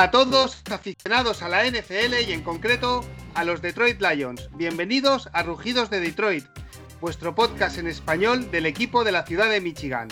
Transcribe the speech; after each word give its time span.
A 0.00 0.10
todos 0.10 0.62
aficionados 0.70 1.42
a 1.42 1.50
la 1.50 1.62
NFL 1.66 2.26
y 2.26 2.32
en 2.32 2.40
concreto 2.40 3.04
a 3.34 3.44
los 3.44 3.60
Detroit 3.60 4.00
Lions. 4.00 4.48
Bienvenidos 4.54 5.28
a 5.34 5.42
Rugidos 5.42 5.90
de 5.90 6.00
Detroit, 6.00 6.46
vuestro 7.02 7.34
podcast 7.34 7.76
en 7.76 7.86
español 7.86 8.50
del 8.50 8.64
equipo 8.64 9.04
de 9.04 9.12
la 9.12 9.26
ciudad 9.26 9.50
de 9.50 9.60
Michigan. 9.60 10.08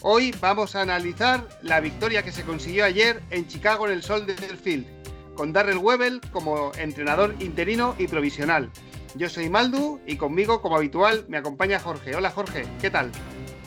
Hoy 0.00 0.34
vamos 0.40 0.74
a 0.74 0.80
analizar 0.80 1.46
la 1.60 1.80
victoria 1.80 2.22
que 2.22 2.32
se 2.32 2.44
consiguió 2.44 2.86
ayer 2.86 3.22
en 3.28 3.46
Chicago 3.46 3.86
en 3.86 3.92
el 3.92 4.02
Sol 4.02 4.24
del 4.24 4.56
Field, 4.56 4.86
con 5.34 5.52
Darrell 5.52 5.76
Webel 5.76 6.22
como 6.32 6.72
entrenador 6.78 7.34
interino 7.40 7.94
y 7.98 8.08
provisional. 8.08 8.70
Yo 9.16 9.28
soy 9.28 9.50
Maldu 9.50 10.00
y 10.06 10.16
conmigo, 10.16 10.62
como 10.62 10.76
habitual, 10.76 11.26
me 11.28 11.36
acompaña 11.36 11.78
Jorge. 11.78 12.16
Hola 12.16 12.30
Jorge, 12.30 12.64
¿qué 12.80 12.88
tal? 12.88 13.12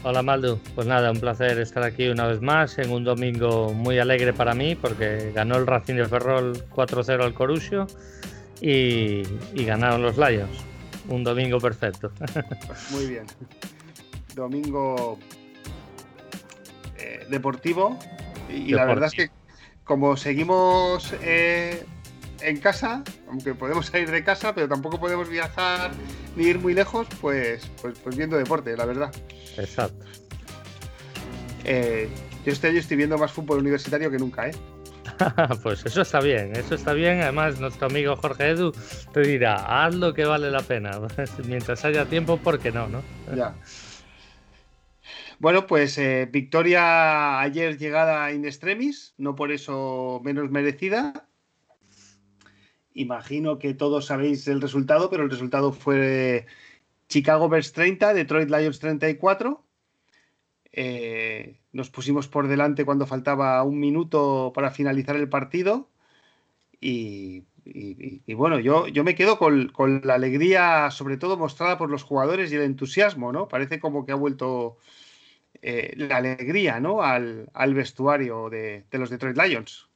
Hola 0.03 0.23
Maldu, 0.23 0.57
pues 0.73 0.87
nada, 0.87 1.11
un 1.11 1.19
placer 1.19 1.59
estar 1.59 1.83
aquí 1.83 2.07
una 2.07 2.25
vez 2.25 2.41
más 2.41 2.79
en 2.79 2.89
un 2.89 3.03
domingo 3.03 3.71
muy 3.71 3.99
alegre 3.99 4.33
para 4.33 4.55
mí 4.55 4.73
porque 4.73 5.31
ganó 5.31 5.57
el 5.57 5.67
Racing 5.67 5.93
de 5.93 6.07
Ferrol 6.07 6.53
4-0 6.69 7.21
al 7.21 7.35
Corusio 7.35 7.85
y, 8.59 9.21
ganaron 9.53 10.01
los 10.01 10.17
Lions. 10.17 10.65
Un 11.07 11.23
domingo 11.23 11.59
perfecto. 11.59 12.11
Muy 12.89 13.05
bien. 13.05 13.25
Domingo 14.33 15.19
eh, 16.97 17.27
deportivo 17.29 17.99
y, 18.49 18.71
la 18.71 18.85
verdad 18.85 19.05
es 19.05 19.13
que 19.13 19.29
como 19.83 20.17
seguimos 20.17 21.13
eh, 21.21 21.85
en 22.41 22.59
casa, 22.59 23.03
aunque 23.27 23.53
podemos 23.53 23.85
salir 23.85 24.09
de 24.09 24.23
casa, 24.23 24.55
pero 24.55 24.67
tampoco 24.67 24.99
podemos 24.99 25.29
viajar 25.29 25.91
ni 26.35 26.45
ir 26.45 26.57
muy 26.57 26.73
lejos, 26.73 27.07
pues, 27.19 27.69
pues, 27.83 27.99
pues 27.99 28.17
viendo 28.17 28.35
deporte, 28.35 28.75
la 28.75 28.85
verdad. 28.85 29.11
Exacto. 29.57 30.05
Eh, 31.63 32.09
yo 32.45 32.51
este 32.51 32.69
año 32.69 32.79
estoy 32.79 32.97
viendo 32.97 33.17
más 33.17 33.31
fútbol 33.31 33.59
universitario 33.59 34.09
que 34.09 34.17
nunca, 34.17 34.49
¿eh? 34.49 34.53
pues 35.63 35.85
eso 35.85 36.01
está 36.01 36.19
bien, 36.19 36.55
eso 36.55 36.75
está 36.75 36.93
bien. 36.93 37.21
Además, 37.21 37.59
nuestro 37.59 37.87
amigo 37.87 38.15
Jorge 38.15 38.49
Edu 38.49 38.73
te 39.13 39.21
dirá, 39.21 39.85
haz 39.85 39.95
lo 39.95 40.13
que 40.13 40.25
vale 40.25 40.49
la 40.51 40.61
pena. 40.61 40.91
Mientras 41.47 41.85
haya 41.85 42.05
tiempo, 42.05 42.37
¿por 42.37 42.59
qué 42.59 42.71
no? 42.71 42.87
no? 42.87 43.01
Ya. 43.35 43.55
Bueno, 45.39 45.65
pues 45.65 45.97
eh, 45.97 46.29
victoria 46.31 47.39
ayer 47.39 47.77
llegada 47.77 48.31
in 48.31 48.45
extremis, 48.45 49.15
no 49.17 49.35
por 49.35 49.51
eso 49.51 50.21
menos 50.23 50.51
merecida. 50.51 51.27
Imagino 52.93 53.57
que 53.57 53.73
todos 53.73 54.05
sabéis 54.05 54.47
el 54.47 54.61
resultado, 54.61 55.09
pero 55.09 55.23
el 55.23 55.31
resultado 55.31 55.71
fue 55.71 56.45
Chicago 57.11 57.49
Bears 57.49 57.73
30, 57.73 58.13
Detroit 58.13 58.49
Lions 58.49 58.79
34. 58.79 59.63
Eh, 60.71 61.59
nos 61.73 61.89
pusimos 61.89 62.29
por 62.29 62.47
delante 62.47 62.85
cuando 62.85 63.05
faltaba 63.05 63.61
un 63.63 63.79
minuto 63.79 64.51
para 64.55 64.71
finalizar 64.71 65.17
el 65.17 65.27
partido. 65.27 65.89
Y, 66.79 67.43
bueno, 68.33 68.59
yo, 68.59 68.87
yo 68.87 69.03
me 69.03 69.13
quedo 69.13 69.37
con, 69.37 70.01
la 70.03 70.15
alegría, 70.15 70.89
sobre 70.89 71.17
todo 71.17 71.37
mostrada 71.37 71.77
por 71.77 71.89
los 71.89 72.03
jugadores 72.03 72.51
y 72.51 72.55
el 72.55 72.63
entusiasmo, 72.63 73.31
¿no? 73.31 73.47
Parece 73.47 73.79
como 73.79 74.05
que 74.05 74.13
ha 74.13 74.15
vuelto 74.15 74.77
eh, 75.61 75.93
la 75.97 76.17
alegría, 76.17 76.79
¿no? 76.79 77.03
Al, 77.03 77.73
vestuario 77.73 78.49
de, 78.49 78.85
de 78.89 78.97
los 78.97 79.09
Detroit 79.09 79.37
Lions. 79.37 79.90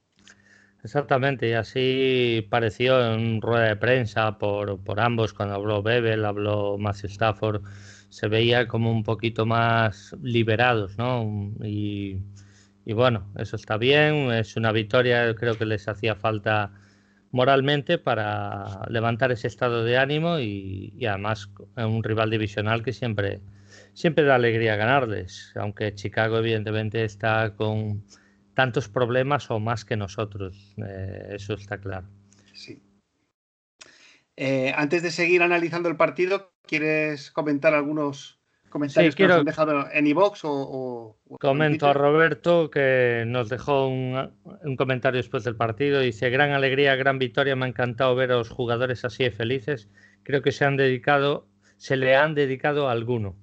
Exactamente, 0.85 1.49
y 1.49 1.53
así 1.53 2.45
pareció 2.51 3.15
en 3.15 3.41
rueda 3.41 3.69
de 3.69 3.75
prensa 3.75 4.37
por, 4.37 4.79
por 4.83 4.99
ambos, 4.99 5.33
cuando 5.33 5.55
habló 5.55 5.81
Bebel, 5.81 6.23
habló 6.23 6.77
Matthew 6.77 7.09
Stafford, 7.09 7.63
se 8.09 8.27
veía 8.27 8.67
como 8.67 8.91
un 8.91 9.01
poquito 9.01 9.47
más 9.47 10.15
liberados, 10.21 10.95
¿no? 10.99 11.23
Y, 11.63 12.21
bueno, 12.85 13.27
eso 13.35 13.55
está 13.55 13.77
bien, 13.77 14.31
es 14.31 14.57
una 14.57 14.71
victoria, 14.71 15.33
creo 15.33 15.57
que 15.57 15.65
les 15.65 15.87
hacía 15.87 16.13
falta 16.15 16.71
moralmente 17.31 17.97
para 17.97 18.81
levantar 18.87 19.31
ese 19.31 19.47
estado 19.47 19.83
de 19.83 19.97
ánimo 19.97 20.37
y, 20.37 20.93
y 20.95 21.07
además 21.07 21.49
un 21.77 22.03
rival 22.03 22.29
divisional 22.29 22.83
que 22.83 22.93
siempre, 22.93 23.41
siempre 23.93 24.23
da 24.23 24.35
alegría 24.35 24.75
ganarles, 24.75 25.51
aunque 25.55 25.95
Chicago 25.95 26.37
evidentemente 26.37 27.03
está 27.03 27.55
con 27.55 28.03
tantos 28.55 28.89
problemas 28.89 29.51
o 29.51 29.59
más 29.59 29.85
que 29.85 29.97
nosotros, 29.97 30.73
eh, 30.77 31.33
eso 31.33 31.53
está 31.53 31.77
claro. 31.77 32.07
Sí. 32.53 32.81
Eh, 34.37 34.73
antes 34.75 35.03
de 35.03 35.11
seguir 35.11 35.43
analizando 35.43 35.89
el 35.89 35.97
partido, 35.97 36.53
¿quieres 36.65 37.31
comentar 37.31 37.73
algunos 37.73 38.39
comentarios 38.69 39.15
que 39.15 39.27
nos 39.27 39.37
han 39.37 39.45
dejado 39.45 39.87
en 39.91 40.07
iVox 40.07 40.41
o, 40.43 41.17
Comento 41.39 41.87
a 41.87 41.93
Roberto 41.93 42.69
que 42.69 43.23
nos 43.25 43.47
dejó 43.47 43.87
un, 43.87 44.75
comentario 44.77 45.17
después 45.17 45.45
del 45.45 45.55
partido. 45.55 46.01
Dice, 46.01 46.29
gran 46.29 46.51
alegría, 46.51 46.95
gran 46.95 47.17
victoria, 47.17 47.55
me 47.55 47.65
ha 47.65 47.69
encantado 47.69 48.15
ver 48.15 48.31
a 48.33 48.35
los 48.35 48.49
jugadores 48.49 49.05
así 49.05 49.23
de 49.23 49.31
felices. 49.31 49.89
Creo 50.23 50.41
que 50.41 50.51
se 50.51 50.65
han 50.65 50.75
dedicado, 50.75 51.47
se 51.77 51.95
le 51.95 52.17
han 52.17 52.35
dedicado 52.35 52.89
a 52.89 52.91
alguno. 52.91 53.37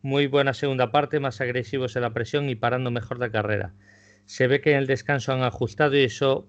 Muy 0.00 0.26
buena 0.26 0.54
segunda 0.54 0.90
parte, 0.90 1.20
más 1.20 1.42
agresivos 1.42 1.96
en 1.96 2.02
la 2.02 2.14
presión 2.14 2.48
y 2.48 2.54
parando 2.54 2.90
mejor 2.90 3.18
la 3.18 3.30
carrera 3.30 3.74
se 4.28 4.46
ve 4.46 4.60
que 4.60 4.72
en 4.72 4.76
el 4.76 4.86
descanso 4.86 5.32
han 5.32 5.42
ajustado 5.42 5.96
y 5.96 6.02
eso, 6.02 6.46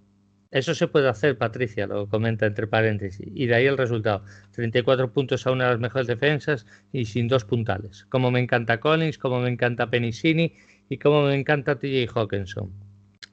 eso 0.52 0.76
se 0.76 0.90
puede 0.90 1.08
hacer, 1.08 1.38
Patricia, 1.38 1.88
lo 1.88 2.10
comenta 2.10 2.46
entre 2.46 2.68
paréntesis. 2.68 3.26
Y 3.34 3.46
de 3.46 3.56
ahí 3.56 3.68
el 3.68 3.78
resultado. 3.78 4.26
34 4.52 5.14
puntos 5.14 5.48
a 5.48 5.52
una 5.52 5.64
de 5.64 5.70
las 5.72 5.80
mejores 5.80 6.06
defensas 6.06 6.66
y 6.92 7.06
sin 7.06 7.30
dos 7.30 7.46
puntales. 7.46 8.06
Como 8.10 8.32
me 8.32 8.42
encanta 8.42 8.82
Collins, 8.82 9.18
como 9.18 9.40
me 9.40 9.50
encanta 9.50 9.90
Penicini 9.90 10.54
y 10.90 10.98
como 10.98 11.24
me 11.24 11.36
encanta 11.36 11.80
TJ 11.80 12.10
Hawkinson. 12.14 12.70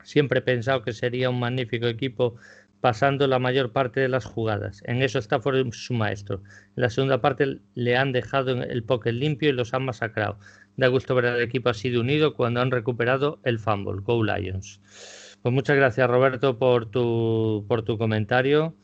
Siempre 0.04 0.38
he 0.38 0.42
pensado 0.42 0.82
que 0.82 0.92
sería 0.92 1.28
un 1.28 1.40
magnífico 1.40 1.88
equipo 1.88 2.36
pasando 2.80 3.26
la 3.26 3.40
mayor 3.40 3.72
parte 3.72 3.98
de 3.98 4.08
las 4.08 4.24
jugadas. 4.26 4.80
En 4.86 5.02
eso 5.02 5.18
está 5.18 5.40
por 5.40 5.74
su 5.74 5.92
maestro. 5.92 6.40
En 6.76 6.82
la 6.82 6.90
segunda 6.90 7.20
parte 7.20 7.58
le 7.74 7.96
han 7.96 8.12
dejado 8.12 8.62
el 8.62 8.84
pocket 8.84 9.10
limpio 9.10 9.48
y 9.48 9.52
los 9.52 9.74
han 9.74 9.86
masacrado. 9.86 10.38
Da 10.76 10.88
gusto 10.88 11.14
ver 11.14 11.26
al 11.26 11.40
equipo 11.40 11.70
así 11.70 11.90
de 11.90 11.98
unido 11.98 12.34
cuando 12.34 12.60
han 12.60 12.70
recuperado 12.70 13.38
el 13.44 13.58
fumble. 13.58 14.02
Go 14.02 14.22
Lions. 14.22 14.80
Pues 15.42 15.54
muchas 15.54 15.76
gracias 15.76 16.08
Roberto 16.08 16.58
por 16.58 16.90
tu, 16.90 17.64
por 17.68 17.82
tu 17.82 17.98
comentario. 17.98 18.74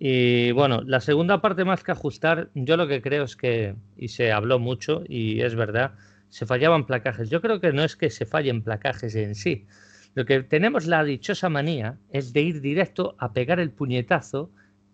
Y 0.00 0.52
bueno, 0.52 0.82
la 0.86 1.00
segunda 1.00 1.40
parte 1.40 1.64
más 1.64 1.82
que 1.82 1.92
ajustar, 1.92 2.50
yo 2.54 2.76
lo 2.76 2.86
que 2.86 3.02
creo 3.02 3.24
es 3.24 3.34
que, 3.34 3.74
y 3.96 4.08
se 4.08 4.30
habló 4.30 4.60
mucho, 4.60 5.02
y 5.08 5.40
es 5.40 5.56
verdad, 5.56 5.94
se 6.28 6.46
fallaban 6.46 6.86
placajes. 6.86 7.30
Yo 7.30 7.40
creo 7.40 7.60
que 7.60 7.72
no 7.72 7.82
es 7.82 7.96
que 7.96 8.10
se 8.10 8.24
fallen 8.24 8.62
placajes 8.62 9.14
en 9.16 9.34
sí. 9.34 9.66
Lo 10.14 10.24
que 10.24 10.42
tenemos 10.42 10.86
la 10.86 11.04
dichosa 11.04 11.48
manía 11.48 11.98
es 12.10 12.32
de 12.32 12.42
ir 12.42 12.60
directo 12.60 13.16
a 13.18 13.32
pegar 13.32 13.60
el 13.60 13.70
puñetazo 13.70 14.50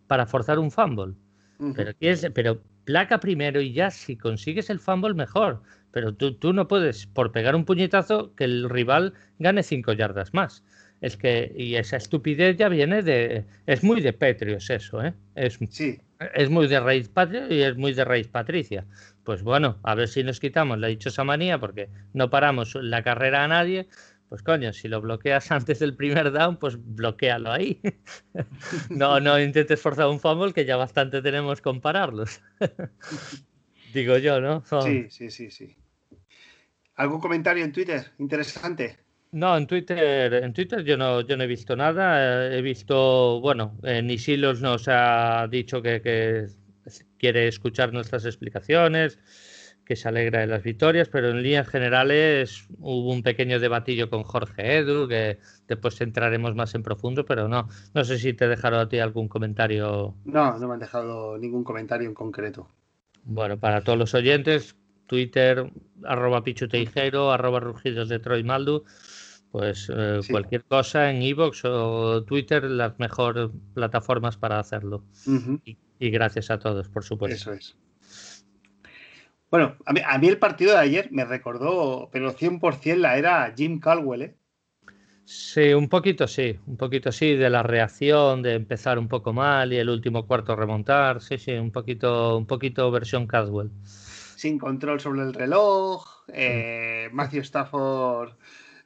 para 0.07 0.27
forzar 0.27 0.59
un 0.59 0.71
fumble. 0.71 1.15
pero, 1.77 1.93
pero 2.35 2.61
placa 2.85 3.21
primero 3.21 3.61
y 3.61 3.73
ya 3.73 3.91
si 3.91 4.17
consigues 4.17 4.71
el 4.71 4.81
fumble 4.81 5.15
mejor. 5.15 5.63
Pero 5.95 6.13
tú, 6.13 6.35
tú 6.35 6.53
no 6.53 6.67
puedes, 6.67 7.07
por 7.07 7.31
pegar 7.31 7.55
un 7.55 7.65
puñetazo, 7.65 8.35
que 8.35 8.43
el 8.43 8.69
rival 8.69 9.15
gane 9.39 9.63
cinco 9.63 9.93
yardas 9.93 10.35
más. 10.35 10.65
Es 11.01 11.17
que, 11.17 11.53
y 11.55 11.77
esa 11.77 11.99
estupidez 11.99 12.57
ya 12.57 12.69
viene 12.69 13.01
de. 13.03 13.45
Es 13.67 13.85
muy 13.85 14.01
de 14.01 14.13
Petrios 14.13 14.69
eso, 14.71 15.05
¿eh? 15.05 15.15
Es, 15.37 15.57
sí. 15.71 16.01
es 16.35 16.51
muy 16.51 16.67
de 16.67 16.81
raíz 16.81 17.09
patria 17.09 17.47
y 17.49 17.63
es 17.63 17.77
muy 17.77 17.95
de 17.95 18.05
raíz 18.05 18.27
patricia. 18.27 18.85
Pues 19.23 19.45
bueno, 19.45 19.79
a 19.85 19.95
ver 19.95 20.09
si 20.09 20.25
nos 20.25 20.41
quitamos 20.41 20.81
la 20.81 20.89
dichosa 20.89 21.23
manía, 21.23 21.61
porque 21.61 21.89
no 22.13 22.29
paramos 22.29 22.75
la 22.75 23.05
carrera 23.05 23.45
a 23.45 23.49
nadie. 23.49 23.87
Pues 24.29 24.43
coño, 24.43 24.73
si 24.73 24.89
lo 24.89 25.01
bloqueas 25.01 25.49
antes 25.53 25.79
del 25.79 25.95
primer 25.95 26.33
down, 26.33 26.57
pues 26.57 26.77
bloquealo 26.77 27.53
ahí. 27.53 27.81
no, 28.91 29.21
no 29.21 29.39
intentes 29.39 29.81
forzar 29.81 30.09
un 30.09 30.19
fumble 30.19 30.53
que 30.53 30.65
ya 30.65 30.77
bastante 30.77 31.23
tenemos 31.23 31.61
con 31.61 31.81
pararlos. 31.81 32.41
Digo 33.95 34.19
yo, 34.19 34.41
¿no? 34.41 34.65
Sí, 34.83 35.07
sí, 35.09 35.31
sí, 35.31 35.53
sí. 35.53 35.77
¿Algún 36.97 37.21
comentario 37.21 37.65
en 37.65 37.73
Twitter 37.73 38.13
interesante? 38.19 38.99
No, 39.33 39.57
en 39.57 39.67
Twitter, 39.67 40.33
en 40.33 40.53
Twitter 40.53 40.85
yo 40.85 40.97
no, 40.97 41.21
yo 41.23 41.37
no 41.37 41.43
he 41.43 41.49
visto 41.49 41.75
nada. 41.75 42.55
He 42.55 42.63
visto, 42.63 43.41
bueno, 43.41 43.77
eh, 43.83 44.01
Nisilos 44.01 44.61
nos 44.61 44.87
ha 44.87 45.49
dicho 45.51 45.83
que, 45.83 46.47
quiere 47.19 47.49
escuchar 47.49 47.93
nuestras 47.93 48.27
explicaciones, 48.27 49.19
que 49.85 49.97
se 49.97 50.09
alegra 50.09 50.41
de 50.41 50.47
las 50.47 50.63
victorias, 50.63 51.09
pero 51.09 51.31
en 51.31 51.43
líneas 51.43 51.67
generales 51.67 52.69
hubo 52.79 53.11
un 53.13 53.25
pequeño 53.25 53.59
debatillo 53.59 54.09
con 54.09 54.23
Jorge 54.23 54.77
Edu, 54.77 55.09
que 55.09 55.39
después 55.67 56.01
entraremos 56.01 56.55
más 56.55 56.77
en 56.77 56.85
profundo, 56.85 57.25
pero 57.25 57.49
no, 57.49 57.69
no 57.93 58.05
sé 58.05 58.19
si 58.19 58.35
te 58.35 58.47
dejaron 58.47 58.79
a 58.79 58.89
ti 58.89 59.01
algún 59.01 59.27
comentario. 59.27 60.15
No, 60.25 60.57
no 60.57 60.69
me 60.69 60.75
han 60.75 60.81
dejado 60.81 61.39
ningún 61.39 61.65
comentario 61.65 62.07
en 62.09 62.15
concreto. 62.15 62.69
Bueno, 63.25 63.59
para 63.59 63.83
todos 63.83 63.99
los 63.99 64.15
oyentes, 64.15 64.77
Twitter, 65.07 65.71
arroba 66.05 66.43
Pichu 66.43 66.67
arroba 67.31 67.61
Rugidos 67.61 68.09
de 68.09 68.19
Troy 68.19 68.43
Maldu. 68.43 68.85
Pues 69.51 69.89
eh, 69.95 70.19
cualquier 70.29 70.65
cosa 70.65 71.11
en 71.11 71.23
Evox 71.23 71.65
o 71.65 72.25
Twitter, 72.25 72.65
las 72.65 72.99
mejores 72.99 73.51
plataformas 73.73 74.37
para 74.37 74.59
hacerlo. 74.59 75.05
y, 76.01 76.11
gracias 76.11 76.51
a 76.51 76.59
todos, 76.59 76.89
por 76.89 77.05
supuesto. 77.05 77.53
Eso 77.53 77.53
es. 77.53 77.77
Bueno, 79.53 79.77
a 79.87 80.19
mí, 80.19 80.27
el 80.27 80.39
partido 80.39 80.73
de 80.73 80.79
ayer 80.79 81.09
me 81.13 81.25
recordó, 81.25 82.09
pero 82.11 82.33
100% 82.33 82.97
la 82.97 83.17
era 83.17 83.55
Jim 83.57 83.79
Caldwell, 83.79 84.23
¿eh? 84.23 84.37
Sí, 85.25 85.73
un 85.73 85.89
poquito 85.89 86.27
sí, 86.27 86.59
un 86.67 86.77
poquito 86.77 87.13
sí, 87.13 87.37
de 87.37 87.49
la 87.49 87.63
reacción, 87.63 88.43
de 88.43 88.55
empezar 88.55 88.99
un 88.99 89.07
poco 89.07 89.33
mal 89.33 89.73
y 89.73 89.77
el 89.77 89.89
último 89.89 90.27
cuarto 90.27 90.57
remontar, 90.57 91.23
sí, 91.23 91.39
sí, 91.39 91.53
un 91.53 91.71
poquito, 91.71 92.37
un 92.37 92.47
poquito 92.47 92.91
versión 92.91 93.29
Caswell. 93.29 93.71
Sin 94.45 94.59
control 94.59 95.01
sobre 95.01 95.23
el 95.23 95.33
reloj, 95.33 96.05
eh, 96.29 97.09
Matthew 97.13 97.41
Stafford 97.41 98.35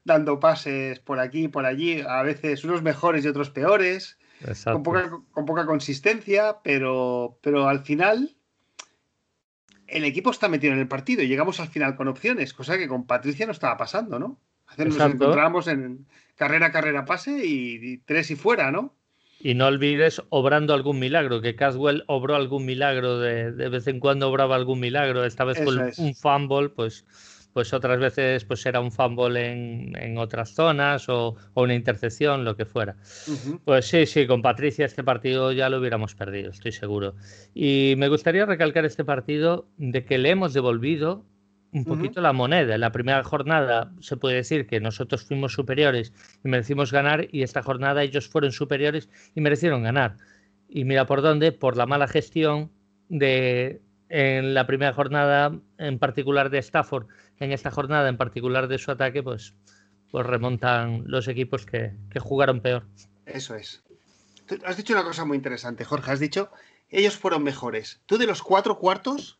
dando 0.04 0.38
pases 0.38 1.00
por 1.00 1.18
aquí 1.18 1.46
y 1.46 1.48
por 1.48 1.66
allí, 1.66 2.00
a 2.00 2.22
veces 2.22 2.62
unos 2.62 2.80
mejores 2.80 3.24
y 3.24 3.28
otros 3.28 3.50
peores, 3.50 4.18
con 4.62 4.84
poca, 4.84 5.10
con 5.32 5.46
poca, 5.46 5.66
consistencia, 5.66 6.58
pero, 6.62 7.40
pero 7.42 7.66
al 7.66 7.80
final 7.80 8.36
el 9.88 10.04
equipo 10.04 10.30
está 10.30 10.46
metido 10.46 10.74
en 10.74 10.78
el 10.78 10.86
partido 10.86 11.24
y 11.24 11.26
llegamos 11.26 11.58
al 11.58 11.66
final 11.66 11.96
con 11.96 12.06
opciones, 12.06 12.54
cosa 12.54 12.78
que 12.78 12.86
con 12.86 13.04
Patricia 13.04 13.44
no 13.44 13.50
estaba 13.50 13.76
pasando, 13.76 14.20
¿no? 14.20 14.38
Nos 14.76 15.00
encontramos 15.00 15.66
en 15.66 16.06
carrera, 16.36 16.70
carrera, 16.70 17.04
pase 17.04 17.44
y, 17.44 17.98
tres 18.06 18.30
y 18.30 18.36
fuera, 18.36 18.70
¿no? 18.70 18.94
Y 19.40 19.54
no 19.54 19.66
olvides 19.66 20.22
obrando 20.30 20.74
algún 20.74 20.98
milagro, 20.98 21.40
que 21.40 21.54
Caswell 21.54 22.04
obró 22.06 22.34
algún 22.34 22.64
milagro, 22.64 23.18
de, 23.20 23.52
de 23.52 23.68
vez 23.68 23.86
en 23.86 24.00
cuando 24.00 24.28
obraba 24.28 24.56
algún 24.56 24.80
milagro, 24.80 25.24
esta 25.24 25.44
vez 25.44 25.60
con 25.60 25.78
un 25.78 26.14
fumble, 26.14 26.70
pues, 26.70 27.04
pues 27.52 27.72
otras 27.72 27.98
veces 27.98 28.44
pues 28.44 28.64
era 28.66 28.80
un 28.80 28.92
fumble 28.92 29.50
en, 29.50 29.96
en 29.96 30.18
otras 30.18 30.54
zonas 30.54 31.08
o, 31.08 31.36
o, 31.54 31.62
una 31.62 31.74
intercepción, 31.74 32.44
lo 32.44 32.56
que 32.56 32.64
fuera. 32.64 32.96
Pues 33.64 33.86
sí, 33.86 34.06
sí, 34.06 34.26
con 34.26 34.42
Patricia 34.42 34.86
este 34.86 35.04
partido 35.04 35.52
ya 35.52 35.68
lo 35.68 35.78
hubiéramos 35.78 36.14
perdido, 36.14 36.50
estoy 36.50 36.72
seguro. 36.72 37.14
Y 37.54 37.94
me 37.96 38.08
gustaría 38.08 38.46
recalcar 38.46 38.84
este 38.84 39.04
partido 39.04 39.66
de 39.76 40.04
que 40.04 40.18
le 40.18 40.30
hemos 40.30 40.52
devolvido 40.52 41.24
un 41.72 41.84
poquito 41.84 42.20
la 42.20 42.32
moneda. 42.32 42.74
En 42.74 42.80
la 42.80 42.92
primera 42.92 43.22
jornada 43.22 43.92
se 44.00 44.16
puede 44.16 44.36
decir 44.36 44.66
que 44.66 44.80
nosotros 44.80 45.24
fuimos 45.24 45.52
superiores 45.52 46.12
y 46.44 46.48
merecimos 46.48 46.92
ganar 46.92 47.28
y 47.30 47.42
esta 47.42 47.62
jornada 47.62 48.02
ellos 48.02 48.28
fueron 48.28 48.52
superiores 48.52 49.08
y 49.34 49.40
merecieron 49.40 49.82
ganar. 49.82 50.16
Y 50.68 50.84
mira 50.84 51.06
por 51.06 51.22
dónde, 51.22 51.52
por 51.52 51.76
la 51.76 51.86
mala 51.86 52.08
gestión 52.08 52.70
de 53.08 53.80
en 54.08 54.54
la 54.54 54.66
primera 54.66 54.92
jornada 54.94 55.58
en 55.76 55.98
particular 55.98 56.50
de 56.50 56.58
Stafford, 56.58 57.06
en 57.38 57.52
esta 57.52 57.70
jornada 57.70 58.08
en 58.08 58.16
particular 58.16 58.68
de 58.68 58.78
su 58.78 58.90
ataque, 58.90 59.22
pues, 59.22 59.54
pues 60.10 60.26
remontan 60.26 61.04
los 61.06 61.28
equipos 61.28 61.66
que, 61.66 61.92
que 62.10 62.18
jugaron 62.18 62.60
peor. 62.60 62.86
Eso 63.26 63.54
es. 63.54 63.82
Tú 64.46 64.56
has 64.64 64.78
dicho 64.78 64.94
una 64.94 65.04
cosa 65.04 65.26
muy 65.26 65.36
interesante, 65.36 65.84
Jorge. 65.84 66.10
Has 66.10 66.20
dicho, 66.20 66.50
ellos 66.88 67.16
fueron 67.16 67.42
mejores. 67.42 68.00
Tú 68.06 68.16
de 68.16 68.26
los 68.26 68.42
cuatro 68.42 68.78
cuartos, 68.78 69.38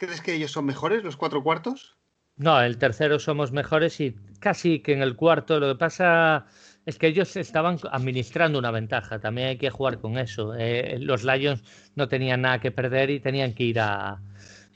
¿Crees 0.00 0.22
que 0.22 0.32
ellos 0.32 0.50
son 0.50 0.64
mejores, 0.64 1.04
los 1.04 1.18
cuatro 1.18 1.42
cuartos? 1.42 1.98
No, 2.36 2.58
el 2.62 2.78
tercero 2.78 3.18
somos 3.18 3.52
mejores 3.52 4.00
y 4.00 4.16
casi 4.38 4.80
que 4.80 4.94
en 4.94 5.02
el 5.02 5.14
cuarto. 5.14 5.60
Lo 5.60 5.74
que 5.74 5.78
pasa 5.78 6.46
es 6.86 6.96
que 6.96 7.08
ellos 7.08 7.36
estaban 7.36 7.76
administrando 7.92 8.58
una 8.58 8.70
ventaja. 8.70 9.18
También 9.18 9.48
hay 9.48 9.58
que 9.58 9.68
jugar 9.68 9.98
con 10.00 10.16
eso. 10.16 10.54
Eh, 10.56 10.96
los 11.00 11.22
Lions 11.22 11.62
no 11.96 12.08
tenían 12.08 12.40
nada 12.40 12.60
que 12.60 12.70
perder 12.70 13.10
y 13.10 13.20
tenían 13.20 13.52
que 13.52 13.64
ir 13.64 13.78
a, 13.78 14.22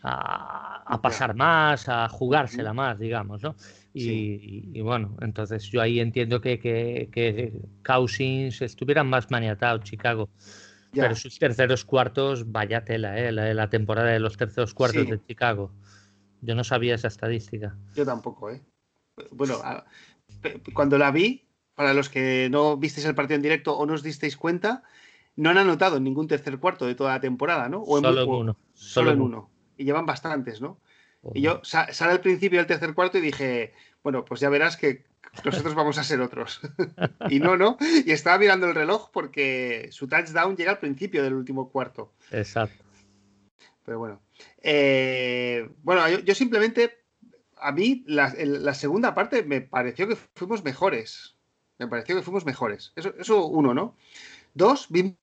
a, 0.03 1.01
pasar 1.01 1.35
más, 1.35 1.89
a 1.89 2.07
jugársela 2.11 2.75
más, 2.75 2.99
digamos, 2.99 3.43
¿no? 3.43 3.57
Y, 3.95 4.79
bueno, 4.83 5.17
entonces 5.23 5.71
yo 5.71 5.81
ahí 5.81 6.01
entiendo 6.01 6.43
que, 6.43 6.59
que, 6.59 7.09
que 7.11 7.63
Cousins 7.83 8.61
estuvieran 8.61 9.09
más 9.09 9.31
maniatados, 9.31 9.85
Chicago. 9.85 10.29
Pero 10.95 11.15
sus 11.17 11.39
terceros 11.39 11.85
cuartos, 11.85 12.51
vaya 12.51 12.85
tela, 12.85 13.19
¿eh? 13.19 13.33
la, 13.33 13.71
temporada 13.71 14.11
de 14.11 14.21
los 14.21 14.37
terceros 14.37 14.75
cuartos 14.75 15.09
de 15.09 15.21
Chicago. 15.27 15.73
Yo 16.41 16.55
no 16.55 16.65
sabía 16.65 16.95
esa 16.95 17.09
estadística. 17.09 17.77
Yo 17.95 18.05
tampoco, 18.05 18.51
¿eh? 18.51 18.63
Bueno, 19.31 19.61
cuando 20.73 20.99
la 20.99 21.11
vi, 21.11 21.47
para 21.75 21.95
los 21.95 22.09
que 22.09 22.49
no 22.51 22.77
visteis 22.77 23.07
el 23.07 23.15
partido 23.15 23.37
en 23.37 23.43
directo 23.43 23.77
o 23.77 23.87
no 23.87 23.95
os 23.95 24.03
disteis 24.03 24.37
cuenta, 24.37 24.83
no 25.37 25.51
han 25.51 25.59
anotado 25.59 25.97
en 25.97 26.05
ningún 26.05 26.29
tercer 26.29 26.59
cuarto 26.59 26.87
de 26.87 26.95
toda 26.95 27.13
la 27.13 27.21
temporada, 27.21 27.69
¿no? 27.69 27.83
O 27.83 28.01
solo 28.01 28.23
en, 28.23 28.29
uno. 28.29 28.57
Solo, 28.75 29.11
en 29.13 29.21
uno. 29.21 29.51
Y 29.77 29.85
llevan 29.85 30.07
bastantes, 30.07 30.61
¿no? 30.61 30.81
Y 31.33 31.41
yo 31.41 31.61
sale 31.65 32.13
al 32.13 32.21
principio 32.21 32.59
del 32.59 32.67
tercer 32.67 32.93
cuarto 32.95 33.17
y 33.19 33.23
dije, 33.23 33.73
bueno, 34.03 34.25
pues 34.25 34.41
ya 34.41 34.51
verás 34.51 34.77
que 34.77 35.07
nosotros 35.45 35.75
vamos 35.75 35.99
a 35.99 36.05
ser 36.05 36.21
otros. 36.21 36.61
y 37.31 37.41
no, 37.41 37.57
no. 37.57 37.77
Y 37.81 38.13
estaba 38.13 38.39
mirando 38.39 38.67
el 38.67 38.75
reloj 38.75 39.11
porque 39.13 39.89
su 39.91 40.09
touchdown 40.09 40.57
llega 40.57 40.73
al 40.73 40.79
principio 40.79 41.23
del 41.23 41.35
último 41.35 41.71
cuarto. 41.71 42.13
Exacto. 42.31 42.83
Pero 43.85 43.99
bueno. 43.99 44.21
Eh, 44.63 45.69
bueno, 45.83 46.09
yo, 46.09 46.35
simplemente, 46.35 47.05
a 47.57 47.73
mí 47.73 48.05
la, 48.07 48.75
segunda 48.75 49.15
parte 49.15 49.43
me 49.43 49.61
pareció 49.61 50.09
que 50.09 50.17
fuimos 50.35 50.65
mejores. 50.65 51.37
Me 51.79 51.89
pareció 51.89 52.17
que 52.17 52.23
fuimos 52.23 52.47
mejores. 52.47 52.93
Eso, 52.97 53.15
eso 53.19 53.47
uno, 53.47 53.75
¿no? 53.75 53.97
Dos, 54.55 54.87
vi 54.89 55.17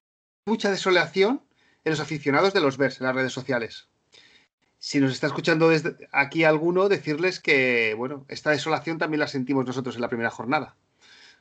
mucha 0.46 0.70
desolación 0.70 1.42
en 1.84 1.90
los 1.90 2.00
aficionados 2.00 2.52
de 2.52 2.60
los 2.60 2.76
Bears 2.76 3.00
en 3.00 3.06
las 3.06 3.16
redes 3.16 3.32
sociales 3.32 3.88
si 4.84 4.98
nos 4.98 5.12
está 5.12 5.28
escuchando 5.28 5.68
desde 5.68 5.94
aquí 6.10 6.42
alguno, 6.42 6.88
decirles 6.88 7.38
que, 7.38 7.94
bueno, 7.96 8.26
esta 8.26 8.50
desolación 8.50 8.98
también 8.98 9.20
la 9.20 9.28
sentimos 9.28 9.64
nosotros 9.64 9.94
en 9.94 10.00
la 10.00 10.08
primera 10.08 10.28
jornada. 10.28 10.74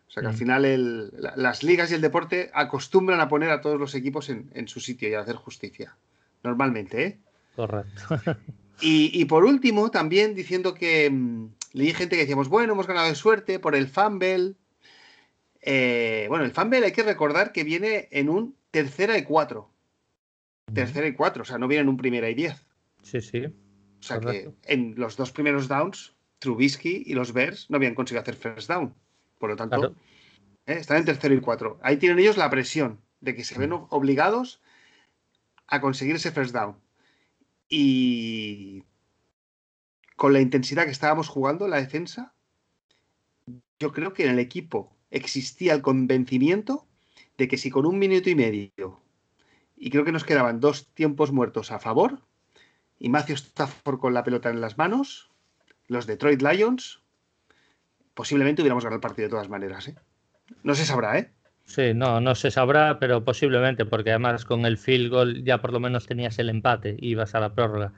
O 0.07 0.11
sea 0.11 0.21
que 0.21 0.27
al 0.27 0.35
mm. 0.35 0.37
final 0.37 1.11
las 1.37 1.63
ligas 1.63 1.89
y 1.89 1.95
el 1.95 2.01
deporte 2.01 2.51
acostumbran 2.53 3.19
a 3.19 3.27
poner 3.27 3.49
a 3.49 3.59
todos 3.59 3.79
los 3.79 3.95
equipos 3.95 4.29
en, 4.29 4.67
su 4.67 4.79
sitio 4.79 5.09
y 5.09 5.15
a 5.15 5.21
hacer 5.21 5.37
justicia. 5.37 5.97
Normalmente, 6.43 7.03
¿eh? 7.03 7.19
Correcto. 7.55 8.21
Y, 8.83 9.25
por 9.25 9.43
último, 9.43 9.91
también 9.91 10.33
diciendo 10.33 10.73
que 10.73 11.09
mm, 11.09 11.47
leí 11.73 11.93
gente 11.93 12.15
que 12.15 12.21
decíamos, 12.21 12.47
bueno, 12.47 12.73
hemos 12.73 12.87
ganado 12.87 13.07
de 13.07 13.15
suerte 13.15 13.59
por 13.59 13.75
el 13.75 13.87
fumble. 13.87 14.53
Eh, 15.61 16.25
bueno, 16.29 16.45
el 16.45 16.51
fumble 16.51 16.83
hay 16.83 16.91
que 16.91 17.03
recordar 17.03 17.51
que 17.51 17.63
viene 17.63 18.07
en 18.11 18.29
un 18.29 18.55
tercera 18.71 19.17
y 19.17 19.23
cuatro. 19.23 19.71
Tercera 20.73 21.07
y 21.07 21.13
cuatro, 21.13 21.43
o 21.43 21.45
sea, 21.45 21.59
no 21.59 21.67
viene 21.67 21.83
en 21.83 21.89
un 21.89 21.97
primera 21.97 22.27
y 22.29 22.33
diez. 22.33 22.65
Sí, 23.01 23.21
sí. 23.21 23.45
O 23.45 24.03
sea 24.03 24.19
que 24.19 24.51
en 24.63 24.95
los 24.97 25.15
dos 25.15 25.31
primeros 25.31 25.67
downs, 25.67 26.15
Trubisky 26.39 27.03
y 27.05 27.13
los 27.13 27.33
Bears 27.33 27.69
no 27.69 27.77
habían 27.77 27.93
conseguido 27.93 28.21
hacer 28.21 28.35
first 28.35 28.67
down. 28.67 28.95
Por 29.37 29.51
lo 29.51 29.55
tanto, 29.55 29.95
¿eh? 30.65 30.73
están 30.73 30.97
en 30.97 31.05
tercero 31.05 31.35
y 31.35 31.41
cuatro. 31.41 31.79
Ahí 31.83 31.97
tienen 31.97 32.19
ellos 32.19 32.37
la 32.37 32.49
presión 32.49 32.99
de 33.19 33.35
que 33.35 33.43
se 33.43 33.57
ven 33.59 33.71
obligados 33.71 34.61
a 35.67 35.81
conseguir 35.81 36.15
ese 36.15 36.31
first 36.31 36.53
down. 36.53 36.75
Y 37.69 38.83
con 40.15 40.33
la 40.33 40.41
intensidad 40.41 40.85
que 40.85 40.91
estábamos 40.91 41.29
jugando, 41.29 41.67
la 41.67 41.77
defensa, 41.77 42.33
yo 43.79 43.91
creo 43.91 44.13
que 44.13 44.25
en 44.25 44.31
el 44.31 44.39
equipo 44.39 44.95
existía 45.09 45.73
el 45.73 45.81
convencimiento 45.81 46.87
de 47.37 47.47
que 47.47 47.57
si 47.57 47.69
con 47.69 47.85
un 47.85 47.97
minuto 47.97 48.29
y 48.29 48.35
medio, 48.35 49.01
y 49.75 49.89
creo 49.89 50.05
que 50.05 50.11
nos 50.11 50.23
quedaban 50.23 50.59
dos 50.59 50.87
tiempos 50.93 51.31
muertos 51.31 51.71
a 51.71 51.79
favor, 51.79 52.21
y 53.01 53.09
Matthew 53.09 53.35
Stafford 53.35 53.97
con 53.99 54.13
la 54.13 54.23
pelota 54.23 54.51
en 54.51 54.61
las 54.61 54.77
manos, 54.77 55.31
los 55.87 56.05
Detroit 56.05 56.41
Lions, 56.43 57.01
posiblemente 58.13 58.61
hubiéramos 58.61 58.83
ganado 58.83 58.97
el 58.97 59.01
partido 59.01 59.25
de 59.25 59.31
todas 59.31 59.49
maneras. 59.49 59.87
¿eh? 59.87 59.95
No 60.61 60.75
se 60.75 60.85
sabrá, 60.85 61.17
¿eh? 61.17 61.31
Sí, 61.65 61.93
no, 61.95 62.21
no 62.21 62.35
se 62.35 62.51
sabrá, 62.51 62.99
pero 62.99 63.23
posiblemente, 63.23 63.85
porque 63.85 64.11
además 64.11 64.45
con 64.45 64.65
el 64.65 64.77
field 64.77 65.09
goal 65.09 65.43
ya 65.43 65.61
por 65.61 65.73
lo 65.73 65.79
menos 65.79 66.05
tenías 66.05 66.37
el 66.37 66.49
empate 66.49 66.95
y 66.99 67.09
ibas 67.09 67.33
a 67.33 67.39
la 67.39 67.55
prórroga. 67.55 67.93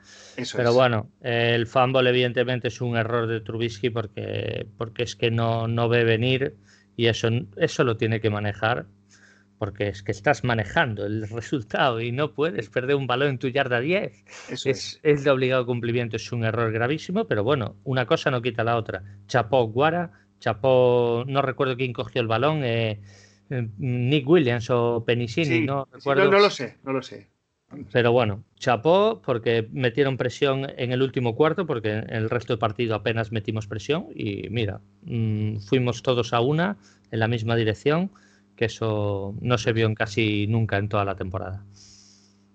pero 0.56 0.72
bueno, 0.72 1.10
el 1.20 1.66
fumble 1.66 2.08
evidentemente 2.08 2.68
es 2.68 2.80
un 2.80 2.96
error 2.96 3.26
de 3.26 3.40
Trubisky 3.40 3.90
porque, 3.90 4.66
porque 4.78 5.02
es 5.02 5.16
que 5.16 5.30
no, 5.30 5.68
no 5.68 5.88
ve 5.88 6.04
venir 6.04 6.56
y 6.96 7.06
eso, 7.06 7.28
eso 7.56 7.84
lo 7.84 7.96
tiene 7.96 8.20
que 8.20 8.30
manejar 8.30 8.86
porque 9.58 9.88
es 9.88 10.02
que 10.02 10.12
estás 10.12 10.44
manejando 10.44 11.06
el 11.06 11.28
resultado 11.28 12.00
y 12.00 12.12
no 12.12 12.32
puedes 12.32 12.68
perder 12.70 12.96
un 12.96 13.06
balón 13.06 13.28
en 13.28 13.38
tu 13.38 13.48
yarda 13.48 13.80
10. 13.80 14.24
es, 14.66 15.00
es. 15.02 15.24
de 15.24 15.30
obligado 15.30 15.66
cumplimiento, 15.66 16.16
es 16.16 16.32
un 16.32 16.44
error 16.44 16.72
gravísimo, 16.72 17.26
pero 17.26 17.44
bueno, 17.44 17.76
una 17.84 18.06
cosa 18.06 18.30
no 18.30 18.42
quita 18.42 18.64
la 18.64 18.76
otra. 18.76 19.02
Chapó 19.26 19.64
Guara, 19.68 20.12
chapó, 20.40 21.24
no 21.26 21.42
recuerdo 21.42 21.76
quién 21.76 21.92
cogió 21.92 22.20
el 22.20 22.28
balón, 22.28 22.64
eh, 22.64 23.00
eh, 23.50 23.68
Nick 23.78 24.28
Williams 24.28 24.68
o 24.70 25.04
Penicini, 25.04 25.66
no 25.66 25.88
recuerdo. 25.92 26.30
no, 26.30 26.38
lo 26.38 26.50
sé, 26.50 26.76
no 26.84 26.92
lo 26.92 27.02
sé. 27.02 27.28
Pero 27.92 28.12
bueno, 28.12 28.44
chapó 28.56 29.20
porque 29.24 29.68
metieron 29.72 30.16
presión 30.16 30.66
en 30.76 30.92
el 30.92 31.02
último 31.02 31.34
cuarto, 31.34 31.66
porque 31.66 31.92
en 31.92 32.10
el 32.10 32.30
resto 32.30 32.52
del 32.52 32.58
partido 32.58 32.94
apenas 32.94 33.32
metimos 33.32 33.66
presión 33.66 34.06
y 34.14 34.48
mira, 34.50 34.80
mm, 35.02 35.58
fuimos 35.58 36.02
todos 36.02 36.32
a 36.32 36.40
una 36.40 36.76
en 37.10 37.20
la 37.20 37.28
misma 37.28 37.56
dirección 37.56 38.10
que 38.56 38.66
eso 38.66 39.34
no 39.40 39.58
se 39.58 39.72
vio 39.72 39.86
en 39.86 39.94
casi 39.94 40.46
nunca 40.46 40.78
en 40.78 40.88
toda 40.88 41.04
la 41.04 41.16
temporada. 41.16 41.64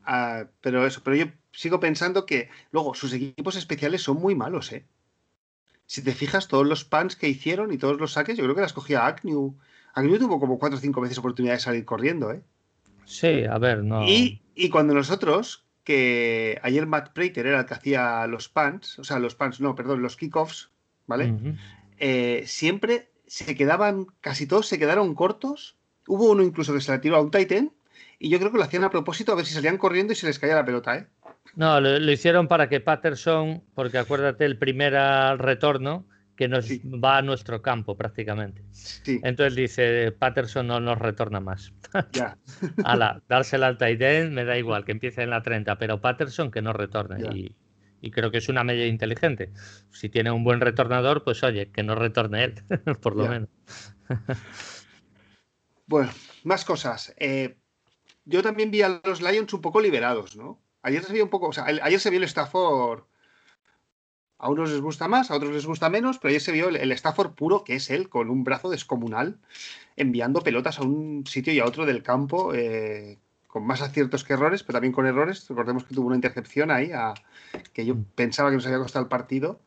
Ah, 0.03 0.46
pero 0.62 0.86
eso, 0.88 1.01
pero 1.03 1.15
yo 1.15 1.25
sigo 1.51 1.79
pensando 1.79 2.25
que 2.25 2.50
luego 2.72 2.96
sus 2.96 3.13
equipos 3.13 3.56
especiales 3.56 4.01
son 4.01 4.18
muy 4.18 4.36
malos, 4.36 4.72
¿eh? 4.72 4.86
Si 5.86 6.03
te 6.03 6.13
fijas, 6.13 6.48
todos 6.48 6.68
los 6.68 6.86
pans 6.86 7.15
que 7.15 7.27
hicieron 7.27 7.74
y 7.74 7.79
todos 7.79 8.00
los 8.00 8.13
saques, 8.13 8.38
yo 8.38 8.44
creo 8.44 8.56
que 8.56 8.62
las 8.62 8.74
cogía 8.74 9.08
Agnew. 9.08 9.58
Agnew 9.96 10.20
tuvo 10.20 10.39
como 10.39 10.60
cuatro 10.60 10.77
o 10.77 10.82
cinco 10.82 11.01
veces 11.01 11.18
oportunidad 11.18 11.56
de 11.56 11.60
salir 11.60 11.84
corriendo, 11.84 12.32
¿eh? 12.32 12.44
Sí, 13.06 13.44
a 13.44 13.58
ver, 13.58 13.84
no. 13.84 14.08
Y, 14.08 14.39
cuando 14.72 14.94
nosotros, 14.94 15.65
que 15.84 16.60
ayer 16.62 16.86
Matt 16.86 17.12
Prater 17.13 17.48
era 17.48 17.62
el 17.62 17.65
que 17.65 17.74
hacía 17.74 18.27
los 18.27 18.50
pans, 18.50 19.00
o 19.00 19.03
sea, 19.03 19.18
los 19.18 19.34
pans, 19.34 19.60
no, 19.62 19.74
perdón, 19.74 20.03
los 20.03 20.15
kickoffs, 20.15 20.70
¿vale? 21.08 21.34
Eh, 21.98 22.44
siempre 22.46 23.10
se 23.25 23.56
quedaban, 23.56 24.06
casi 24.22 24.46
todos 24.46 24.68
se 24.68 24.77
quedaron 24.77 25.15
cortos. 25.15 25.78
Hubo 26.10 26.32
uno 26.32 26.42
incluso 26.42 26.74
que 26.74 26.82
se 26.82 26.92
la 26.92 27.00
tiró 27.00 27.18
a 27.18 27.22
un 27.22 27.30
Titan 27.30 27.72
y 28.18 28.30
yo 28.30 28.39
creo 28.39 28.51
que 28.51 28.58
lo 28.58 28.63
hacían 28.63 28.84
a 28.84 28.89
propósito 28.89 29.32
a 29.32 29.36
ver 29.36 29.46
si 29.46 29.54
salían 29.54 29.78
corriendo 29.78 30.12
y 30.12 30.16
se 30.16 30.25
les 30.25 30.39
caía 30.39 30.56
la 30.56 30.66
pelota, 30.66 30.98
¿eh? 30.98 31.08
No, 31.56 31.80
lo, 31.80 32.12
hicieron 32.12 32.48
para 32.48 32.68
que 32.68 32.80
Patterson, 32.80 33.63
porque 33.75 34.00
acuérdate 34.00 34.46
el 34.46 34.58
primer 34.58 34.94
retorno, 35.38 36.08
que 36.36 36.48
nos 36.48 36.68
va 36.70 37.18
a 37.18 37.22
nuestro 37.22 37.62
campo 37.62 37.96
prácticamente. 37.96 38.63
Entonces 39.06 39.56
dice, 39.56 40.12
Patterson 40.12 40.66
no 40.66 40.80
nos 40.80 40.98
retorna 40.98 41.39
más. 41.39 41.74
Ya. 42.13 42.38
Ala, 42.84 43.22
dársela 43.28 43.68
al 43.68 43.78
Taiden 43.78 44.34
me 44.34 44.46
da 44.46 44.58
igual, 44.58 44.86
que 44.86 44.92
empiece 44.92 45.24
en 45.24 45.32
la 45.32 45.42
30, 45.42 45.78
pero 45.78 46.01
Patterson 46.01 46.50
que 46.50 46.62
no 46.62 46.74
retorne. 46.74 47.22
Y, 47.36 47.56
y, 48.00 48.12
creo 48.12 48.32
que 48.32 48.38
es 48.38 48.50
una 48.50 48.63
medida 48.63 48.86
inteligente. 48.86 49.51
Si 49.92 50.10
tiene 50.10 50.32
un 50.32 50.44
buen 50.44 50.62
retornador, 50.62 51.24
pues 51.24 51.44
oye, 51.44 51.72
que 51.72 51.84
no 51.84 51.96
retorne 51.96 52.44
él, 52.46 52.54
por 53.01 53.16
lo 53.16 53.28
menos. 53.28 53.50
bueno, 55.89 56.12
más 56.43 56.63
cosas. 56.65 57.13
Eh, 57.17 57.58
yo 58.24 58.43
también 58.43 58.69
vi 58.69 58.84
a 58.84 59.01
los 59.03 59.22
Lions 59.22 59.51
un 59.53 59.62
poco 59.62 59.81
liberados, 59.81 60.38
¿no? 60.38 60.62
Ayer 60.84 61.03
se 61.03 61.12
vio 61.12 61.24
un 61.24 61.31
poco, 61.31 61.48
o 61.48 61.53
sea, 61.53 61.65
ayer 61.65 62.00
se 62.00 62.12
vio 62.12 62.19
el 62.19 62.25
Stafford. 62.25 63.03
A 64.38 64.50
unos 64.50 64.69
les 64.69 64.79
gusta 64.79 65.08
más, 65.10 65.31
a 65.31 65.36
otros 65.36 65.51
les 65.51 65.65
gusta 65.65 65.89
menos, 65.89 66.19
pero 66.19 66.29
ayer 66.29 66.41
se 66.41 66.53
vio 66.53 66.69
el, 66.69 66.91
Stafford 66.93 67.34
puro, 67.34 67.63
que 67.63 67.75
es 67.75 67.89
él, 67.89 68.08
con 68.08 68.29
un 68.29 68.43
brazo 68.43 68.69
descomunal, 68.69 69.39
enviando 69.98 70.41
pelotas 70.41 70.79
a 70.79 70.84
un 70.84 71.25
sitio 71.25 71.51
y 71.51 71.60
a 71.60 71.65
otro 71.65 71.86
del 71.86 72.03
campo, 72.03 72.53
eh, 72.53 73.17
con 73.48 73.65
más 73.65 73.81
aciertos 73.81 74.24
que 74.24 74.34
errores, 74.34 74.63
pero 74.63 74.77
también 74.77 74.93
con 74.93 75.08
errores. 75.08 75.46
Recordemos 75.50 75.84
que 75.84 75.96
tuvo 75.96 76.08
una 76.08 76.15
intercepción 76.15 76.72
ahí, 76.72 76.91
que 77.74 77.86
yo 77.86 77.96
mm. 77.96 78.05
pensaba 78.15 78.50
que 78.50 78.58
nos 78.58 78.65
había 78.67 78.77
costado 78.77 79.03
el 79.03 79.10
partido. 79.10 79.60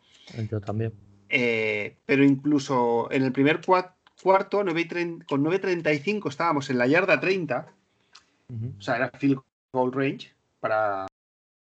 Yo 0.50 0.61
también. 0.61 0.93
Eh, 1.29 1.97
pero 2.07 2.25
incluso 2.25 3.09
en 3.11 3.25
el 3.25 3.33
primer 3.33 3.61
cuarto, 3.61 4.02
con 4.23 5.45
9.35 5.45 6.29
estábamos 6.29 6.71
en 6.71 6.79
la 6.79 6.87
yarda 6.87 7.21
30, 7.21 7.67
o 8.79 8.81
sea, 8.81 8.97
era 8.97 9.11
field 9.11 9.41
goal 9.73 9.93
range, 9.93 10.33
para 10.61 11.07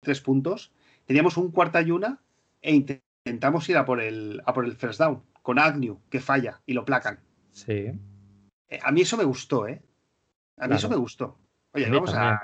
tres 0.02 0.22
puntos, 0.22 0.72
teníamos 1.06 1.38
un 1.38 1.52
cuarta 1.52 1.82
y 1.82 1.92
una 1.92 2.20
e 2.62 2.74
intentamos 2.74 3.68
ir 3.70 3.78
a 3.78 3.86
por 3.86 4.02
el, 4.02 4.42
a 4.46 4.54
por 4.54 4.66
el 4.66 4.76
first 4.76 5.00
down 5.00 5.22
con 5.42 5.60
Agnew, 5.60 6.00
que 6.10 6.20
falla 6.20 6.62
y 6.66 6.74
lo 6.74 6.84
placan. 6.84 7.20
Sí. 7.54 7.92
Eh, 8.70 8.80
a 8.84 8.92
mí 8.92 9.02
eso 9.02 9.16
me 9.16 9.24
gustó, 9.24 9.68
¿eh? 9.68 9.82
A 10.58 10.68
mí 10.68 10.76
eso 10.76 10.90
me 10.90 10.98
gustó. 10.98 11.38
Oye, 11.72 11.90
vamos 11.90 12.14
a. 12.14 12.40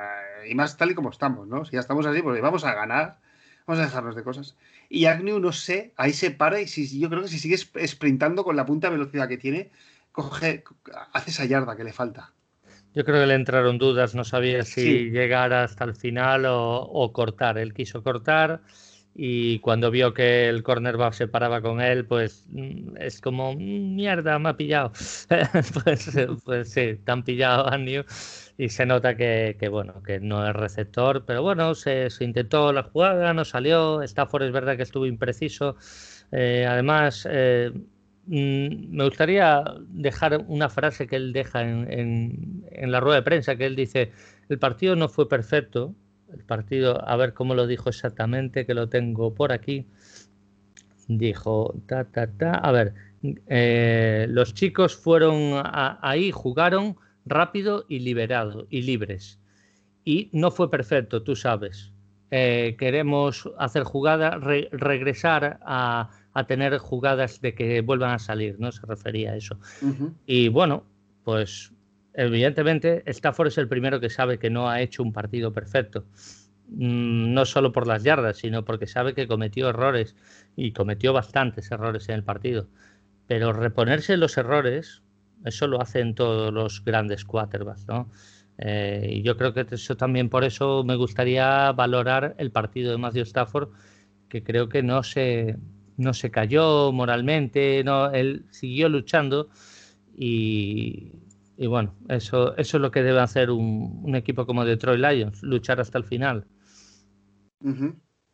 Y 0.47 0.55
más 0.55 0.77
tal 0.77 0.91
y 0.91 0.95
como 0.95 1.09
estamos, 1.09 1.47
¿no? 1.47 1.65
Si 1.65 1.73
ya 1.73 1.79
estamos 1.79 2.05
así, 2.05 2.21
pues 2.21 2.41
vamos 2.41 2.63
a 2.63 2.73
ganar, 2.73 3.19
vamos 3.65 3.81
a 3.81 3.85
dejarnos 3.85 4.15
de 4.15 4.23
cosas. 4.23 4.55
Y 4.87 5.05
Agnew, 5.05 5.39
no 5.39 5.51
sé, 5.51 5.93
ahí 5.97 6.13
se 6.13 6.31
para 6.31 6.61
y 6.61 6.67
si, 6.67 6.99
yo 6.99 7.09
creo 7.09 7.23
que 7.23 7.27
si 7.27 7.39
sigue 7.39 7.57
sprintando 7.57 8.43
con 8.43 8.55
la 8.55 8.65
punta 8.65 8.89
velocidad 8.89 9.27
que 9.27 9.37
tiene, 9.37 9.71
coge, 10.13 10.63
hace 11.11 11.31
esa 11.31 11.43
yarda 11.43 11.75
que 11.75 11.83
le 11.83 11.91
falta. 11.91 12.31
Yo 12.93 13.03
creo 13.03 13.21
que 13.21 13.27
le 13.27 13.33
entraron 13.33 13.79
dudas, 13.79 14.13
no 14.13 14.23
sabía 14.23 14.63
si 14.63 15.09
llegar 15.09 15.51
hasta 15.51 15.83
el 15.83 15.95
final 15.95 16.45
o, 16.47 17.11
cortar. 17.11 17.57
Él 17.57 17.73
quiso 17.73 18.03
cortar 18.03 18.61
y 19.15 19.59
cuando 19.59 19.89
vio 19.89 20.13
que 20.13 20.47
el 20.47 20.63
cornerback 20.63 21.13
se 21.13 21.27
paraba 21.27 21.61
con 21.61 21.81
él, 21.81 22.05
pues 22.05 22.45
mm, 22.49 22.97
es 22.97 23.19
como, 23.19 23.53
mm, 23.53 23.95
mierda, 23.95 24.37
me 24.37 24.49
ha 24.49 24.57
pillado. 24.57 24.91
pues, 25.83 26.11
pues, 26.45 26.69
sí, 26.71 26.99
te 27.03 27.11
han 27.11 27.23
pillado 27.23 27.67
a 27.67 27.77
New 27.77 28.03
y 28.59 28.69
se 28.69 28.85
nota 28.85 29.15
que, 29.17 29.57
bueno, 29.71 30.03
que 30.03 30.19
no 30.19 30.47
es 30.47 30.53
receptor, 30.55 31.25
pero 31.25 31.41
bueno, 31.41 31.73
se, 31.73 32.09
intentó 32.19 32.71
la 32.73 32.83
jugada, 32.83 33.33
no 33.33 33.43
salió. 33.43 34.03
Stafford 34.03 34.43
es 34.43 34.51
verdad 34.51 34.77
que 34.77 34.83
estuvo 34.83 35.07
impreciso. 35.07 35.77
Eh, 36.31 36.65
además, 36.67 37.27
eh, 37.29 37.71
Mm, 38.25 38.95
me 38.95 39.03
gustaría 39.03 39.63
dejar 39.89 40.45
una 40.47 40.69
frase 40.69 41.07
que 41.07 41.17
él 41.17 41.33
deja 41.33 41.61
en, 41.61 42.63
la 42.71 42.99
rueda 42.99 43.17
de 43.17 43.23
prensa, 43.23 43.55
que 43.55 43.65
él 43.65 43.75
dice, 43.75 44.11
el 44.49 44.59
partido 44.59 44.95
no 44.95 45.09
fue 45.09 45.27
perfecto, 45.27 45.93
el 46.31 46.43
partido, 46.43 47.05
a 47.07 47.15
ver 47.17 47.33
cómo 47.33 47.53
lo 47.53 47.67
dijo 47.67 47.89
exactamente, 47.89 48.65
que 48.65 48.73
lo 48.73 48.87
tengo 48.89 49.33
por 49.33 49.51
aquí, 49.51 49.85
dijo, 51.07 51.75
ta, 51.85 52.05
ta, 52.05 52.27
ta, 52.27 52.53
a 52.55 52.71
ver, 52.71 52.93
eh, 53.47 54.25
los 54.29 54.53
chicos 54.53 54.95
fueron 54.95 55.61
ahí, 55.63 56.31
jugaron 56.31 56.95
rápido 57.25 57.85
y 57.89 57.99
liberado 57.99 58.67
y 58.69 58.81
libres. 58.83 59.39
Y 60.05 60.29
no 60.33 60.51
fue 60.51 60.69
perfecto, 60.69 61.23
tú 61.23 61.35
sabes. 61.35 61.92
Eh, 62.35 62.75
queremos 62.79 63.47
hacer 63.59 63.83
jugada, 63.83 64.39
regresar 64.71 65.59
a 65.61 66.09
a 66.33 66.45
tener 66.45 66.77
jugadas 66.77 67.41
de 67.41 67.53
que 67.53 67.81
vuelvan 67.81 68.11
a 68.11 68.19
salir, 68.19 68.59
¿no? 68.59 68.71
Se 68.71 68.85
refería 68.85 69.31
a 69.31 69.35
eso. 69.35 69.57
Y 70.25 70.47
bueno, 70.49 70.83
pues 71.23 71.71
evidentemente 72.13 73.03
Stafford 73.05 73.47
es 73.47 73.57
el 73.57 73.67
primero 73.67 73.99
que 73.99 74.09
sabe 74.09 74.39
que 74.39 74.49
no 74.49 74.69
ha 74.69 74.81
hecho 74.81 75.03
un 75.03 75.13
partido 75.13 75.53
perfecto. 75.53 76.05
Mm, 76.69 77.33
no 77.33 77.45
solo 77.45 77.71
por 77.71 77.87
las 77.87 78.03
yardas, 78.03 78.37
sino 78.37 78.65
porque 78.65 78.87
sabe 78.87 79.13
que 79.13 79.27
cometió 79.27 79.69
errores 79.69 80.15
y 80.55 80.71
cometió 80.71 81.13
bastantes 81.13 81.71
errores 81.71 82.09
en 82.09 82.15
el 82.15 82.23
partido. 82.23 82.67
Pero 83.27 83.53
reponerse 83.53 84.17
los 84.17 84.37
errores, 84.37 85.03
eso 85.45 85.67
lo 85.67 85.81
hacen 85.81 86.15
todos 86.15 86.51
los 86.51 86.83
grandes 86.83 87.25
quarterbacks, 87.25 87.87
¿no? 87.87 88.09
Eh, 88.57 89.09
y 89.15 89.21
yo 89.23 89.35
creo 89.35 89.53
que 89.53 89.65
eso 89.71 89.97
también 89.97 90.29
por 90.29 90.43
eso 90.43 90.83
me 90.83 90.95
gustaría 90.95 91.71
valorar 91.71 92.35
el 92.37 92.51
partido 92.51 92.91
de 92.91 92.97
Matthew 92.97 93.23
Stafford, 93.23 93.69
que 94.29 94.43
creo 94.43 94.69
que 94.69 94.83
no 94.83 95.03
se, 95.03 95.57
no 95.97 96.13
se 96.13 96.31
cayó 96.31 96.91
moralmente, 96.91 97.83
no, 97.83 98.11
él 98.11 98.45
siguió 98.51 98.89
luchando 98.89 99.49
y, 100.15 101.11
bueno, 101.57 101.95
eso, 102.09 102.55
eso 102.57 102.77
es 102.77 102.81
lo 102.81 102.91
que 102.91 103.01
debe 103.01 103.19
hacer 103.19 103.49
un, 103.49 104.15
equipo 104.15 104.45
como 104.45 104.65
Detroit 104.65 104.99
Lions, 104.99 105.41
luchar 105.41 105.79
hasta 105.79 105.97
el 105.97 106.03
final. 106.03 106.45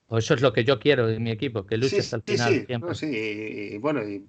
O 0.08 0.18
eso 0.18 0.34
es 0.34 0.42
lo 0.42 0.52
que 0.52 0.64
yo 0.64 0.80
quiero 0.80 1.08
de 1.08 1.20
mi 1.20 1.32
equipo, 1.32 1.66
que 1.66 1.78
luche 1.78 2.00
hasta 2.00 2.18
el 2.18 2.24
final. 2.24 2.66
Sí, 2.94 3.06
y, 3.74 3.78
bueno, 3.78 4.04
y 4.08 4.26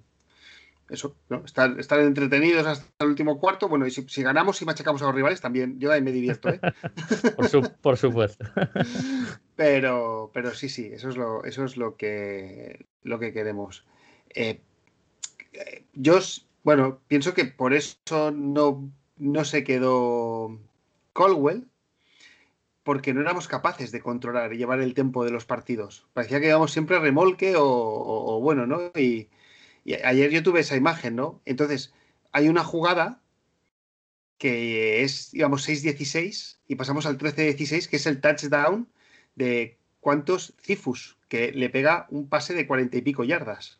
eso, 0.91 1.15
¿no? 1.29 1.43
estar, 1.45 1.99
entretenidos 1.99 2.67
hasta 2.67 2.85
el 2.99 3.09
último 3.09 3.39
cuarto. 3.39 3.69
Bueno, 3.69 3.87
y 3.87 3.91
si, 3.91 4.23
ganamos 4.23 4.61
y 4.61 4.65
machacamos 4.65 5.01
a 5.01 5.05
los 5.05 5.15
rivales, 5.15 5.41
también 5.41 5.79
yo 5.79 5.91
ahí 5.91 6.01
me 6.01 6.11
divierto. 6.11 6.49
¿eh? 6.49 6.59
por, 7.81 7.97
supuesto. 7.97 8.45
pero, 9.55 10.31
pero 10.33 10.53
sí, 10.53 10.69
sí, 10.69 10.89
eso 10.91 11.09
es 11.09 11.17
lo, 11.17 11.45
eso 11.45 11.63
es 11.63 11.77
lo 11.77 11.95
que, 11.95 12.85
lo 13.03 13.19
que 13.19 13.31
queremos. 13.31 13.85
Eh, 14.35 14.61
yo, 15.93 16.19
bueno, 16.63 16.99
pienso 17.07 17.33
que 17.33 17.45
por 17.45 17.73
eso 17.73 18.31
no, 18.31 18.91
no 19.17 19.45
se 19.45 19.63
quedó 19.63 20.59
Colwell, 21.13 21.67
porque 22.83 23.13
no 23.13 23.21
éramos 23.21 23.47
capaces 23.47 23.91
de 23.91 24.01
controlar 24.01 24.53
y 24.53 24.57
llevar 24.57 24.81
el 24.81 24.93
tiempo 24.93 25.23
de 25.23 25.31
los 25.31 25.45
partidos. 25.45 26.05
Parecía 26.13 26.41
que 26.41 26.47
íbamos 26.47 26.71
siempre 26.71 26.97
a 26.97 26.99
remolque 26.99 27.55
o, 27.55 27.63
o 27.63 28.41
bueno, 28.41 28.67
¿no? 28.67 28.91
Y, 28.99 29.29
y 29.83 29.93
ayer 29.95 30.31
yo 30.31 30.43
tuve 30.43 30.59
esa 30.61 30.75
imagen, 30.75 31.15
¿no? 31.15 31.41
Entonces, 31.45 31.93
hay 32.31 32.49
una 32.49 32.63
jugada 32.63 33.21
que 34.37 35.03
es, 35.03 35.31
digamos, 35.31 35.67
6-16 35.67 36.57
y 36.67 36.75
pasamos 36.75 37.05
al 37.05 37.17
13-16, 37.17 37.87
que 37.87 37.97
es 37.97 38.05
el 38.07 38.21
touchdown 38.21 38.87
de 39.35 39.77
cuántos 39.99 40.53
Cifus, 40.61 41.17
que 41.27 41.51
le 41.51 41.69
pega 41.69 42.07
un 42.09 42.27
pase 42.27 42.53
de 42.53 42.65
cuarenta 42.65 42.97
y 42.97 43.01
pico 43.01 43.23
yardas. 43.23 43.79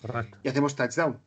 Correcto. 0.00 0.38
Y 0.42 0.48
hacemos 0.48 0.76
touchdown. 0.76 1.18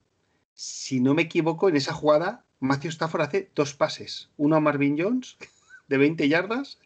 Si 0.53 0.99
no 0.99 1.13
me 1.13 1.23
equivoco, 1.23 1.67
en 1.67 1.75
esa 1.75 1.93
jugada, 1.93 2.45
Matthew 2.59 2.91
Stafford 2.91 3.21
hace 3.21 3.49
dos 3.55 3.73
pases. 3.73 4.29
Uno 4.37 4.55
a 4.55 4.59
Marvin 4.59 4.97
Jones, 4.97 5.37
de 5.87 5.97
20 5.97 6.29
yardas, 6.29 6.79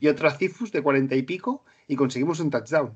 y 0.00 0.06
otro 0.06 0.28
a 0.28 0.32
Cifus, 0.32 0.70
de 0.72 0.82
cuarenta 0.82 1.16
y 1.16 1.22
pico, 1.22 1.64
y 1.88 1.96
conseguimos 1.96 2.38
un 2.40 2.50
touchdown. 2.50 2.92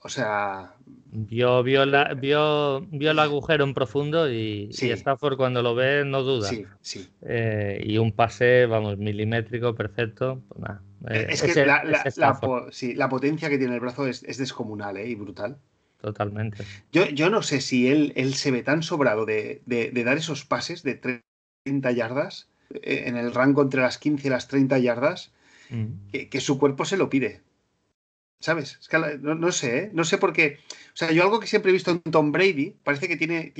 O 0.00 0.08
sea. 0.08 0.74
Vio, 1.10 1.62
vio, 1.62 1.86
la, 1.86 2.14
vio, 2.14 2.82
vio 2.90 3.10
el 3.10 3.18
agujero 3.18 3.64
en 3.64 3.74
profundo 3.74 4.30
y, 4.30 4.68
Stafford 4.70 5.36
cuando 5.36 5.62
lo 5.62 5.74
ve 5.74 6.04
no 6.04 6.22
duda. 6.22 6.48
Sí, 6.48 6.66
sí. 6.80 7.08
Eh, 7.22 7.82
y 7.84 7.98
un 7.98 8.12
pase, 8.12 8.66
vamos, 8.66 8.98
milimétrico, 8.98 9.74
perfecto. 9.74 10.42
Pues 11.00 11.18
eh, 11.18 11.26
es 11.30 11.42
que 11.42 11.66
la, 11.66 11.82
la, 12.16 13.08
potencia 13.08 13.48
que 13.48 13.58
tiene 13.58 13.74
el 13.74 13.80
brazo 13.80 14.06
es, 14.06 14.22
descomunal 14.38 14.98
¿eh? 14.98 15.08
y 15.08 15.14
brutal. 15.14 15.58
Totalmente. 16.00 16.64
Yo, 16.92 17.06
yo 17.06 17.28
no 17.30 17.42
sé 17.42 17.60
si 17.60 17.88
él, 17.88 18.12
él 18.14 18.34
se 18.34 18.52
ve 18.52 18.62
tan 18.62 18.82
sobrado 18.82 19.26
de, 19.26 19.62
dar 19.66 20.16
esos 20.16 20.44
pases 20.44 20.82
de 20.82 21.22
30 21.64 21.90
yardas, 21.90 22.48
en 22.70 23.16
el 23.16 23.34
rango 23.34 23.62
entre 23.62 23.80
las 23.80 23.98
15 23.98 24.28
y 24.28 24.30
las 24.30 24.46
30 24.46 24.78
yardas, 24.78 25.32
mm. 25.70 26.10
que, 26.30 26.40
su 26.40 26.58
cuerpo 26.58 26.84
se 26.84 26.96
lo 26.96 27.08
pide. 27.08 27.40
¿Sabes? 28.40 28.78
no, 29.20 29.52
sé, 29.52 29.78
¿eh? 29.78 29.90
No 29.92 30.04
sé 30.04 30.16
por 30.18 30.32
qué. 30.32 30.58
O 30.70 30.96
sea, 30.96 31.10
yo 31.10 31.24
algo 31.24 31.40
que 31.40 31.48
siempre 31.48 31.70
he 31.70 31.72
visto 31.72 31.90
en 31.90 32.00
Tom 32.02 32.30
Brady, 32.30 32.76
parece 32.84 33.08
que 33.08 33.16
tiene. 33.16 33.52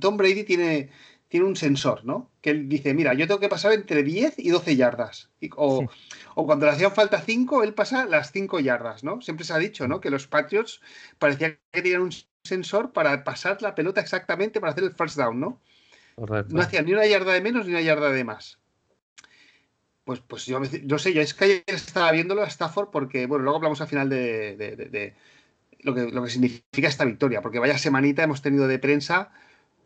Tom 0.00 0.16
Brady 0.16 0.44
tiene, 0.44 0.90
tiene 1.28 1.46
un 1.46 1.56
sensor, 1.56 2.04
¿no? 2.04 2.30
Que 2.40 2.50
él 2.50 2.68
dice, 2.68 2.94
mira, 2.94 3.14
yo 3.14 3.26
tengo 3.26 3.40
que 3.40 3.48
pasar 3.48 3.72
entre 3.72 4.04
10 4.04 4.38
y 4.38 4.50
12 4.50 4.76
yardas. 4.76 5.30
o, 5.56 5.86
cuando 6.34 6.66
le 6.66 6.72
hacían 6.72 6.92
falta 6.92 7.20
5, 7.20 7.64
él 7.64 7.74
pasa 7.74 8.06
las 8.06 8.30
5 8.30 8.60
yardas, 8.60 9.02
¿no? 9.02 9.20
Siempre 9.20 9.44
se 9.44 9.52
ha 9.52 9.58
dicho, 9.58 9.88
¿no? 9.88 10.00
Que 10.00 10.10
los 10.10 10.28
Patriots 10.28 10.80
parecía 11.18 11.58
que 11.72 11.82
tenían 11.82 12.02
un 12.02 12.12
sensor 12.44 12.92
para 12.92 13.24
pasar 13.24 13.60
la 13.62 13.74
pelota 13.74 14.00
exactamente 14.00 14.60
para 14.60 14.72
hacer 14.72 14.84
el 14.84 14.92
first 14.92 15.16
down, 15.16 15.40
¿no? 15.40 15.60
No 16.16 16.60
hacía 16.60 16.82
ni 16.82 16.92
una 16.92 17.06
yarda 17.06 17.32
de 17.32 17.40
menos 17.40 17.66
ni 17.66 17.72
una 17.72 17.80
yarda 17.80 18.10
de 18.10 18.22
más. 18.22 18.60
Pues, 20.04 20.20
pues 20.20 20.46
yo, 20.46 20.62
yo 20.62 20.98
sé, 20.98 21.14
yo 21.14 21.22
es 21.22 21.34
que 21.34 21.44
ayer 21.44 21.64
estaba 21.66 22.12
viéndolo 22.12 22.42
a 22.42 22.46
Stafford 22.46 22.90
porque, 22.90 23.26
bueno, 23.26 23.44
luego 23.44 23.56
hablamos 23.56 23.80
al 23.80 23.88
final 23.88 24.08
de, 24.08 25.14
lo, 25.80 25.94
que, 25.94 26.10
lo 26.10 26.22
que 26.22 26.30
significa 26.30 26.88
esta 26.88 27.04
victoria, 27.04 27.40
porque 27.40 27.58
vaya 27.58 27.78
semanita 27.78 28.22
hemos 28.22 28.42
tenido 28.42 28.68
de 28.68 28.78
prensa 28.78 29.32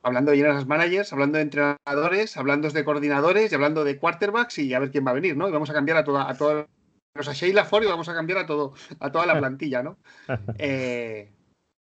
hablando 0.03 0.31
de 0.31 0.39
general 0.39 0.67
managers, 0.67 1.13
hablando 1.13 1.39
de 1.39 1.43
entrenadores, 1.43 2.37
hablando 2.37 2.71
de 2.71 2.85
coordinadores 2.85 3.53
y 3.53 3.55
hablando 3.55 3.85
de 3.85 3.99
quarterbacks 3.99 4.59
y 4.59 4.75
a 4.75 4.79
ver 4.79 4.91
quién 4.91 5.07
va 5.07 5.11
a 5.11 5.15
venir, 5.15 5.37
¿no? 5.37 5.49
Y 5.49 5.53
vamos 5.53 5.71
a 5.71 5.75
cambiar 5.75 5.99
a 5.99 6.05
toda, 6.05 6.29
a 6.29 6.37
toda 6.37 6.67
a 7.15 7.33
Sheila 7.33 7.65
Ford 7.65 7.83
y 7.83 7.89
vamos 7.89 8.09
a 8.09 8.15
cambiar 8.15 8.39
a 8.39 8.47
todo, 8.47 8.75
a 9.01 9.11
toda 9.11 9.27
la 9.27 9.39
plantilla, 9.39 9.83
¿no? 9.83 9.99
Eh, 10.59 11.31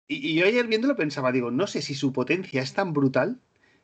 y, 0.07 0.35
yo 0.35 0.45
ayer 0.45 0.67
viéndolo 0.67 0.95
pensaba, 0.95 1.31
digo, 1.31 1.49
no 1.49 1.65
sé 1.65 1.81
si 1.81 1.95
su 1.95 2.13
potencia 2.13 2.61
es 2.61 2.73
tan 2.73 2.93
brutal 2.93 3.39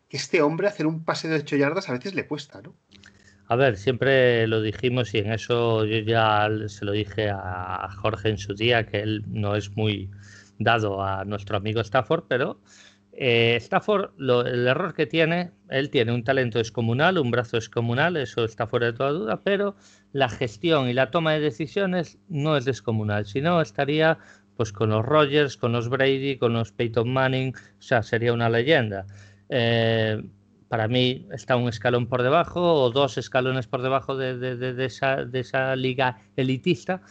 que 0.10 0.18
este 0.18 0.42
hombre 0.42 0.68
hacer 0.68 0.86
un 0.86 1.04
pase 1.04 1.28
de 1.28 1.38
8 1.38 1.56
yardas 1.56 1.90
a 1.90 1.94
veces 1.94 2.14
le 2.14 2.28
cuesta, 2.28 2.62
¿no? 2.62 2.76
A 3.52 3.56
ver, 3.56 3.78
siempre 3.78 4.46
lo 4.46 4.62
dijimos 4.62 5.12
y 5.16 5.18
en 5.18 5.32
eso 5.32 5.84
yo 5.84 5.98
ya 5.98 6.48
se 6.68 6.86
lo 6.86 6.92
dije 6.92 7.32
a 7.32 7.90
Jorge 7.98 8.30
en 8.30 8.38
su 8.38 8.54
día, 8.54 8.86
que 8.86 9.00
él 9.02 9.24
no 9.28 9.56
es 9.56 9.76
muy 9.76 10.12
dado 10.60 11.02
a 11.02 11.26
nuestro 11.26 11.58
amigo 11.58 11.82
Stafford, 11.82 12.26
pero 12.28 12.62
eh, 13.12 13.56
Stafford, 13.56 14.12
el 14.20 14.68
error 14.68 14.94
que 14.94 15.08
tiene, 15.08 15.52
él 15.70 15.90
tiene 15.90 16.14
un 16.14 16.24
talento 16.24 16.60
descomunal, 16.60 17.18
un 17.18 17.32
brazo 17.32 17.58
descomunal, 17.58 18.18
eso 18.18 18.46
está 18.46 18.68
fuera 18.68 18.86
de 18.86 18.94
toda 18.94 19.12
duda, 19.14 19.42
pero 19.44 19.76
la 20.14 20.30
gestión 20.30 20.88
y 20.88 20.94
la 20.94 21.10
toma 21.10 21.34
de 21.34 21.40
decisiones 21.40 22.20
no 22.28 22.56
es 22.56 22.66
descomunal, 22.66 23.26
sino 23.26 23.62
estaría 23.62 24.20
pues 24.58 24.72
con 24.72 24.90
los 24.90 25.04
Rogers, 25.04 25.58
con 25.58 25.72
los 25.72 25.90
Brady, 25.90 26.38
con 26.38 26.54
los 26.54 26.72
Peyton 26.72 27.12
Manning, 27.12 27.56
o 27.56 27.82
sea, 27.82 28.04
sería 28.04 28.32
una 28.32 28.48
leyenda. 28.48 29.08
Eh, 29.50 30.22
para 30.70 30.88
mí 30.88 31.28
está 31.32 31.56
un 31.56 31.68
escalón 31.68 32.08
por 32.08 32.24
debajo 32.24 32.62
o 32.62 32.92
dos 32.92 33.18
escalones 33.18 33.68
por 33.68 33.82
debajo 33.82 34.16
de, 34.16 34.86
esa, 34.86 35.76
liga 35.76 36.22
elitista, 36.38 37.02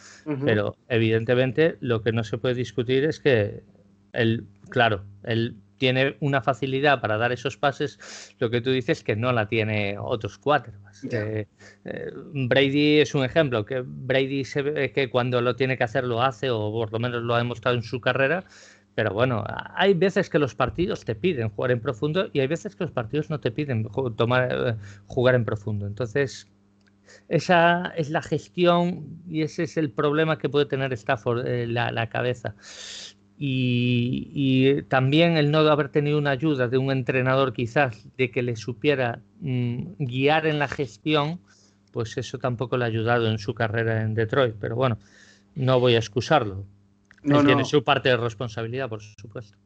pero 0.43 0.75
evidentemente 0.87 1.77
lo 1.81 2.01
que 2.01 2.13
no 2.13 2.23
se 2.23 2.37
puede 2.37 2.55
discutir 2.55 3.03
es 3.03 3.19
que 3.19 3.63
él, 4.13 4.47
claro, 4.69 5.03
él 5.23 5.55
tiene 5.79 6.17
una 6.19 6.41
facilidad 6.41 7.01
para 7.01 7.17
dar 7.17 7.31
esos 7.31 7.57
pases, 7.57 8.35
lo 8.37 8.49
que 8.49 8.61
tú 8.61 8.69
dices 8.71 9.03
que 9.03 9.15
no 9.15 9.31
la 9.31 9.47
tiene 9.47 9.97
otros 9.97 10.37
cuatro. 10.37 10.73
Eh, 11.09 11.47
eh, 11.85 12.11
Brady 12.33 12.99
es 12.99 13.15
un 13.15 13.23
ejemplo, 13.23 13.65
que 13.65 13.81
Brady 13.85 14.45
se 14.45 14.61
ve 14.61 14.91
que 14.91 15.09
cuando 15.09 15.41
lo 15.41 15.55
tiene 15.55 15.77
que 15.77 15.85
hacer 15.85 16.03
lo 16.03 16.21
hace, 16.21 16.49
o 16.51 16.71
por 16.71 16.91
lo 16.91 16.99
menos 16.99 17.23
lo 17.23 17.33
ha 17.33 17.39
demostrado 17.39 17.77
en 17.77 17.83
su 17.83 17.99
carrera, 17.99 18.43
pero 18.99 19.13
bueno, 19.13 19.45
hay 19.75 19.93
veces 19.93 20.29
que 20.29 20.39
los 20.39 20.55
partidos 20.55 21.05
te 21.05 21.15
piden 21.15 21.47
jugar 21.51 21.71
en 21.71 21.79
profundo 21.79 22.29
y 22.33 22.41
hay 22.41 22.47
veces 22.47 22.75
que 22.75 22.83
los 22.83 22.91
partidos 22.91 23.29
no 23.29 23.39
te 23.39 23.49
piden 23.49 23.87
tomar, 24.17 24.49
eh, 24.51 24.75
jugar 25.07 25.35
en 25.35 25.45
profundo. 25.45 25.87
Entonces, 25.87 26.49
esa 27.29 27.93
es 27.95 28.09
la 28.09 28.21
gestión 28.21 29.21
y 29.25 29.43
ese 29.43 29.63
es 29.63 29.77
el 29.77 29.89
problema 29.89 30.37
que 30.37 30.49
puede 30.49 30.65
tener 30.65 30.91
Stafford, 30.91 31.47
eh, 31.47 31.65
la, 31.65 32.09
cabeza. 32.09 32.55
Y, 33.37 34.81
también 34.89 35.37
el 35.37 35.49
no 35.49 35.59
haber 35.59 35.87
tenido 35.87 36.17
una 36.17 36.31
ayuda 36.31 36.67
de 36.67 36.77
un 36.77 36.91
entrenador 36.91 37.53
quizás 37.53 38.05
de 38.17 38.31
que 38.31 38.41
le 38.41 38.57
supiera 38.57 39.21
mm, 39.39 39.93
guiar 39.99 40.45
en 40.45 40.59
la 40.59 40.67
gestión, 40.67 41.39
pues 41.93 42.17
eso 42.17 42.37
tampoco 42.37 42.75
le 42.75 42.83
ha 42.83 42.87
ayudado 42.87 43.31
en 43.31 43.39
su 43.39 43.53
carrera 43.53 44.01
en 44.01 44.13
Detroit. 44.13 44.55
Pero 44.59 44.75
bueno, 44.75 44.97
no 45.55 45.79
voy 45.79 45.95
a 45.95 45.99
excusarlo 45.99 46.65
no, 47.23 47.43
tiene 47.43 47.65
su 47.65 47.83
parte 47.83 48.09
de 48.09 48.17
responsabilidad, 48.17 48.89
por 48.89 49.01
supuesto. 49.01 49.57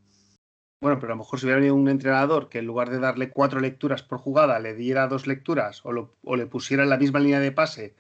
Bueno, 0.81 0.99
pero 0.99 1.13
a 1.13 1.15
lo 1.15 1.19
mejor 1.23 1.39
si 1.39 1.45
hubiera 1.45 1.59
venido 1.59 1.75
un 1.75 1.87
entrenador 1.87 2.49
que 2.49 2.59
en 2.59 2.65
lugar 2.65 2.89
de 2.89 2.99
darle 2.99 3.29
cuatro 3.29 3.59
lecturas 3.61 4.03
por 4.03 4.17
jugada, 4.17 4.59
le 4.59 4.73
diera 4.75 5.07
dos 5.07 5.27
lecturas 5.27 5.81
o, 5.85 6.35
le 6.35 6.45
pusiera 6.45 6.83
en 6.83 6.89
la 6.89 6.97
misma 6.97 7.19
línea 7.19 7.39
de 7.39 7.51
pase 7.51 7.95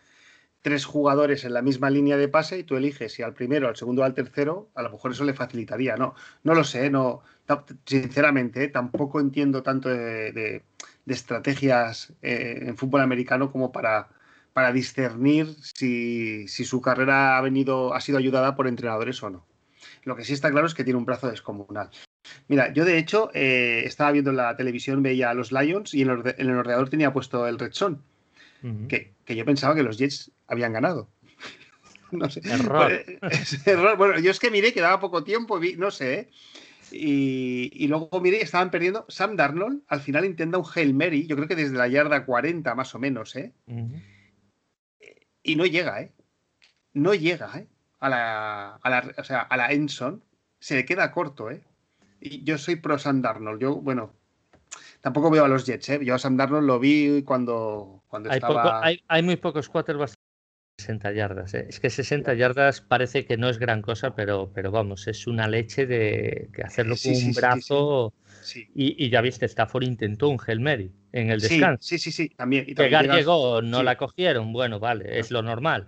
tres 0.63 0.85
jugadores 0.85 1.43
en 1.43 1.53
la 1.53 1.61
misma 1.61 1.89
línea 1.89 2.17
de 2.17 2.29
pase 2.29 2.57
y 2.57 2.63
tú 2.63 2.77
eliges 2.77 3.13
si 3.13 3.21
al 3.21 3.33
primero, 3.33 3.67
al 3.67 3.75
segundo 3.75 4.01
o 4.01 4.05
al 4.05 4.13
tercero, 4.13 4.69
a 4.75 4.81
lo 4.81 4.91
mejor 4.91 5.11
eso 5.11 5.25
le 5.25 5.33
facilitaría. 5.33 5.97
No, 5.97 6.15
no 6.43 6.55
lo 6.55 6.63
sé, 6.63 6.89
no, 6.89 7.21
sinceramente, 7.85 8.69
tampoco 8.69 9.19
entiendo 9.19 9.61
tanto 9.61 9.89
de, 9.89 10.63
estrategias 11.05 12.13
eh, 12.21 12.63
en 12.65 12.77
fútbol 12.77 13.01
americano 13.01 13.51
como 13.51 13.73
para, 13.73 14.07
para 14.53 14.71
discernir 14.71 15.47
si, 15.61 16.47
su 16.47 16.81
carrera 16.81 17.37
ha, 17.37 17.41
venido, 17.41 17.93
ha 17.93 17.99
sido 17.99 18.17
ayudada 18.17 18.55
por 18.55 18.67
entrenadores 18.67 19.21
o 19.21 19.29
no. 19.29 19.45
Lo 20.05 20.15
que 20.15 20.25
sí 20.25 20.33
está 20.33 20.51
claro 20.51 20.67
es 20.67 20.73
que 20.73 20.83
tiene 20.83 20.97
un 20.97 21.05
brazo 21.05 21.29
descomunal. 21.29 21.89
Mira, 22.47 22.73
yo 22.73 22.85
de 22.85 22.97
hecho 22.97 23.29
eh, 23.33 23.83
estaba 23.85 24.11
viendo 24.11 24.31
en 24.31 24.37
la 24.37 24.55
televisión, 24.55 25.03
veía 25.03 25.29
a 25.29 25.33
los 25.33 25.51
Lions 25.51 25.93
y 25.93 26.01
en 26.01 26.09
el, 26.09 26.51
ordenador 26.57 26.89
tenía 26.89 27.13
puesto 27.13 27.47
el 27.47 27.59
Red 27.59 27.73
Son, 27.73 28.01
que, 28.87 29.13
yo 29.27 29.45
pensaba 29.45 29.75
que 29.75 29.83
los 29.83 29.97
Jets 29.97 30.31
habían 30.47 30.73
ganado. 30.73 31.09
no 32.11 32.29
sé. 32.29 32.41
Error. 32.45 33.97
Bueno, 33.97 34.19
yo 34.19 34.31
es 34.31 34.39
que 34.39 34.51
miré 34.51 34.73
que 34.73 34.81
daba 34.81 34.99
poco 34.99 35.23
tiempo, 35.23 35.59
no 35.77 35.91
sé. 35.91 36.13
¿eh? 36.13 36.29
Y, 36.91 37.87
luego 37.87 38.21
miré, 38.21 38.41
estaban 38.41 38.71
perdiendo. 38.71 39.05
Sam 39.09 39.35
Darnold 39.35 39.81
al 39.87 40.01
final 40.01 40.25
intenta 40.25 40.57
un 40.57 40.65
Hail 40.73 40.93
Mary, 40.93 41.27
yo 41.27 41.35
creo 41.35 41.47
que 41.47 41.55
desde 41.55 41.77
la 41.77 41.87
yarda 41.87 42.25
40 42.25 42.75
más 42.75 42.93
o 42.95 42.99
menos, 42.99 43.35
¿eh? 43.35 43.51
y 45.43 45.55
no 45.55 45.65
llega, 45.65 46.01
¿eh? 46.01 46.11
No 46.93 47.13
llega, 47.13 47.51
¿eh? 47.57 47.67
A 48.03 48.09
la, 48.09 48.75
a 48.81 48.89
la, 48.89 49.13
o 49.17 49.23
sea, 49.23 49.41
a 49.41 49.55
la 49.55 49.71
Enson 49.71 50.21
se 50.59 50.75
le 50.75 50.83
queda 50.83 51.09
corto, 51.11 51.49
¿eh? 51.49 51.61
Y 52.19 52.43
yo 52.43 52.57
soy 52.57 52.75
pro 52.75 52.99
Sam 52.99 53.21
Darnold. 53.21 53.61
Yo, 53.61 53.75
bueno, 53.77 54.11
tampoco 54.99 55.29
veo 55.29 55.45
a 55.45 55.47
los 55.47 55.65
Jets, 55.65 55.87
¿eh? 55.89 55.99
Yo 56.03 56.15
a 56.15 56.19
Sam 56.19 56.35
Darnold 56.35 56.67
lo 56.67 56.79
vi 56.79 57.23
cuando, 57.23 58.03
cuando 58.09 58.29
hay 58.29 58.39
estaba... 58.39 58.85
hay, 58.85 59.01
hay, 59.07 59.23
muy 59.23 59.37
pocos 59.37 59.69
quarterbacks 59.69 60.15
60 60.79 61.13
yardas. 61.13 61.53
¿eh? 61.53 61.65
Es 61.69 61.79
que 61.79 61.89
60 61.89 62.33
yardas 62.33 62.81
parece 62.81 63.25
que 63.25 63.37
no 63.37 63.47
es 63.49 63.57
gran 63.57 63.81
cosa, 63.81 64.15
pero, 64.15 64.51
pero 64.53 64.71
vamos, 64.71 65.07
es 65.07 65.27
una 65.27 65.47
leche 65.47 65.85
de 65.85 66.49
que 66.53 66.63
hacerlo 66.63 66.95
con 67.01 67.13
un 67.13 67.33
brazo. 67.33 68.13
Y, 68.75 69.09
ya 69.09 69.21
viste, 69.21 69.45
Stafford 69.45 69.83
intentó 69.83 70.27
un 70.27 70.37
Hail 70.45 70.91
en 71.13 71.29
el 71.29 71.39
descanso. 71.39 71.81
Sí, 71.81 71.97
sí, 71.97 72.11
sí, 72.11 72.29
también. 72.29 72.65
Y 72.67 72.75
llegó, 72.75 73.61
no 73.61 73.83
la 73.83 73.97
cogieron. 73.97 74.51
Bueno, 74.51 74.79
vale, 74.79 75.19
es 75.19 75.31
lo 75.31 75.41
normal. 75.41 75.87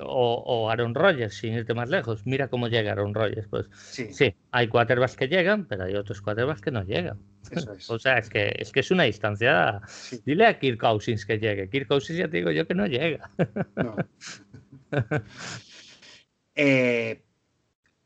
O, 0.00 0.70
Aaron 0.70 0.94
Rodgers, 0.94 1.36
sin 1.36 1.54
irte 1.54 1.74
más 1.74 1.90
lejos. 1.90 2.26
Mira 2.26 2.48
cómo 2.48 2.68
llega 2.68 2.92
Aaron 2.92 3.14
Rodgers. 3.14 3.46
Pues 3.48 3.66
sí, 3.72 4.34
hay 4.50 4.68
quarterbacks 4.68 5.16
que 5.16 5.28
llegan, 5.28 5.66
pero 5.66 5.84
hay 5.84 5.94
otros 5.94 6.20
quarterbacks 6.22 6.60
que 6.60 6.70
no 6.70 6.82
llegan. 6.84 7.18
o 7.88 7.98
sea, 7.98 8.18
es 8.18 8.30
que, 8.30 8.54
es 8.58 8.72
que 8.72 8.80
es 8.80 8.90
una 8.90 9.04
distancia. 9.04 9.80
Dile 10.24 10.46
a 10.46 10.58
Kirk 10.58 10.80
Cousins 10.80 11.26
que 11.26 11.38
llegue. 11.38 11.68
Kirk 11.68 11.86
Cousins 11.86 12.18
ya 12.18 12.28
te 12.28 12.38
digo 12.38 12.50
yo 12.50 12.66
que 12.66 12.74
no 12.74 12.86
llega. 12.86 13.30
Eh, 16.56 17.24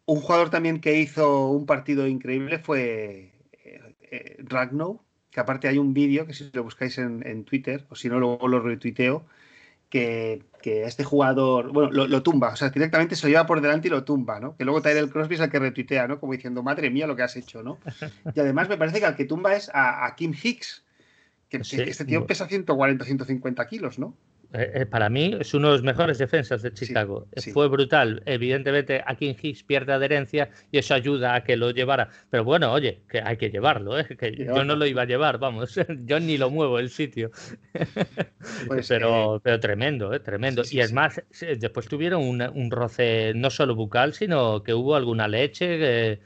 un 0.07 0.23
jugador 0.23 0.49
también 0.49 0.81
que 0.81 0.99
hizo 0.99 1.51
un 1.51 1.67
partido 1.67 2.07
increíble 2.07 2.59
fue 2.59 3.31
eh, 3.53 3.95
eh, 4.11 4.37
Ragnow, 4.39 5.03
que 5.31 5.41
aparte 5.41 5.69
hay 5.69 5.77
un 5.77 5.93
vídeo 5.93 6.27
que 6.27 6.33
si 6.33 6.49
lo 6.51 6.63
buscáis 6.63 6.97
en, 6.97 7.27
en 7.27 7.45
Twitter, 7.45 7.85
o 7.91 7.95
si 7.95 8.09
no, 8.09 8.19
luego 8.19 8.49
lo 8.49 8.61
retuiteo 8.61 9.27
que, 9.89 10.45
este 10.63 11.03
jugador, 11.03 11.73
bueno, 11.73 12.07
lo, 12.07 12.23
tumba, 12.23 12.51
o 12.51 12.57
sea, 12.57 12.69
directamente 12.69 13.17
se 13.17 13.27
lo 13.27 13.31
lleva 13.31 13.47
por 13.47 13.61
delante 13.61 13.89
y 13.89 13.91
lo 13.91 14.05
tumba, 14.05 14.39
¿no? 14.39 14.55
Que 14.57 14.65
luego 14.65 14.87
el 14.87 15.11
Crosby 15.11 15.37
es 15.37 15.41
el 15.41 15.51
que 15.51 15.59
retuitea, 15.59 16.07
¿no? 16.07 16.21
Como 16.21 16.35
diciendo, 16.35 16.63
madre 16.63 16.91
mía, 16.91 17.07
lo 17.07 17.17
que 17.17 17.23
has 17.23 17.37
hecho, 17.37 17.63
¿no? 17.63 17.79
Y 18.35 18.41
además 18.41 18.69
me 18.69 18.77
parece 18.77 19.01
que 19.01 19.07
al 19.07 19.17
que 19.17 19.25
tumba 19.25 19.55
es 19.55 19.71
a, 19.73 20.15
Kim 20.17 20.35
Hicks, 20.35 20.85
que, 21.49 21.61
que 21.61 21.83
este 21.85 22.05
tío 22.05 22.27
pesa 22.27 22.47
140, 22.47 23.05
150 23.05 23.67
kilos, 23.67 23.99
¿no? 23.99 24.15
Eh, 24.55 24.71
eh, 24.75 24.87
para 24.87 25.11
mí 25.11 25.37
es 25.39 25.53
uno 25.53 25.69
de 25.69 25.73
los 25.75 25.83
mejores 25.83 26.17
defensas 26.17 26.63
de 26.63 26.73
Chicago. 26.73 27.27
Fue 27.53 27.69
brutal. 27.69 28.23
Evidentemente, 28.25 29.05
en 29.07 29.37
Hicks 29.41 29.63
pierde 29.63 29.93
adherencia 29.93 30.49
y 30.73 30.79
eso 30.79 30.95
ayuda 30.95 31.35
a 31.35 31.45
que 31.45 31.57
lo 31.57 31.71
llevara. 31.71 32.09
Pero 32.31 32.45
bueno, 32.45 32.73
oye, 32.73 33.01
que 33.11 33.21
hay 33.21 33.37
que 33.37 33.51
llevarlo, 33.51 33.99
¿eh? 33.99 34.07
que 34.19 34.35
yo 34.35 34.65
no 34.65 34.75
lo 34.75 34.87
iba 34.87 35.03
a 35.03 35.05
llevar, 35.05 35.39
vamos. 35.39 35.79
yo 36.07 36.19
ni 36.19 36.39
lo 36.39 36.51
muevo 36.51 36.79
el 36.79 36.89
sitio. 36.89 37.31
Pues, 38.67 38.89
pero, 38.89 39.41
pero 39.43 39.61
tremendo, 39.61 40.15
¿eh? 40.15 40.21
tremendo. 40.21 40.63
y 40.71 40.81
es 40.81 40.93
más, 40.93 41.23
después 41.59 41.87
tuvieron 41.87 42.23
un, 42.23 42.71
roce 42.71 43.33
no 43.35 43.51
solo 43.51 43.75
bucal, 43.75 44.15
sino 44.15 44.63
que 44.63 44.73
hubo 44.73 44.95
alguna 44.95 45.29
leche 45.29 46.21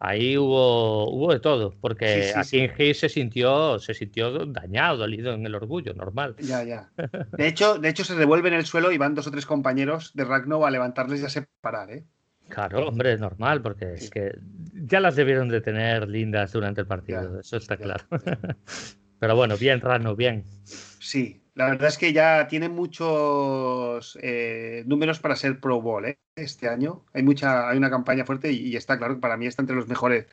ahí 0.00 0.36
hubo, 0.36 1.10
hubo 1.10 1.32
de 1.32 1.40
todo, 1.40 1.74
porque 1.80 2.32
aquí 2.34 2.60
en 2.60 2.94
se 2.94 3.08
sintió, 3.08 3.78
se 3.78 3.94
sintió 3.94 4.46
dañado, 4.46 4.98
dolido 4.98 5.32
en 5.32 5.44
el 5.44 5.54
orgullo, 5.54 5.94
normal. 5.94 6.36
Ya, 6.40 6.62
ya. 6.62 6.90
De 7.36 7.48
hecho, 7.48 7.78
de 7.78 7.88
hecho 7.88 8.04
se 8.04 8.14
revuelve 8.14 8.48
en 8.48 8.54
el 8.54 8.66
suelo 8.66 8.92
y 8.92 8.98
van 8.98 9.14
dos 9.14 9.26
o 9.26 9.30
tres 9.30 9.46
compañeros 9.46 10.12
de 10.14 10.24
Ragnow 10.24 10.64
a 10.64 10.70
levantarles 10.70 11.20
y 11.20 11.24
a 11.24 11.28
separar, 11.28 11.90
¿eh? 11.90 12.04
Claro, 12.48 12.88
hombre, 12.88 13.12
es 13.12 13.20
normal, 13.20 13.60
porque 13.60 13.94
es 13.94 14.08
que 14.08 14.32
ya 14.72 15.00
las 15.00 15.16
debieron 15.16 15.48
de 15.48 15.60
tener 15.60 16.08
lindas 16.08 16.52
durante 16.52 16.80
el 16.80 16.86
partido, 16.86 17.40
eso 17.40 17.58
está 17.58 17.76
claro. 17.76 18.04
Pero 19.20 19.36
bueno, 19.36 19.56
bien, 19.58 19.80
Ragnow, 19.80 20.16
bien. 20.16 20.44
Sí, 20.64 21.42
la 21.58 21.66
verdad 21.70 21.88
es 21.88 21.98
que 21.98 22.12
ya 22.12 22.46
tiene 22.46 22.68
muchos 22.68 24.16
eh, 24.22 24.84
números 24.86 25.18
para 25.18 25.34
ser 25.34 25.58
Pro 25.58 25.82
Bowl 25.82 26.04
¿eh? 26.04 26.16
este 26.36 26.68
año. 26.68 27.04
Hay 27.12 27.24
mucha, 27.24 27.68
hay 27.68 27.76
una 27.76 27.90
campaña 27.90 28.24
fuerte 28.24 28.52
y, 28.52 28.76
está 28.76 28.96
claro 28.96 29.16
que 29.16 29.20
para 29.20 29.36
mí 29.36 29.46
está 29.46 29.62
entre 29.62 29.74
los 29.74 29.88
mejores 29.88 30.26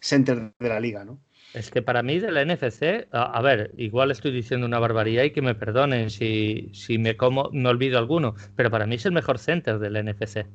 centers 0.00 0.50
de 0.58 0.68
la 0.68 0.80
liga, 0.80 1.04
¿no? 1.04 1.20
Es 1.54 1.70
que 1.70 1.82
para 1.82 2.02
mí 2.02 2.18
de 2.18 2.32
la 2.32 2.44
NFC, 2.44 3.06
a, 3.12 3.40
ver, 3.42 3.70
igual 3.76 4.10
estoy 4.10 4.32
diciendo 4.32 4.66
una 4.66 4.80
barbaridad 4.80 5.22
y 5.22 5.30
que 5.30 5.40
me 5.40 5.54
perdonen 5.54 6.10
si, 6.10 6.72
si 6.74 6.98
me 6.98 7.16
como, 7.16 7.48
me 7.52 7.68
olvido 7.68 7.96
alguno, 7.96 8.34
pero 8.56 8.68
para 8.68 8.84
mí 8.86 8.96
es 8.96 9.06
el 9.06 9.12
mejor 9.12 9.38
center 9.38 9.78
de 9.78 9.88
la 9.88 10.02
NFC. 10.02 10.46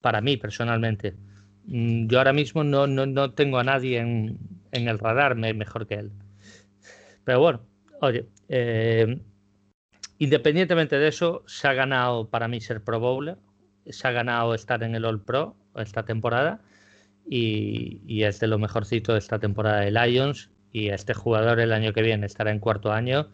Para 0.00 0.20
mí, 0.20 0.36
personalmente. 0.36 1.16
Mm, 1.64 2.06
yo 2.06 2.18
ahora 2.18 2.32
mismo 2.32 2.62
no, 2.62 2.86
no, 2.86 3.04
no 3.04 3.32
tengo 3.32 3.58
a 3.58 3.64
nadie 3.64 3.98
en, 3.98 4.38
en 4.70 4.86
el 4.86 5.00
radar 5.00 5.34
mejor 5.34 5.88
que 5.88 5.94
él. 5.94 6.12
Pero 7.24 7.40
bueno, 7.40 7.67
Oye, 8.00 8.28
eh, 8.48 9.20
independientemente 10.18 10.98
de 10.98 11.08
eso, 11.08 11.42
se 11.46 11.68
ha 11.68 11.74
ganado 11.74 12.28
para 12.28 12.48
mí 12.48 12.60
ser 12.60 12.82
Pro 12.82 13.00
Bowler, 13.00 13.38
se 13.86 14.06
ha 14.06 14.12
ganado 14.12 14.54
estar 14.54 14.82
en 14.82 14.94
el 14.94 15.04
All 15.04 15.20
Pro 15.20 15.56
esta 15.76 16.04
temporada 16.04 16.60
y, 17.26 18.22
es 18.22 18.40
de 18.40 18.46
lo 18.46 18.58
mejorcito 18.58 19.12
de 19.12 19.18
esta 19.18 19.38
temporada 19.38 19.80
de 19.80 19.90
Lions 19.90 20.50
y 20.72 20.88
este 20.88 21.14
jugador 21.14 21.60
el 21.60 21.72
año 21.72 21.92
que 21.92 22.02
viene 22.02 22.26
estará 22.26 22.50
en 22.50 22.60
cuarto 22.60 22.92
año 22.92 23.30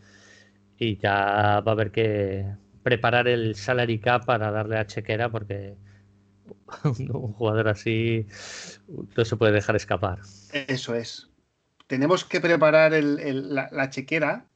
y 0.79 0.96
ya 0.98 1.61
va 1.61 1.70
a 1.70 1.70
haber 1.72 1.90
que 1.90 2.46
preparar 2.83 3.29
el 3.29 3.55
salary 3.55 3.98
cap 3.98 4.24
para 4.24 4.50
darle 4.50 4.79
a 4.79 4.87
chequera 4.87 5.31
porque 5.31 5.77
un 6.85 7.33
jugador 7.33 7.68
así 7.68 8.27
no 9.16 9.24
se 9.24 9.37
puede 9.37 9.53
dejar 9.53 9.77
escapar. 9.77 10.18
Eso 10.53 10.94
es. 10.94 11.31
Tenemos 11.87 12.24
que 12.24 12.40
preparar 12.40 12.92
la, 12.92 13.90
chequera 13.90 14.46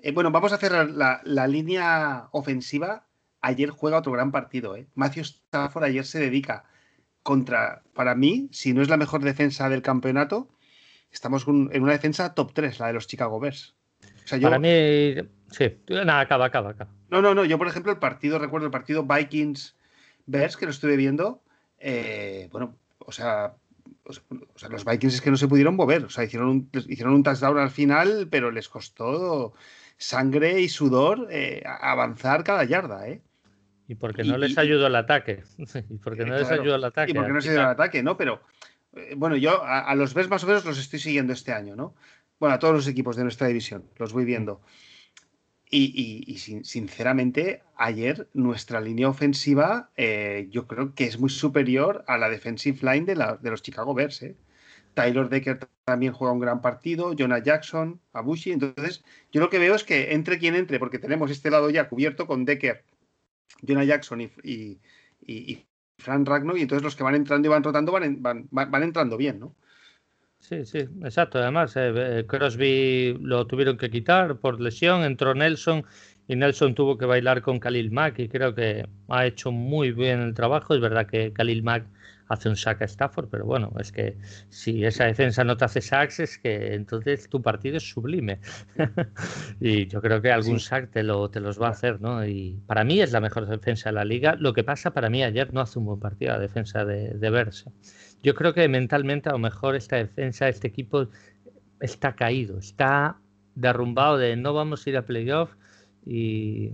eh, 0.00 0.12
bueno, 0.12 0.30
vamos 0.30 0.52
a 0.52 0.56
hacer 0.56 0.72
la, 0.72 1.46
línea 1.46 2.28
ofensiva. 2.32 3.06
Ayer 3.40 3.70
juega 3.70 3.98
otro 3.98 4.12
gran 4.12 4.32
partido. 4.32 4.76
¿eh? 4.76 4.86
Matthew 4.94 5.22
Stafford 5.22 5.84
ayer 5.84 6.04
se 6.04 6.20
dedica 6.20 6.64
contra, 7.22 7.82
para 7.94 8.14
mí, 8.14 8.48
si 8.52 8.72
no 8.72 8.82
es 8.82 8.88
la 8.88 8.96
mejor 8.96 9.22
defensa 9.22 9.68
del 9.68 9.82
campeonato, 9.82 10.48
estamos 11.10 11.46
en 11.46 11.82
una 11.82 11.92
defensa 11.92 12.34
top 12.34 12.52
3, 12.54 12.80
la 12.80 12.86
de 12.88 12.92
los 12.94 13.06
Chicago 13.06 13.38
Bears. 13.38 13.74
Para 14.40 14.58
mí, 14.58 15.14
sí. 15.50 15.78
Nada, 15.88 16.20
acaba, 16.20 16.46
acaba, 16.46 16.70
acaba. 16.70 16.90
No, 17.10 17.22
no, 17.22 17.34
no. 17.34 17.44
Yo, 17.44 17.58
por 17.58 17.68
ejemplo, 17.68 17.92
el 17.92 17.98
partido, 17.98 18.38
recuerdo 18.38 18.66
el 18.66 18.72
partido 18.72 19.04
Vikings-Bears, 19.04 20.56
que 20.56 20.66
lo 20.66 20.70
estuve 20.70 20.96
viendo. 20.96 21.42
Eh, 21.78 22.48
bueno, 22.52 22.76
o 22.98 23.12
sea, 23.12 23.54
o 24.04 24.58
sea, 24.58 24.68
los 24.68 24.84
Vikings 24.84 25.14
es 25.14 25.20
que 25.20 25.30
no 25.30 25.36
se 25.36 25.48
pudieron 25.48 25.76
mover. 25.76 26.04
O 26.04 26.10
sea, 26.10 26.24
hicieron 26.24 26.48
un, 26.48 26.70
hicieron 26.72 27.14
un 27.14 27.22
touchdown 27.22 27.58
al 27.58 27.70
final, 27.70 28.28
pero 28.30 28.50
les 28.50 28.68
costó 28.68 29.54
sangre 29.98 30.60
y 30.60 30.68
sudor 30.68 31.28
eh, 31.30 31.62
avanzar 31.66 32.44
cada 32.44 32.64
yarda, 32.64 33.08
¿eh? 33.08 33.20
Y 33.88 33.94
porque 33.94 34.22
no 34.22 34.38
les 34.38 34.56
ayudó 34.56 34.86
el 34.86 34.96
ataque. 34.96 35.42
y 35.90 35.98
porque 35.98 36.24
no 36.24 36.36
les 36.36 36.50
ayudó 36.50 36.76
el 36.76 36.84
ataque. 36.84 37.10
Y 37.10 37.14
porque 37.14 37.28
no 37.28 37.36
les 37.36 37.46
ayudó 37.46 37.62
el 37.62 37.68
ataque, 37.68 38.02
¿no? 38.02 38.16
Pero 38.16 38.40
eh, 38.94 39.14
bueno, 39.16 39.36
yo 39.36 39.62
a, 39.64 39.94
los 39.94 40.14
ves 40.14 40.28
más 40.28 40.44
o 40.44 40.46
menos 40.46 40.64
los 40.64 40.78
estoy 40.78 40.98
siguiendo 40.98 41.32
este 41.32 41.52
año, 41.52 41.74
¿no? 41.74 41.94
Bueno, 42.38 42.54
a 42.54 42.58
todos 42.58 42.74
los 42.74 42.86
equipos 42.86 43.16
de 43.16 43.24
nuestra 43.24 43.48
división, 43.48 43.84
los 43.96 44.12
voy 44.12 44.24
viendo. 44.24 44.60
Y, 45.70 46.38
sinceramente, 46.64 47.62
ayer 47.76 48.28
nuestra 48.32 48.80
línea 48.80 49.06
ofensiva 49.06 49.90
eh, 49.98 50.48
yo 50.50 50.66
creo 50.66 50.94
que 50.94 51.04
es 51.04 51.18
muy 51.18 51.28
superior 51.28 52.04
a 52.06 52.16
la 52.16 52.30
defensive 52.30 52.78
line 52.80 53.04
de, 53.04 53.16
la, 53.16 53.36
de 53.36 53.50
los 53.50 53.60
Chicago 53.60 53.92
Bears. 53.92 54.22
¿eh? 54.22 54.36
Tyler 54.94 55.28
Decker 55.28 55.60
también 55.84 56.12
juega 56.12 56.32
un 56.32 56.40
gran 56.40 56.60
partido, 56.60 57.14
Jonah 57.18 57.42
Jackson, 57.42 58.00
Abushi. 58.12 58.52
Entonces, 58.52 59.04
yo 59.32 59.40
lo 59.40 59.50
que 59.50 59.58
veo 59.58 59.74
es 59.74 59.84
que 59.84 60.12
entre 60.12 60.38
quien 60.38 60.54
entre, 60.54 60.78
porque 60.78 60.98
tenemos 60.98 61.30
este 61.30 61.50
lado 61.50 61.70
ya 61.70 61.88
cubierto 61.88 62.26
con 62.26 62.44
Decker, 62.44 62.84
Jonah 63.66 63.84
Jackson 63.84 64.30
y, 64.42 64.78
Frank 65.98 66.28
Ragno, 66.28 66.56
y 66.56 66.62
entonces 66.62 66.84
los 66.84 66.94
que 66.94 67.02
van 67.02 67.16
entrando 67.16 67.48
y 67.48 67.50
van 67.50 67.64
rotando 67.64 67.90
van, 67.90 68.22
van, 68.22 68.48
van 68.50 68.82
entrando 68.82 69.16
bien, 69.16 69.40
¿no? 69.40 69.54
Sí, 70.40 70.64
sí, 70.64 70.78
exacto. 71.02 71.38
Además, 71.38 71.76
eh, 71.76 71.92
eh, 71.96 72.24
Crosby 72.26 73.18
lo 73.20 73.46
tuvieron 73.46 73.76
que 73.76 73.90
quitar 73.90 74.38
por 74.38 74.60
lesión, 74.60 75.02
entró 75.02 75.34
Nelson 75.34 75.84
y 76.28 76.36
Nelson 76.36 76.74
tuvo 76.74 76.96
que 76.96 77.06
bailar 77.06 77.42
con 77.42 77.58
Khalil 77.58 77.90
Mack 77.90 78.18
y 78.20 78.28
creo 78.28 78.54
que 78.54 78.86
ha 79.08 79.26
hecho 79.26 79.50
muy 79.50 79.92
bien 79.92 80.20
el 80.20 80.34
trabajo. 80.34 80.74
Es 80.74 80.80
verdad 80.80 81.06
que 81.06 81.32
Khalil 81.32 81.62
Mack 81.62 81.86
hace 82.28 82.48
un 82.48 82.56
sack 82.56 82.82
a 82.82 82.84
Stafford, 82.84 83.28
pero 83.30 83.44
bueno, 83.44 83.72
es 83.80 83.90
que 83.90 84.18
si 84.48 84.84
esa 84.84 85.04
defensa 85.04 85.44
no 85.44 85.56
te 85.56 85.64
hace 85.64 85.80
sacks, 85.80 86.20
es 86.20 86.38
que 86.38 86.74
entonces 86.74 87.28
tu 87.28 87.42
partido 87.42 87.76
es 87.78 87.88
sublime. 87.88 88.40
y 89.60 89.86
yo 89.86 90.00
creo 90.00 90.20
que 90.20 90.30
algún 90.30 90.60
sack 90.60 90.90
te, 90.90 91.02
lo, 91.02 91.30
te 91.30 91.40
los 91.40 91.60
va 91.60 91.68
a 91.68 91.70
hacer, 91.70 92.00
¿no? 92.00 92.26
Y 92.26 92.60
para 92.66 92.84
mí 92.84 93.00
es 93.00 93.12
la 93.12 93.20
mejor 93.20 93.46
defensa 93.46 93.88
de 93.88 93.94
la 93.94 94.04
liga. 94.04 94.36
Lo 94.38 94.52
que 94.52 94.64
pasa 94.64 94.92
para 94.92 95.08
mí 95.10 95.22
ayer 95.22 95.52
no 95.52 95.60
hace 95.60 95.78
un 95.78 95.86
buen 95.86 96.00
partido 96.00 96.32
la 96.32 96.38
defensa 96.38 96.84
de, 96.84 97.14
de 97.14 97.30
Versa. 97.30 97.72
Yo 98.22 98.34
creo 98.34 98.52
que 98.52 98.68
mentalmente 98.68 99.28
a 99.28 99.32
lo 99.32 99.38
mejor 99.38 99.74
esta 99.74 99.96
defensa, 99.96 100.48
este 100.48 100.68
equipo 100.68 101.08
está 101.80 102.14
caído, 102.14 102.58
está 102.58 103.18
derrumbado 103.54 104.18
de 104.18 104.36
no 104.36 104.52
vamos 104.52 104.86
a 104.86 104.90
ir 104.90 104.96
a 104.96 105.06
playoff 105.06 105.50
y 106.04 106.72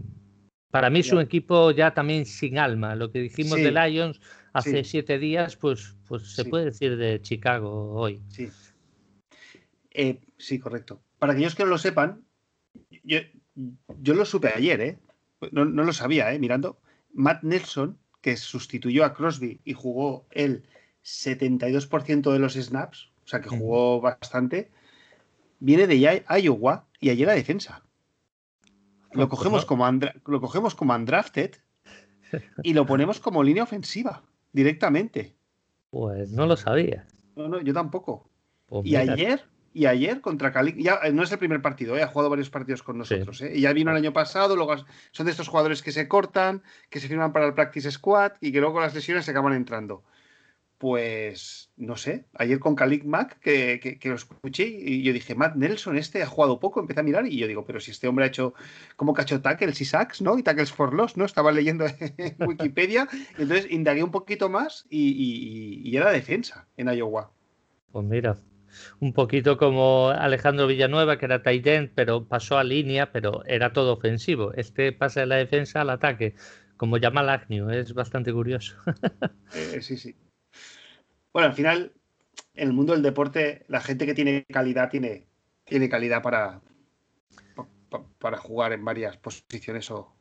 para 0.70 0.90
mí 0.90 1.00
es 1.00 1.12
un 1.12 1.20
equipo 1.20 1.70
ya 1.70 1.94
también 1.94 2.26
sin 2.26 2.58
alma. 2.58 2.96
Lo 2.96 3.12
que 3.12 3.20
dijimos 3.20 3.58
de 3.58 3.70
Lions 3.70 4.20
hace 4.54 4.84
siete 4.84 5.18
días, 5.18 5.56
pues, 5.56 5.96
pues 6.06 6.32
se 6.34 6.44
puede 6.44 6.66
decir 6.66 6.96
de 6.96 7.20
Chicago 7.20 7.92
hoy. 7.92 8.22
Sí. 8.28 8.50
Eh, 9.90 10.20
sí, 10.38 10.58
correcto. 10.58 11.02
Para 11.18 11.32
aquellos 11.32 11.54
que 11.54 11.64
no 11.64 11.70
lo 11.70 11.78
sepan, 11.78 12.24
yo, 13.02 13.18
yo 14.00 14.14
lo 14.14 14.24
supe 14.24 14.52
ayer, 14.54 14.80
¿eh? 14.80 14.98
No, 15.50 15.64
no, 15.64 15.82
lo 15.82 15.92
sabía, 15.92 16.32
¿eh? 16.32 16.38
Mirando. 16.38 16.78
Matt 17.12 17.42
Nelson, 17.42 17.98
que 18.22 18.36
sustituyó 18.36 19.04
a 19.04 19.12
Crosby 19.12 19.60
y 19.64 19.72
jugó 19.72 20.26
el 20.30 20.64
72% 21.04 22.32
de 22.32 22.38
los 22.38 22.54
snaps, 22.54 23.10
o 23.24 23.28
sea 23.28 23.40
que 23.40 23.48
jugó 23.48 24.00
bastante, 24.00 24.70
viene 25.58 25.86
de 25.86 25.98
Iowa 25.98 26.86
y 27.00 27.10
ayer 27.10 27.26
la 27.26 27.34
defensa. 27.34 27.82
Lo 29.12 29.28
pues 29.28 29.38
cogemos, 29.38 29.64
como 29.64 29.90
lo 30.26 30.40
cogemos 30.40 30.74
como 30.74 30.94
undrafted 30.94 31.56
y 32.62 32.72
lo 32.72 32.86
ponemos 32.86 33.20
como 33.20 33.42
línea 33.42 33.62
ofensiva 33.62 34.22
directamente. 34.54 35.34
Pues 35.90 36.32
no 36.32 36.46
lo 36.46 36.56
sabía. 36.56 37.06
No, 37.36 37.48
no, 37.48 37.60
yo 37.60 37.74
tampoco. 37.74 38.30
Pues 38.66 38.86
y 38.86 38.96
ayer, 38.96 39.44
y 39.74 39.84
ayer 39.86 40.20
contra 40.20 40.52
Cali, 40.52 40.82
ya 40.82 41.00
eh, 41.04 41.12
no 41.12 41.22
es 41.22 41.32
el 41.32 41.38
primer 41.38 41.60
partido, 41.60 41.98
¿eh? 41.98 42.02
ha 42.02 42.06
jugado 42.06 42.30
varios 42.30 42.48
partidos 42.48 42.82
con 42.82 42.96
nosotros. 42.96 43.42
¿eh? 43.42 43.52
Y 43.54 43.60
ya 43.60 43.72
vino 43.72 43.90
el 43.90 43.96
año 43.96 44.12
pasado, 44.12 44.56
luego 44.56 44.76
son 45.10 45.26
de 45.26 45.32
estos 45.32 45.48
jugadores 45.48 45.82
que 45.82 45.92
se 45.92 46.08
cortan, 46.08 46.62
que 46.88 47.00
se 47.00 47.08
firman 47.08 47.32
para 47.32 47.46
el 47.46 47.54
practice 47.54 47.90
squad 47.90 48.32
y 48.40 48.52
que 48.52 48.60
luego 48.60 48.74
con 48.74 48.82
las 48.82 48.94
lesiones 48.94 49.24
se 49.26 49.32
acaban 49.32 49.52
entrando. 49.52 50.04
Pues 50.78 51.70
no 51.76 51.96
sé, 51.96 52.26
ayer 52.34 52.58
con 52.58 52.74
Khalid 52.74 53.04
Mack, 53.04 53.38
que, 53.38 53.80
que, 53.80 54.08
lo 54.08 54.16
escuché 54.16 54.66
y 54.66 55.02
yo 55.02 55.12
dije, 55.12 55.34
Matt 55.34 55.54
Nelson, 55.54 55.96
este 55.96 56.22
ha 56.22 56.26
jugado 56.26 56.58
poco, 56.58 56.80
empecé 56.80 57.00
a 57.00 57.04
mirar 57.04 57.26
y 57.26 57.38
yo 57.38 57.46
digo, 57.46 57.64
pero 57.64 57.80
si 57.80 57.92
este 57.92 58.08
hombre 58.08 58.24
ha 58.24 58.28
hecho 58.28 58.54
como 58.96 59.14
cacho 59.14 59.40
tackles 59.40 59.80
y 59.80 59.84
sacks, 59.84 60.20
¿no? 60.20 60.36
Y 60.36 60.42
tackles 60.42 60.72
for 60.72 60.92
loss, 60.92 61.16
¿no? 61.16 61.24
Estaba 61.24 61.52
leyendo 61.52 61.86
en 61.86 62.36
Wikipedia, 62.46 63.08
entonces 63.38 63.70
indagué 63.70 64.02
un 64.02 64.10
poquito 64.10 64.48
más 64.48 64.86
y, 64.90 65.96
era 65.96 66.10
defensa 66.10 66.66
en 66.76 66.88
Iowa. 66.88 67.30
Pues 67.92 68.04
mira, 68.04 68.36
un 69.00 69.12
poquito 69.12 69.56
como 69.56 70.10
Alejandro 70.10 70.66
Villanueva, 70.66 71.18
que 71.18 71.26
era 71.26 71.42
tight 71.42 71.66
end, 71.66 71.90
pero 71.94 72.26
pasó 72.26 72.58
a 72.58 72.64
línea, 72.64 73.12
pero 73.12 73.44
era 73.46 73.72
todo 73.72 73.92
ofensivo. 73.92 74.52
Este 74.54 74.92
pasa 74.92 75.20
de 75.20 75.26
la 75.26 75.36
defensa 75.36 75.82
al 75.82 75.90
ataque, 75.90 76.34
como 76.76 76.96
llama 76.98 77.20
Agnew, 77.32 77.70
es 77.70 77.94
bastante 77.94 78.32
curioso. 78.32 78.76
Eh, 79.54 79.80
sí, 79.80 79.96
sí. 79.96 80.16
Bueno, 81.34 81.48
al 81.48 81.54
final, 81.54 81.92
en 82.54 82.68
el 82.68 82.72
mundo 82.72 82.92
del 82.92 83.02
deporte, 83.02 83.64
la 83.66 83.80
gente 83.80 84.06
que 84.06 84.14
tiene 84.14 84.44
calidad 84.44 84.88
tiene, 84.88 85.26
tiene 85.64 85.88
calidad 85.88 86.22
para, 86.22 86.60
para 88.20 88.38
jugar 88.38 88.72
en 88.72 88.84
varias 88.84 89.16
posiciones 89.16 89.90
o, 89.90 90.14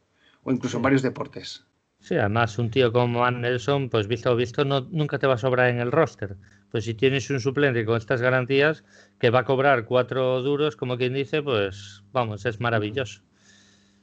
incluso 0.48 0.78
en 0.78 0.84
varios 0.84 1.04
deportes. 1.04 1.68
Sí, 2.00 2.16
además 2.16 2.58
un 2.58 2.72
tío 2.72 2.92
como 2.92 3.24
Ann 3.26 3.42
Nelson, 3.42 3.90
pues 3.90 4.08
visto 4.08 4.36
visto, 4.36 4.66
no, 4.66 4.82
nunca 4.90 5.20
te 5.20 5.28
va 5.28 5.36
a 5.36 5.38
sobrar 5.38 5.70
en 5.70 5.80
el 5.80 5.92
roster. 5.92 6.36
Pues 6.72 6.86
si 6.86 6.96
tienes 6.96 7.30
un 7.30 7.40
suplente 7.40 7.86
con 7.86 7.98
estas 7.98 8.20
garantías 8.20 8.84
que 9.20 9.30
va 9.30 9.42
a 9.42 9.46
cobrar 9.46 9.86
cuatro 9.86 10.42
duros, 10.42 10.76
como 10.76 10.98
quien 10.98 11.14
dice, 11.14 11.44
pues 11.44 12.04
vamos, 12.12 12.44
es 12.48 12.60
maravilloso. 12.60 13.22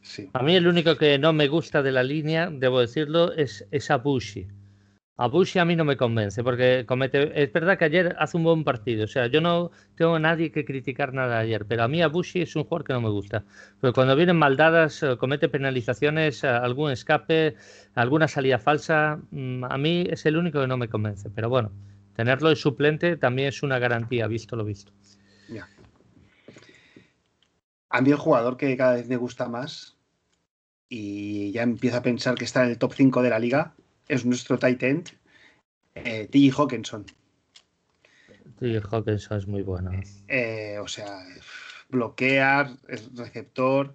Sí. 0.01 0.31
A 0.33 0.45
mí 0.45 0.55
el 0.55 0.69
único 0.69 0.97
que 0.97 1.19
no 1.19 1.33
me 1.33 1.49
gusta 1.49 1.83
de 1.83 1.91
la 1.91 2.05
línea, 2.05 2.49
debo 2.51 2.79
decirlo, 2.79 3.33
es, 3.33 3.67
esa 3.73 3.95
Abushi. 3.95 4.47
A 5.23 5.27
Bushi 5.27 5.59
a 5.59 5.67
mí 5.67 5.77
no 5.77 5.85
me 5.85 5.99
convence, 5.99 6.43
porque 6.43 6.87
comete. 6.87 7.43
Es 7.43 7.53
verdad 7.53 7.77
que 7.77 7.85
ayer 7.85 8.17
hace 8.19 8.39
un 8.39 8.45
buen 8.45 8.65
partido. 8.65 9.05
O 9.05 9.07
sea, 9.07 9.27
yo 9.27 9.43
no 9.43 9.71
tengo 9.95 10.15
a 10.15 10.19
nadie 10.19 10.51
que 10.51 10.65
criticar 10.65 11.13
nada 11.13 11.39
ayer, 11.39 11.67
pero 11.67 11.83
a 11.83 11.89
mí 11.89 12.01
a 12.01 12.09
Bushi 12.09 12.41
es 12.41 12.57
un 12.57 12.65
jugador 12.65 12.87
que 12.87 12.95
no 12.95 13.03
me 13.03 13.11
gusta. 13.11 13.45
Pero 13.83 13.93
cuando 13.93 14.17
vienen 14.17 14.39
maldadas, 14.39 15.03
eh, 15.03 15.19
comete 15.19 15.51
penalizaciones, 15.51 16.43
eh, 16.43 16.49
algún 16.49 16.91
escape, 16.91 17.55
alguna 17.95 18.29
salida 18.29 18.59
falsa, 18.59 19.21
mm, 19.31 19.65
a 19.65 19.77
mí 19.77 20.07
es 20.09 20.25
el 20.25 20.39
único 20.39 20.59
que 20.59 20.67
no 20.67 20.79
me 20.79 20.89
convence. 20.89 21.29
Pero 21.29 21.51
bueno, 21.51 21.71
tenerlo 22.17 22.49
de 22.49 22.57
suplente 22.57 23.19
también 23.19 23.49
es 23.49 23.63
una 23.63 23.79
garantía, 23.79 24.27
visto 24.27 24.57
lo 24.57 24.65
visto. 24.65 24.91
A 27.91 28.01
mí 28.01 28.09
el 28.09 28.17
jugador 28.17 28.57
que 28.57 28.75
cada 28.75 28.95
vez 28.95 29.07
me 29.07 29.19
gusta 29.19 29.51
más 29.51 29.99
y 30.89 31.53
ya 31.53 31.61
empiezo 31.61 31.99
a 31.99 32.03
pensar 32.03 32.37
que 32.37 32.47
está 32.47 32.65
en 32.65 32.71
el 32.71 32.79
top 32.79 32.95
5 32.95 33.21
de 33.21 33.29
la 33.29 33.39
liga 33.39 33.75
es 34.11 34.27
nuestro 34.27 34.59
tight 34.59 34.83
end, 34.83 35.09
eh, 35.95 36.29
T. 36.31 36.51
Hawkinson. 36.51 37.07
T. 38.59 38.81
Hawkinson 38.91 39.39
es 39.39 39.47
muy 39.47 39.63
bueno. 39.63 39.93
Eh, 40.29 40.79
o 40.81 40.89
sea, 40.89 41.25
bloquear, 41.89 42.71
es 42.89 43.09
receptor. 43.15 43.95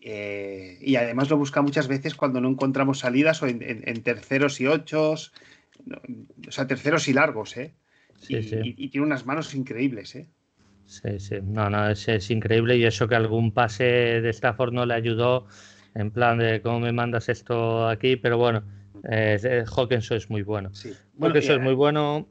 Eh, 0.00 0.78
y 0.80 0.96
además 0.96 1.30
lo 1.30 1.38
busca 1.38 1.62
muchas 1.62 1.88
veces 1.88 2.14
cuando 2.14 2.40
no 2.40 2.48
encontramos 2.48 3.00
salidas 3.00 3.42
o 3.42 3.46
en, 3.46 4.02
terceros 4.02 4.60
y 4.60 4.66
ochos, 4.66 5.32
o 6.46 6.50
sea, 6.50 6.66
terceros 6.66 7.08
y 7.08 7.12
largos, 7.12 7.56
¿eh? 7.56 7.74
y, 8.28 8.88
tiene 8.88 9.06
unas 9.06 9.26
manos 9.26 9.54
increíbles, 9.54 10.14
¿eh? 10.14 10.28
Sí, 10.84 11.18
sí, 11.18 11.36
no, 11.42 11.68
no, 11.68 11.90
es, 11.90 12.06
es, 12.06 12.30
increíble 12.30 12.76
y 12.76 12.84
eso 12.84 13.08
que 13.08 13.16
algún 13.16 13.50
pase 13.50 13.82
de 13.84 14.30
Stafford 14.30 14.72
no 14.72 14.86
le 14.86 14.94
ayudó 14.94 15.48
en 15.96 16.12
plan 16.12 16.38
de 16.38 16.60
cómo 16.62 16.78
me 16.78 16.92
mandas 16.92 17.28
esto 17.28 17.88
aquí, 17.88 18.14
pero 18.14 18.38
bueno, 18.38 18.62
eh, 19.08 19.64
Hawkinson 19.66 20.16
es 20.16 20.30
muy 20.30 20.42
bueno. 20.42 20.74
Sí. 20.74 20.92
Bueno, 21.14 21.34
es 21.36 21.60
muy 21.60 21.74
bueno, 21.74 22.28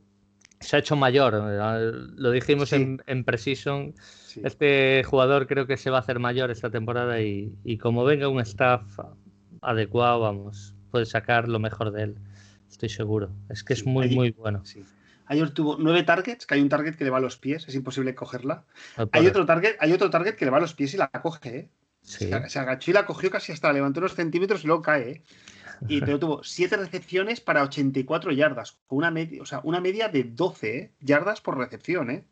se 0.60 0.76
ha 0.76 0.80
hecho 0.80 0.96
mayor, 0.96 1.34
lo 1.34 2.32
dijimos 2.32 2.74
en, 2.74 3.02
en 3.08 3.24
Precision 3.24 3.94
este 4.44 5.04
jugador 5.04 5.48
creo 5.48 5.68
que 5.68 5.78
se 5.78 5.90
va 5.90 5.98
a 5.98 6.00
hacer 6.02 6.20
mayor 6.20 6.52
esta 6.52 6.70
temporada 6.70 7.22
y, 7.22 7.78
como 7.82 8.04
venga 8.04 8.28
un 8.28 8.42
staff 8.42 9.00
adecuado, 9.62 10.20
vamos, 10.20 10.74
puede 10.92 11.06
sacar 11.06 11.48
lo 11.48 11.60
mejor 11.60 11.92
de 11.92 12.04
él. 12.04 12.16
Estoy 12.70 12.90
seguro. 12.90 13.32
Es 13.50 13.64
que 13.64 13.74
es 13.74 13.86
muy, 13.86 14.10
muy 14.10 14.32
bueno. 14.32 14.64
Ayer 15.28 15.50
tuvo 15.52 15.78
nueve 15.80 16.04
targets, 16.04 16.46
que 16.46 16.56
hay 16.56 16.62
un 16.62 16.70
target 16.70 16.96
que 16.96 17.04
le 17.04 17.10
va 17.10 17.18
a 17.18 17.22
los 17.22 17.38
pies, 17.38 17.68
es 17.68 17.76
imposible 17.76 18.14
cogerla. 18.14 18.66
hay 19.12 19.26
otro, 19.26 19.46
target, 19.46 19.76
hay 19.80 19.92
otro 19.94 20.10
target 20.10 20.36
que 20.36 20.46
le 20.46 20.52
va 20.52 20.58
a 20.58 20.62
los 20.62 20.76
pies 20.76 20.94
y 20.94 20.98
la 20.98 21.08
coge, 21.08 21.58
¿eh? 21.58 21.70
Se, 22.06 22.34
agachó 22.34 22.92
y 22.92 22.94
la 22.94 23.06
cogió 23.06 23.32
casi 23.32 23.52
hasta 23.52 23.74
levantó 23.74 24.00
unos 24.00 24.14
centímetros 24.14 24.64
y 24.64 24.68
luego 24.68 24.84
cae, 24.84 25.10
¿eh? 25.10 25.24
Y 25.90 26.00
pero 26.00 26.20
tuvo 26.20 26.44
siete 26.44 26.78
recepciones 26.78 27.42
para 27.42 27.64
84 27.64 28.32
yardas, 28.32 28.78
con 28.88 29.00
una 29.00 29.12
media, 29.12 29.42
o 29.42 29.46
sea, 29.46 29.60
una 29.64 29.82
media 29.82 30.08
de 30.08 30.24
12 30.24 30.78
¿eh? 30.78 30.92
yardas 31.02 31.42
por 31.42 31.58
recepción, 31.58 32.10
¿eh? 32.12 32.24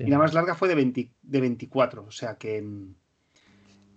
Y 0.00 0.10
la 0.10 0.18
más 0.18 0.34
larga 0.34 0.54
fue 0.54 0.68
de, 0.68 1.10
de 1.22 1.40
24. 1.40 2.04
O 2.04 2.10
sea 2.10 2.36
que. 2.36 2.60
Mm, 2.62 2.94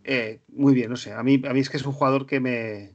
eh, 0.04 0.40
muy 0.50 0.74
bien, 0.74 0.90
no 0.90 0.96
sé. 0.96 1.14
A 1.14 1.24
mí, 1.24 1.42
a 1.48 1.54
mí 1.54 1.60
es 1.60 1.70
que 1.70 1.78
es 1.78 1.86
un 1.86 1.94
jugador 1.94 2.26
que 2.26 2.40
me. 2.40 2.94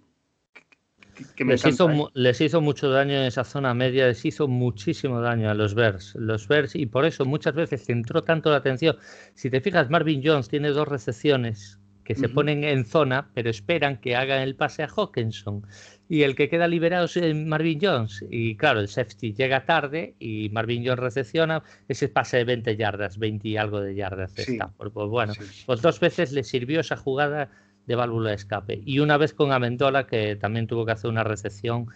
les, 1.38 1.66
hizo, 1.66 1.90
¿eh? 1.90 2.04
les 2.14 2.40
hizo 2.40 2.60
mucho 2.60 2.88
daño 2.88 3.14
en 3.14 3.24
esa 3.24 3.44
zona 3.44 3.74
media, 3.74 4.06
les 4.06 4.24
hizo 4.24 4.48
muchísimo 4.48 5.20
daño 5.20 5.50
a 5.50 5.54
los 5.54 5.74
Bears. 5.74 6.14
Los 6.14 6.46
Bears, 6.46 6.76
y 6.76 6.86
por 6.86 7.04
eso 7.04 7.24
muchas 7.24 7.54
veces 7.54 7.84
centró 7.84 8.22
tanto 8.22 8.50
la 8.50 8.56
atención. 8.56 8.96
Si 9.34 9.50
te 9.50 9.60
fijas, 9.60 9.90
Marvin 9.90 10.22
Jones 10.24 10.48
tiene 10.48 10.70
dos 10.70 10.86
recepciones 10.86 11.81
que 12.12 12.20
se 12.20 12.28
ponen 12.28 12.64
en 12.64 12.84
zona, 12.84 13.30
pero 13.34 13.48
esperan 13.48 13.96
que 13.96 14.16
hagan 14.16 14.42
el 14.42 14.54
pase 14.54 14.82
a 14.82 14.88
Hawkinson 14.88 15.66
y 16.08 16.24
el 16.24 16.34
que 16.34 16.50
queda 16.50 16.68
liberado 16.68 17.06
es 17.06 17.16
eh, 17.16 17.32
Marvin 17.32 17.78
Jones. 17.80 18.22
Y 18.30 18.56
claro, 18.56 18.80
el 18.80 18.88
safety 18.88 19.32
llega 19.32 19.64
tarde 19.64 20.14
y 20.18 20.50
Marvin 20.50 20.84
Jones 20.84 20.98
recepciona 20.98 21.62
ese 21.88 22.08
pase 22.08 22.38
de 22.38 22.44
20 22.44 22.76
yardas, 22.76 23.18
20 23.18 23.48
y 23.48 23.56
algo 23.56 23.80
de 23.80 23.94
yardas 23.94 24.34
de 24.34 24.60
Pues 24.76 25.08
bueno, 25.08 25.32
pues 25.64 25.80
dos 25.80 26.00
veces 26.00 26.32
le 26.32 26.44
sirvió 26.44 26.80
esa 26.80 26.96
jugada 26.96 27.50
de 27.86 27.94
válvula 27.94 28.30
de 28.30 28.36
escape. 28.36 28.82
Y 28.84 28.98
una 28.98 29.16
vez 29.16 29.32
con 29.32 29.52
Amendola, 29.52 30.06
que 30.06 30.36
también 30.36 30.66
tuvo 30.66 30.84
que 30.84 30.92
hacer 30.92 31.10
una 31.10 31.24
recepción 31.24 31.86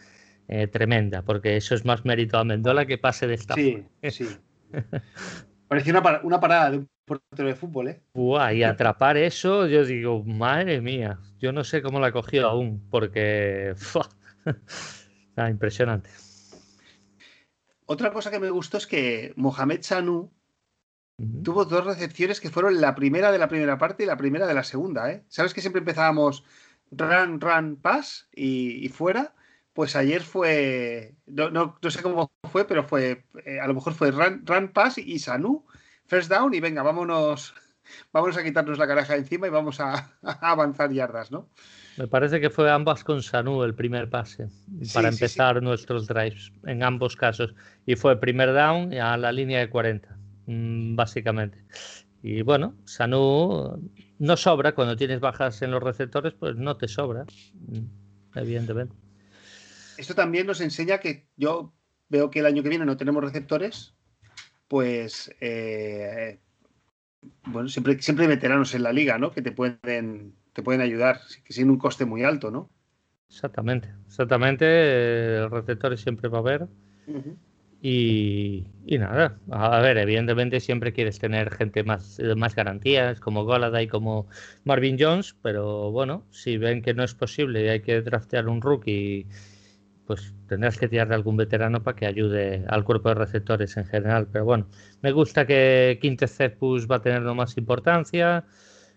eh, 0.49 0.67
tremenda, 0.67 1.23
porque 1.23 1.57
eso 1.57 1.75
es 1.75 1.85
más 1.85 2.05
mérito 2.05 2.39
a 2.39 2.41
Amendola 2.41 2.87
que 2.87 2.99
pase 2.99 3.27
de 3.27 3.35
esta. 3.35 3.55
Sí, 3.55 3.85
sí. 4.11 4.29
Parecía 5.69 5.93
una, 5.93 6.21
una 6.23 6.41
parada 6.41 6.71
de 6.71 6.79
un 6.79 6.89
portero 7.07 7.49
de 7.49 7.55
fútbol, 7.55 7.89
¿eh? 7.89 8.03
y 8.55 8.63
atrapar 8.63 9.17
eso, 9.17 9.67
yo 9.67 9.85
digo, 9.85 10.23
madre 10.25 10.81
mía, 10.81 11.19
yo 11.39 11.53
no 11.53 11.65
sé 11.65 11.81
cómo 11.81 12.01
la 12.01 12.13
cogió 12.13 12.49
aún, 12.49 12.87
porque. 12.91 13.75
ah, 15.37 15.49
impresionante. 15.51 16.11
Otra 17.87 18.13
cosa 18.13 18.31
que 18.31 18.41
me 18.41 18.51
gustó 18.51 18.77
es 18.77 18.87
que 18.87 19.33
Mohamed 19.37 19.83
Sanu 19.83 20.31
tuvo 21.43 21.65
dos 21.65 21.87
recepciones 21.87 22.41
que 22.41 22.51
fueron 22.51 22.81
la 22.81 22.95
primera 22.95 23.33
de 23.33 23.39
la 23.39 23.49
primera 23.49 23.79
parte 23.79 24.03
y 24.03 24.07
la 24.07 24.19
primera 24.19 24.47
de 24.47 24.55
la 24.55 24.65
segunda, 24.65 25.11
¿eh? 25.11 25.25
¿Sabes 25.29 25.55
que 25.55 25.61
siempre 25.61 25.79
empezábamos 25.79 26.45
run, 26.91 27.41
run, 27.41 27.77
pass 27.77 28.29
y, 28.35 28.89
fuera? 28.89 29.35
Pues 29.73 29.95
ayer 29.95 30.23
fue, 30.23 31.15
no, 31.27 31.51
no, 31.51 31.79
sé 31.91 32.03
cómo 32.03 32.33
fue, 32.51 32.67
pero 32.67 32.83
fue, 32.83 33.25
eh, 33.45 33.61
a 33.61 33.67
lo 33.69 33.75
mejor 33.75 33.95
fue 33.95 34.11
run, 34.11 34.43
run, 34.45 34.69
pass 34.69 34.99
y 34.99 35.19
Sanu 35.19 35.65
first 36.07 36.31
down 36.31 36.55
y 36.55 36.61
venga, 36.61 36.83
vámonos, 36.83 37.55
vamos 38.13 38.37
a 38.37 38.43
quitarnos 38.43 38.79
la 38.79 38.87
caraja 38.87 39.17
encima 39.17 39.47
y 39.47 39.51
vamos 39.51 39.81
a, 39.81 40.17
avanzar 40.23 40.93
yardas, 40.93 41.31
¿no? 41.31 41.49
Me 41.97 42.07
parece 42.07 42.41
que 42.41 42.51
fue 42.51 42.71
ambas 42.71 43.05
con 43.05 43.23
Sanu 43.23 43.63
el 43.63 43.75
primer 43.75 44.11
pase 44.11 44.49
para 44.93 45.09
empezar 45.09 45.63
nuestros 45.63 46.07
drives 46.07 46.53
en 46.67 46.83
ambos 46.83 47.17
casos. 47.17 47.55
Y 47.87 47.97
fue 47.97 48.21
primer 48.21 48.53
down 48.53 48.93
a 48.93 49.17
la 49.17 49.33
línea 49.33 49.61
de 49.61 49.71
40, 49.71 50.15
mm, 50.47 50.95
básicamente. 50.95 51.65
Y 52.23 52.43
bueno, 52.43 52.75
Sanu 52.85 53.91
no 54.19 54.37
sobra 54.37 54.75
cuando 54.75 54.97
tienes 54.97 55.21
bajas 55.21 55.63
en 55.63 55.71
los 55.71 55.83
receptores, 55.83 56.35
pues 56.35 56.57
no 56.57 56.77
te 56.77 56.87
sobra, 56.87 57.25
mm, 57.55 58.39
evidentemente. 58.39 58.95
Esto 59.97 60.15
también 60.15 60.47
nos 60.47 60.61
enseña 60.61 60.99
que 60.99 61.31
yo 61.37 61.73
veo 62.11 62.31
que 62.31 62.41
el 62.41 62.47
año 62.47 62.63
que 62.63 62.69
viene 62.69 62.85
no 62.85 62.99
tenemos 62.99 63.25
receptores, 63.25 63.96
pues 64.69 65.35
eh, 65.41 66.39
bueno, 67.45 67.69
siempre, 67.69 68.01
siempre 68.01 68.25
hay 68.25 68.29
veteranos 68.29 68.75
en 68.75 68.83
la 68.83 68.93
liga, 68.93 69.19
¿no? 69.19 69.31
Que 69.31 69.43
te 69.43 69.53
pueden, 69.53 70.35
te 70.53 70.63
pueden 70.63 70.81
ayudar, 70.81 71.21
sin 71.49 71.71
un 71.71 71.79
coste 71.79 72.05
muy 72.05 72.25
alto, 72.25 72.51
¿no? 72.51 72.71
Exactamente, 73.29 73.89
exactamente. 74.07 75.49
receptores 75.49 76.01
siempre 76.01 76.29
va 76.29 76.39
a 76.39 76.41
haber. 76.41 76.69
y, 77.83 78.65
nada, 78.87 79.39
a 79.51 79.81
ver, 79.81 79.99
evidentemente 79.99 80.61
siempre 80.61 80.93
quieres 80.93 81.19
tener 81.19 81.53
gente 81.55 81.85
más, 81.85 82.21
más 82.37 82.55
garantías, 82.55 83.21
como 83.21 83.47
y 83.81 83.89
como 83.89 84.27
Marvin 84.65 84.97
Jones, 84.99 85.37
pero 85.43 85.91
bueno, 85.91 86.25
si 86.31 86.57
ven 86.57 86.83
que 86.83 86.95
no 86.95 87.05
es 87.05 87.15
posible 87.15 87.65
y 87.65 87.69
hay 87.69 87.81
que 87.81 88.01
draftear 88.01 88.49
un 88.49 88.61
rookie 88.61 89.27
pues 90.07 90.35
tendrás 90.49 90.79
que 90.79 90.89
tirar 90.89 91.09
de 91.09 91.15
algún 91.15 91.37
veterano 91.37 91.83
para 91.83 91.97
que 91.97 92.07
ayude 92.07 92.65
al 92.69 92.85
cuerpo 92.85 93.09
de 93.09 93.17
receptores 93.17 93.77
en 93.77 93.87
general. 93.87 94.29
Pero 94.33 94.45
bueno, 94.45 94.67
me 95.03 95.13
gusta 95.13 95.47
que 95.47 95.99
Quinte 96.01 96.29
Cepus 96.29 96.87
va 96.89 96.97
a 96.97 97.03
tener 97.03 97.23
más 97.23 97.57
importancia. 97.59 98.45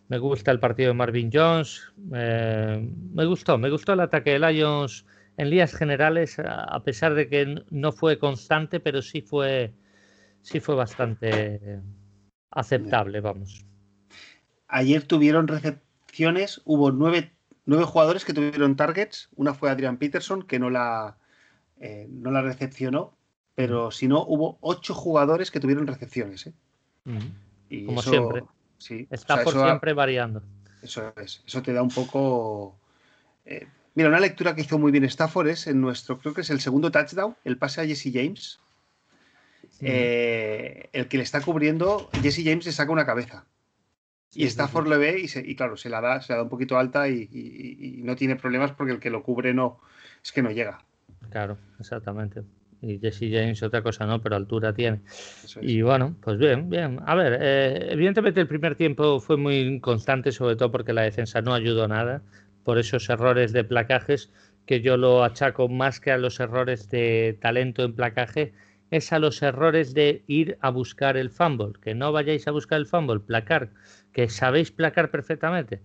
Me 0.08 0.17
gusta 0.17 0.52
el 0.52 0.60
partido 0.60 0.89
de 0.89 0.93
Marvin 0.93 1.30
Jones. 1.32 1.91
Eh, 2.13 2.89
me 3.13 3.26
gustó, 3.26 3.58
me 3.58 3.69
gustó 3.69 3.93
el 3.93 4.02
ataque 4.02 4.38
de 4.38 4.39
Lions 4.39 5.06
en 5.38 5.50
líneas 5.50 5.74
generales, 5.74 6.38
a 6.39 6.84
pesar 6.84 7.13
de 7.13 7.30
que 7.30 7.63
no 7.69 7.93
fue 7.93 8.19
constante, 8.19 8.82
pero 8.82 9.02
sí 9.02 9.22
fue, 9.22 9.72
sí 10.41 10.60
fue 10.60 10.76
bastante 10.76 11.80
aceptable, 12.52 13.22
vamos. 13.22 13.65
Ayer 14.67 15.04
tuvieron 15.04 15.48
recepciones, 15.48 16.62
hubo 16.65 16.91
nueve 16.91 17.32
nueve 17.69 17.86
jugadores 17.86 18.25
que 18.25 18.34
tuvieron 18.34 18.75
targets. 18.75 19.29
Una 19.36 19.53
fue 19.53 19.69
Adrian 19.69 19.97
Peterson, 19.97 20.41
que 20.43 20.60
no 20.60 20.69
la, 20.69 21.17
eh, 21.79 22.08
no 22.10 22.32
la 22.32 22.41
recepcionó, 22.41 23.15
pero 23.55 23.91
si 23.91 24.08
no, 24.08 24.25
hubo 24.25 24.58
ocho 24.62 24.95
jugadores 24.95 25.51
que 25.51 25.60
tuvieron 25.60 25.86
recepciones. 25.88 26.47
¿eh? 26.47 26.53
y 27.69 27.86
Como 27.86 28.01
siempre. 28.01 28.43
Sí, 28.79 29.08
Está 29.12 29.43
por 29.43 29.53
siempre 29.53 29.93
variando. 29.93 30.41
Eso 30.82 31.13
es. 31.17 31.43
Eso 31.45 31.62
te 31.62 31.73
da 31.73 31.84
un 31.84 31.89
poco. 31.89 32.75
Eh, 33.45 33.67
mira, 33.93 34.10
una 34.10 34.19
lectura 34.19 34.55
que 34.55 34.62
hizo 34.62 34.79
muy 34.79 34.91
bien 34.91 35.03
Stafford 35.03 35.49
es 35.49 35.67
en 35.67 35.79
nuestro, 35.79 36.17
creo 36.17 36.34
que 36.34 36.41
es 36.41 36.49
el 36.49 36.62
segundo 36.62 36.89
touchdown, 36.89 37.36
el 37.43 37.58
pase 37.58 37.82
a 37.82 37.86
Jesse 37.86 38.12
James. 38.12 38.60
el 39.82 41.08
que 41.08 41.17
le 41.17 41.23
está 41.23 41.41
cubriendo, 41.41 42.10
Jesse 42.23 42.43
James 42.43 42.65
le 42.65 42.71
saca 42.71 42.91
una 42.91 43.05
cabeza 43.05 43.45
y 44.34 44.46
Stafford 44.46 44.88
le 44.88 44.98
ve 44.98 45.26
y, 45.46 45.56
claro, 45.56 45.76
se 45.76 45.89
la 45.89 46.02
da, 46.02 46.22
se 46.22 46.34
la 46.34 46.38
da 46.38 46.44
un 46.44 46.50
poquito 46.50 46.78
alta 46.78 47.08
y, 47.08 48.02
no 48.04 48.15
tiene 48.15 48.36
problemas 48.36 48.72
porque 48.72 48.94
el 48.94 49.00
que 49.00 49.10
lo 49.10 49.24
cubre 49.24 49.54
no, 49.54 49.80
es 50.24 50.32
que 50.32 50.42
no 50.42 50.52
llega. 50.52 50.80
Claro, 51.30 51.58
exactamente. 51.80 52.44
Y 52.82 52.98
Jesse 53.00 53.30
James 53.32 53.62
otra 53.62 53.82
cosa 53.82 54.06
no, 54.06 54.22
pero 54.22 54.36
altura 54.36 54.74
tiene. 54.74 55.02
Y 55.62 55.82
bueno, 55.82 56.15
pues 56.22 56.38
bien, 56.38 56.70
bien. 56.70 57.00
A 57.06 57.15
ver, 57.15 57.38
eh, 57.42 57.88
evidentemente 57.92 58.39
el 58.39 58.48
primer 58.48 58.76
tiempo 58.76 59.20
fue 59.20 59.36
muy 59.36 59.60
inconstante, 59.60 60.32
sobre 60.32 60.56
todo 60.56 60.72
porque 60.72 60.94
la 60.94 61.02
defensa 61.02 61.42
no 61.42 61.54
ayudó 61.54 61.88
nada 61.88 62.22
por 62.63 62.78
esos 62.78 63.10
errores 63.10 63.52
de 63.52 63.63
placajes 63.63 64.32
que 64.65 64.82
yo 64.82 64.98
lo 64.98 65.24
achaco 65.24 65.68
más 65.68 66.00
que 66.00 66.12
a 66.12 66.18
los 66.18 66.39
errores 66.39 66.89
de 66.89 67.38
talento 67.42 67.84
en 67.84 67.96
placaje, 67.96 68.54
es 68.91 69.13
a 69.13 69.19
los 69.19 69.41
errores 69.41 69.93
de 69.93 70.23
ir 70.28 70.58
a 70.62 70.69
buscar 70.69 71.17
el 71.17 71.30
fumble, 71.30 71.73
que 71.82 71.95
no 71.95 72.12
vayáis 72.12 72.47
a 72.47 72.52
buscar 72.52 72.80
el 72.80 72.86
fumble, 72.86 73.19
placar 73.19 73.69
que 74.12 74.30
sabéis 74.30 74.71
placar 74.71 75.12
perfectamente. 75.12 75.82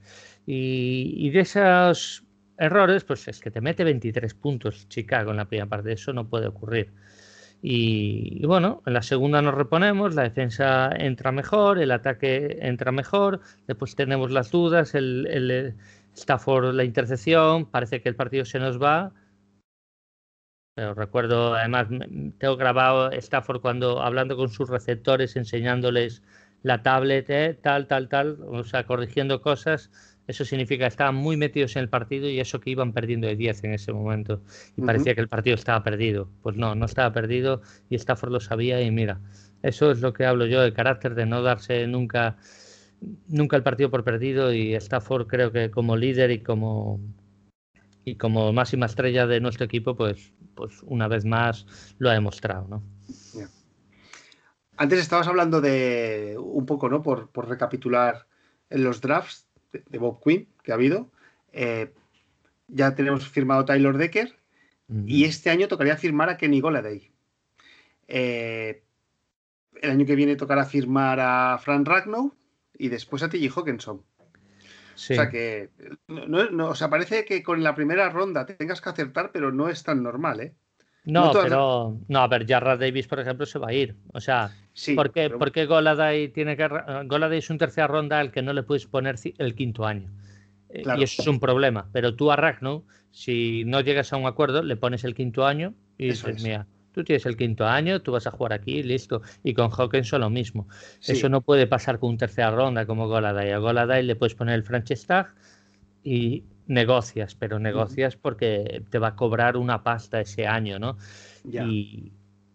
Y, 0.46 1.30
de 1.30 1.40
esos 1.40 2.24
errores, 2.58 3.04
pues 3.04 3.28
es 3.28 3.40
que 3.40 3.50
te 3.50 3.60
mete 3.60 3.84
23 3.84 4.34
puntos 4.34 4.88
Chicago 4.88 5.30
en 5.30 5.38
la 5.38 5.46
primera 5.46 5.66
parte. 5.68 5.92
Eso 5.92 6.12
no 6.12 6.28
puede 6.28 6.48
ocurrir. 6.48 6.92
Y, 7.62 8.44
bueno, 8.44 8.82
en 8.84 8.92
la 8.92 9.02
segunda 9.02 9.40
nos 9.40 9.54
reponemos, 9.54 10.14
la 10.14 10.22
defensa 10.22 10.90
entra 10.96 11.32
mejor, 11.32 11.78
el 11.78 11.92
ataque 11.92 12.58
entra 12.60 12.92
mejor, 12.92 13.40
después 13.66 13.96
tenemos 13.96 14.30
las 14.30 14.50
dudas, 14.50 14.94
el, 14.94 15.26
el 15.30 15.74
Stafford 16.14 16.74
la 16.74 16.84
intercepción, 16.84 17.64
parece 17.66 18.02
que 18.02 18.08
el 18.10 18.16
partido 18.16 18.44
se 18.44 18.58
nos 18.58 18.82
va. 18.82 19.12
Pero 20.74 20.94
recuerdo, 20.94 21.54
además, 21.54 21.88
tengo 22.38 22.56
grabado 22.56 23.10
Stafford 23.12 23.60
cuando 23.60 24.02
hablando 24.02 24.36
con 24.36 24.48
sus 24.48 24.68
receptores, 24.68 25.36
enseñándoles 25.36 26.22
la 26.62 26.82
tablet, 26.82 27.28
eh, 27.30 27.58
tal, 27.60 27.86
tal, 27.86 28.08
tal, 28.08 28.38
o 28.46 28.64
sea, 28.64 28.84
corrigiendo 28.84 29.40
cosas 29.40 29.90
eso 30.26 30.44
significa 30.44 30.84
que 30.84 30.88
estaban 30.88 31.14
muy 31.14 31.36
metidos 31.36 31.76
en 31.76 31.82
el 31.82 31.88
partido 31.88 32.28
y 32.28 32.40
eso 32.40 32.60
que 32.60 32.70
iban 32.70 32.92
perdiendo 32.92 33.26
de 33.26 33.36
10 33.36 33.62
en 33.64 33.74
ese 33.74 33.92
momento. 33.92 34.40
Y 34.76 34.82
parecía 34.82 35.14
que 35.14 35.20
el 35.20 35.28
partido 35.28 35.54
estaba 35.54 35.82
perdido. 35.82 36.28
Pues 36.42 36.56
no, 36.56 36.74
no 36.74 36.86
estaba 36.86 37.12
perdido 37.12 37.60
y 37.90 37.96
Stafford 37.96 38.32
lo 38.32 38.40
sabía 38.40 38.80
y 38.80 38.90
mira, 38.90 39.20
eso 39.62 39.90
es 39.90 40.00
lo 40.00 40.12
que 40.14 40.24
hablo 40.24 40.46
yo, 40.46 40.62
el 40.62 40.72
carácter 40.72 41.14
de 41.14 41.26
no 41.26 41.42
darse 41.42 41.86
nunca, 41.86 42.36
nunca 43.28 43.56
el 43.56 43.62
partido 43.62 43.90
por 43.90 44.02
perdido 44.02 44.52
y 44.52 44.74
Stafford 44.74 45.26
creo 45.26 45.52
que 45.52 45.70
como 45.70 45.96
líder 45.96 46.30
y 46.30 46.40
como 46.40 47.00
y 48.04 48.16
como 48.16 48.52
máxima 48.52 48.86
estrella 48.86 49.26
de 49.26 49.40
nuestro 49.40 49.64
equipo, 49.64 49.96
pues, 49.96 50.32
pues 50.54 50.82
una 50.82 51.08
vez 51.08 51.24
más 51.24 51.66
lo 51.98 52.10
ha 52.10 52.14
demostrado, 52.14 52.66
¿no? 52.68 52.82
Antes 54.76 54.98
estabas 54.98 55.28
hablando 55.28 55.60
de 55.60 56.36
un 56.38 56.66
poco, 56.66 56.88
¿no? 56.88 57.02
Por, 57.02 57.30
por 57.30 57.48
recapitular 57.48 58.26
en 58.70 58.82
los 58.82 59.00
drafts, 59.00 59.46
de 59.88 59.98
Bob 59.98 60.20
Quinn 60.22 60.48
que 60.62 60.72
ha 60.72 60.74
habido. 60.74 61.10
Eh, 61.52 61.92
ya 62.68 62.94
tenemos 62.94 63.28
firmado 63.28 63.64
Tyler 63.64 63.96
Decker 63.96 64.36
y 65.06 65.24
este 65.24 65.50
año 65.50 65.68
tocaría 65.68 65.96
firmar 65.96 66.28
a 66.28 66.36
Kenny 66.36 66.60
Goladay. 66.60 67.10
Eh, 68.06 68.82
el 69.80 69.90
año 69.90 70.06
que 70.06 70.14
viene 70.14 70.36
tocará 70.36 70.64
firmar 70.64 71.18
a 71.20 71.58
Frank 71.58 71.86
Ragnow 71.86 72.34
y 72.76 72.88
después 72.88 73.22
a 73.22 73.28
T.J. 73.28 73.60
Hawkinson. 73.60 74.02
O 74.94 74.98
sea 74.98 75.28
que, 75.28 75.70
no, 76.08 76.68
o 76.68 76.74
sea, 76.74 76.88
parece 76.88 77.24
que 77.24 77.42
con 77.42 77.62
la 77.62 77.74
primera 77.74 78.08
ronda 78.10 78.46
tengas 78.46 78.80
que 78.80 78.88
acertar, 78.88 79.30
pero 79.32 79.52
no 79.52 79.68
es 79.68 79.82
tan 79.82 80.02
normal, 80.02 80.40
¿eh? 80.40 80.54
No, 81.04 81.32
pero 81.32 81.98
no, 82.08 82.18
a 82.18 82.28
ver, 82.28 82.46
Jarrah 82.46 82.78
Davis, 82.78 83.06
por 83.06 83.20
ejemplo, 83.20 83.44
se 83.44 83.58
va 83.58 83.68
a 83.68 83.72
ir. 83.74 83.94
O 84.14 84.20
sea, 84.20 84.50
sí, 84.72 84.94
¿por, 84.94 85.12
qué, 85.12 85.66
Goladay 85.66 86.28
tiene 86.28 86.56
que 86.56 86.66
Goladay 87.04 87.38
es 87.38 87.50
un 87.50 87.58
tercera 87.58 87.86
ronda 87.86 88.20
al 88.20 88.30
que 88.30 88.40
no 88.40 88.54
le 88.54 88.62
puedes 88.62 88.86
poner 88.86 89.16
el 89.36 89.54
quinto 89.54 89.84
año? 89.84 90.10
Eh, 90.70 90.82
y 90.96 91.02
eso 91.02 91.20
es 91.20 91.28
un 91.28 91.40
problema. 91.40 91.88
Pero 91.92 92.16
tú 92.16 92.32
a 92.32 92.36
Ragno, 92.36 92.84
si 93.10 93.64
no 93.66 93.82
llegas 93.82 94.14
a 94.14 94.16
un 94.16 94.26
acuerdo, 94.26 94.62
le 94.62 94.76
pones 94.76 95.04
el 95.04 95.14
quinto 95.14 95.46
año 95.46 95.74
y 95.98 96.08
dices, 96.08 96.42
mira, 96.42 96.66
tú 96.94 97.02
tienes 97.04 97.26
el 97.26 97.36
quinto 97.36 97.66
año, 97.66 98.00
tú 98.00 98.12
vas 98.12 98.26
a 98.26 98.30
jugar 98.30 98.52
aquí, 98.52 98.82
listo. 98.82 99.20
Y 99.42 99.52
con 99.52 99.70
Hawkinson 99.70 100.20
lo 100.20 100.30
mismo. 100.30 100.68
Eso 101.02 101.28
no 101.28 101.40
puede 101.40 101.66
pasar 101.66 101.98
con 101.98 102.10
un 102.10 102.18
tercera 102.18 102.50
ronda 102.52 102.86
como 102.86 103.08
Goladay. 103.08 103.50
A 103.50 103.58
Goladay 103.58 104.04
le 104.04 104.16
puedes 104.16 104.34
poner 104.34 104.54
el 104.54 104.62
Franchise 104.62 105.06
y 106.04 106.44
negocias, 106.66 107.34
pero 107.34 107.58
negocias 107.58 108.16
porque 108.16 108.82
te 108.88 108.98
va 108.98 109.08
a 109.08 109.16
cobrar 109.16 109.56
una 109.56 109.82
pasta 109.82 110.20
ese 110.20 110.46
año, 110.46 110.78
¿no? 110.78 110.96
Y 111.44 112.12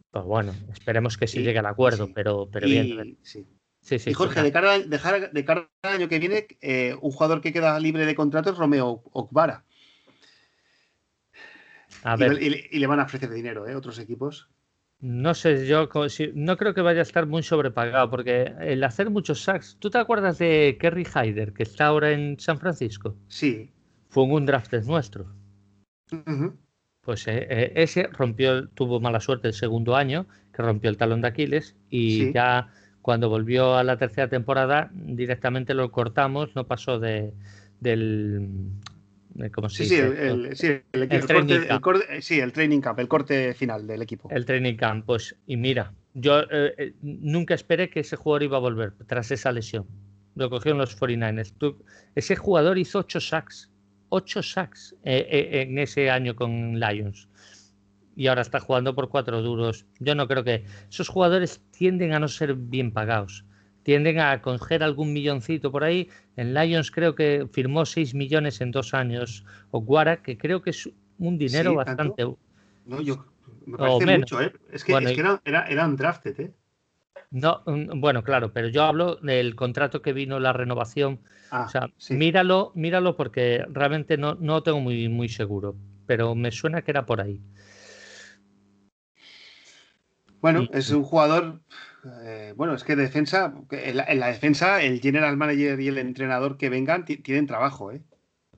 pues 0.09 0.25
bueno, 0.25 0.53
esperemos 0.71 1.17
que 1.17 1.27
sí, 1.27 1.43
llegue 1.43 1.59
al 1.59 1.67
acuerdo, 1.67 2.09
pero, 2.13 2.49
pero 2.51 2.67
bien. 2.67 3.17
Sí. 3.21 3.45
Sí, 3.81 3.95
y 4.05 4.13
Jorge, 4.13 4.43
de 4.43 4.51
cara, 4.51 4.77
de, 4.77 5.45
cara, 5.45 5.69
al 5.83 5.93
año 5.93 6.09
que 6.09 6.19
viene, 6.19 6.47
eh, 6.61 6.95
un 7.01 7.11
jugador 7.11 7.39
que 7.39 7.53
queda 7.53 7.79
libre 7.79 8.05
de 8.05 8.13
contrato 8.13 8.49
es 8.49 8.57
Romeo 8.57 9.03
Okvara. 9.13 9.63
A 12.03 12.15
ver. 12.15 12.41
Y, 12.41 12.79
le 12.79 12.87
van 12.87 12.99
a 12.99 13.03
ofrecer 13.03 13.29
dinero, 13.29 13.67
¿eh? 13.67 13.75
Otros 13.75 13.99
equipos. 13.99 14.49
No 15.01 15.33
sé, 15.33 15.65
yo 15.65 15.87
no 16.33 16.57
creo 16.57 16.73
que 16.73 16.81
vaya 16.81 16.99
a 16.99 17.03
estar 17.03 17.25
muy 17.25 17.41
sobrepagado, 17.41 18.09
porque 18.09 18.53
el 18.59 18.83
hacer 18.83 19.09
muchos 19.09 19.41
sacks. 19.41 19.77
¿Tú 19.79 19.89
te 19.89 19.97
acuerdas 19.97 20.37
de 20.39 20.77
Kerry 20.79 21.05
Hyder, 21.05 21.53
que 21.53 21.63
está 21.63 21.85
ahora 21.85 22.11
en 22.11 22.37
San 22.39 22.59
Francisco? 22.59 23.15
Sí 23.29 23.71
fue 24.09 24.23
un 24.23 24.45
draft 24.45 24.73
nuestro. 24.85 25.27
Pues 27.01 27.27
eh, 27.27 27.47
eh, 27.49 27.71
ese 27.75 28.07
rompió, 28.07 28.67
tuvo 28.69 28.99
mala 28.99 29.19
suerte 29.19 29.47
el 29.47 29.53
segundo 29.53 29.95
año, 29.95 30.27
que 30.53 30.63
rompió 30.63 30.89
el 30.89 30.97
talón 30.97 31.21
de 31.21 31.29
Aquiles, 31.29 31.75
y 31.89 32.33
ya 32.33 32.69
cuando 33.01 33.29
volvió 33.29 33.75
a 33.75 33.83
la 33.83 33.97
tercera 33.97 34.27
temporada, 34.27 34.89
directamente 34.93 35.73
lo 35.73 35.91
cortamos, 35.91 36.55
no 36.55 36.67
pasó 36.67 36.99
de 36.99 37.33
del 37.79 38.49
¿cómo 39.53 39.69
se 39.69 39.83
sí, 39.85 39.95
dice? 39.95 39.95
Sí, 39.95 40.21
el, 40.21 40.55
sí, 40.55 40.67
el, 40.91 41.01
el, 41.11 41.25
training 41.25 41.79
corte, 41.81 42.21
sí, 42.21 42.39
el 42.39 42.51
training 42.51 42.81
camp, 42.81 42.99
el 42.99 43.07
corte 43.07 43.53
final 43.53 43.87
del 43.87 44.01
equipo. 44.01 44.29
El 44.31 44.45
training 44.45 44.75
camp, 44.75 45.05
pues, 45.05 45.35
y 45.45 45.57
mira, 45.57 45.93
yo 46.13 46.41
eh, 46.51 46.93
nunca 47.01 47.53
esperé 47.53 47.89
que 47.89 48.01
ese 48.01 48.15
jugador 48.15 48.43
iba 48.43 48.57
a 48.57 48.61
volver 48.61 48.93
tras 49.07 49.31
esa 49.31 49.51
lesión. 49.51 49.85
Lo 50.35 50.49
cogieron 50.49 50.77
los 50.77 50.99
49ers. 50.99 51.53
ese 52.15 52.35
jugador 52.35 52.77
hizo 52.77 52.99
ocho 52.99 53.19
sacks 53.19 53.69
8 54.09 54.43
sacks 54.43 54.95
eh, 55.03 55.27
eh, 55.29 55.61
en 55.61 55.77
ese 55.77 56.09
año 56.09 56.35
con 56.35 56.79
Lions. 56.79 57.27
Y 58.15 58.27
ahora 58.27 58.41
está 58.41 58.59
jugando 58.59 58.93
por 58.93 59.09
cuatro 59.09 59.41
duros. 59.41 59.85
Yo 59.99 60.13
no 60.13 60.27
creo 60.27 60.43
que. 60.43 60.65
Esos 60.89 61.07
jugadores 61.07 61.61
tienden 61.71 62.13
a 62.13 62.19
no 62.19 62.27
ser 62.27 62.53
bien 62.55 62.91
pagados. 62.91 63.45
Tienden 63.89 64.19
a 64.19 64.39
coger 64.39 64.83
algún 64.83 65.13
milloncito 65.13 65.71
por 65.71 65.83
ahí. 65.83 66.11
En 66.35 66.53
Lions 66.53 66.91
creo 66.91 67.15
que 67.15 67.47
firmó 67.51 67.87
6 67.87 68.13
millones 68.13 68.61
en 68.61 68.69
dos 68.69 68.93
años. 68.93 69.43
O 69.71 69.81
Guara, 69.81 70.21
que 70.21 70.37
creo 70.37 70.61
que 70.61 70.69
es 70.69 70.87
un 71.17 71.39
dinero 71.39 71.73
bastante. 71.73 72.23
No, 72.85 73.01
yo. 73.01 73.25
Me 73.65 73.79
parece 73.79 74.19
mucho, 74.19 74.41
¿eh? 74.43 74.53
Es 74.71 74.83
que, 74.83 74.93
es 74.93 75.13
que 75.13 75.21
era, 75.43 75.63
era, 75.65 75.87
drafted, 75.87 76.39
¿eh? 76.39 76.53
No, 77.31 77.63
bueno, 77.65 78.23
claro, 78.23 78.53
pero 78.53 78.67
yo 78.67 78.83
hablo 78.83 79.15
del 79.15 79.55
contrato 79.55 80.03
que 80.03 80.13
vino, 80.13 80.39
la 80.39 80.53
renovación. 80.53 81.21
Ah, 81.49 81.65
o 81.65 81.69
sea, 81.69 81.89
míralo, 82.11 82.71
míralo 82.75 83.15
porque 83.15 83.65
realmente 83.71 84.17
no, 84.17 84.35
no 84.35 84.61
tengo 84.61 84.81
muy, 84.81 85.09
muy 85.09 85.29
seguro, 85.29 85.75
pero 86.05 86.35
me 86.35 86.51
suena 86.51 86.83
que 86.83 86.91
era 86.91 87.07
por 87.07 87.21
ahí. 87.21 87.41
Bueno, 90.41 90.67
es 90.73 90.91
un 90.91 91.03
jugador. 91.03 91.61
Eh, 92.05 92.53
bueno, 92.55 92.73
es 92.75 92.83
que 92.83 92.95
defensa, 92.95 93.53
en 93.71 93.97
la, 93.97 94.27
defensa, 94.27 94.81
el 94.81 95.01
general 95.01 95.37
manager 95.37 95.79
y 95.79 95.87
el 95.87 95.97
entrenador 95.97 96.57
que 96.57 96.69
vengan 96.69 97.05
tienen 97.05 97.47
trabajo, 97.47 97.91
¿eh? 97.91 98.01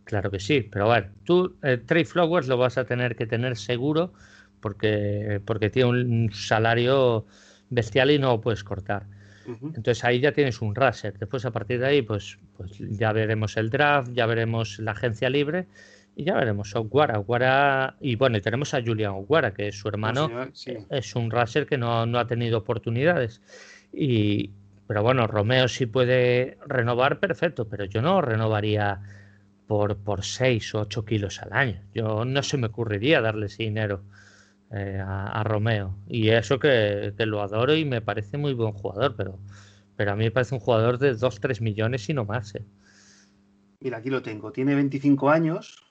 Claro 0.04 0.32
que 0.32 0.40
sí, 0.40 0.62
pero 0.62 0.92
a 0.92 0.96
ver, 0.96 1.12
tú, 1.24 1.58
eh, 1.64 1.78
Trey 1.78 2.06
Flowers 2.06 2.48
lo 2.48 2.58
vas 2.58 2.78
a 2.78 2.86
tener 2.86 3.16
que 3.16 3.28
tener 3.28 3.56
seguro 3.56 4.14
porque, 4.60 5.42
porque 5.46 5.70
tiene 5.70 5.90
un 5.90 6.34
salario 6.34 7.26
bestial 7.70 8.12
y 8.12 8.20
no 8.20 8.30
lo 8.30 8.42
puedes 8.42 8.64
cortar. 8.64 9.06
Entonces 9.46 10.04
ahí 10.04 10.20
ya 10.20 10.32
tienes 10.32 10.62
un 10.62 10.76
raser. 10.76 11.18
Después 11.18 11.46
a 11.46 11.52
partir 11.52 11.80
de 11.80 11.88
ahí, 11.88 12.02
pues, 12.02 12.38
pues 12.56 12.78
ya 12.78 13.12
veremos 13.12 13.58
el 13.58 13.70
draft, 13.70 14.12
ya 14.14 14.26
veremos 14.26 14.80
la 14.80 14.92
agencia 14.92 15.30
libre 15.30 15.68
y 16.16 16.26
ya 16.26 16.36
veremos 16.36 16.76
Oguara. 16.76 17.20
Oguara 17.20 17.96
y 18.00 18.16
bueno, 18.16 18.38
y 18.38 18.42
tenemos 18.42 18.74
a 18.74 18.82
Julian 18.82 19.12
Oguara, 19.12 19.54
que 19.54 19.70
es 19.70 19.80
su 19.80 19.88
hermano, 19.88 20.30
es 20.90 21.16
un 21.16 21.32
raser 21.32 21.66
que 21.66 21.78
no, 21.78 22.02
ha 22.02 22.28
tenido 22.28 22.60
oportunidades. 22.60 23.42
Y, 23.94 24.52
pero 24.88 25.04
bueno, 25.04 25.28
Romeo 25.28 25.68
sí 25.68 25.86
puede 25.86 26.58
renovar, 26.68 27.20
perfecto, 27.20 27.68
pero 27.68 27.86
yo 27.86 28.02
no 28.02 28.22
renovaría 28.22 29.02
por, 29.68 29.98
por 29.98 30.24
6 30.24 30.76
o 30.76 30.80
8 30.82 31.06
kilos 31.06 31.42
al 31.42 31.54
año. 31.54 31.82
Yo 31.94 32.26
no 32.26 32.44
se 32.44 32.58
me 32.58 32.68
ocurriría 32.68 33.22
darle 33.22 33.46
ese 33.48 33.64
dinero. 33.64 34.04
Eh, 34.74 35.02
a, 35.06 35.44
Romeo. 35.44 35.98
Y 36.08 36.30
eso 36.30 36.58
que, 36.58 37.14
lo 37.18 37.42
adoro 37.42 37.76
y 37.76 37.84
me 37.84 38.00
parece 38.00 38.38
muy 38.38 38.54
buen 38.54 38.72
jugador, 38.72 39.16
pero, 39.18 39.38
pero 39.98 40.14
a 40.14 40.16
mí 40.16 40.24
me 40.24 40.32
parece 40.32 40.56
un 40.56 40.62
jugador 40.62 40.98
de 40.98 41.14
2-3 41.14 41.60
millones 41.60 42.08
y 42.08 42.14
no 42.14 42.24
más. 42.24 42.56
Eh. 42.56 42.64
Mira, 43.82 43.98
aquí 43.98 44.10
lo 44.10 44.22
tengo. 44.22 44.54
Tiene 44.54 44.74
25 44.76 45.30
años. 45.30 45.91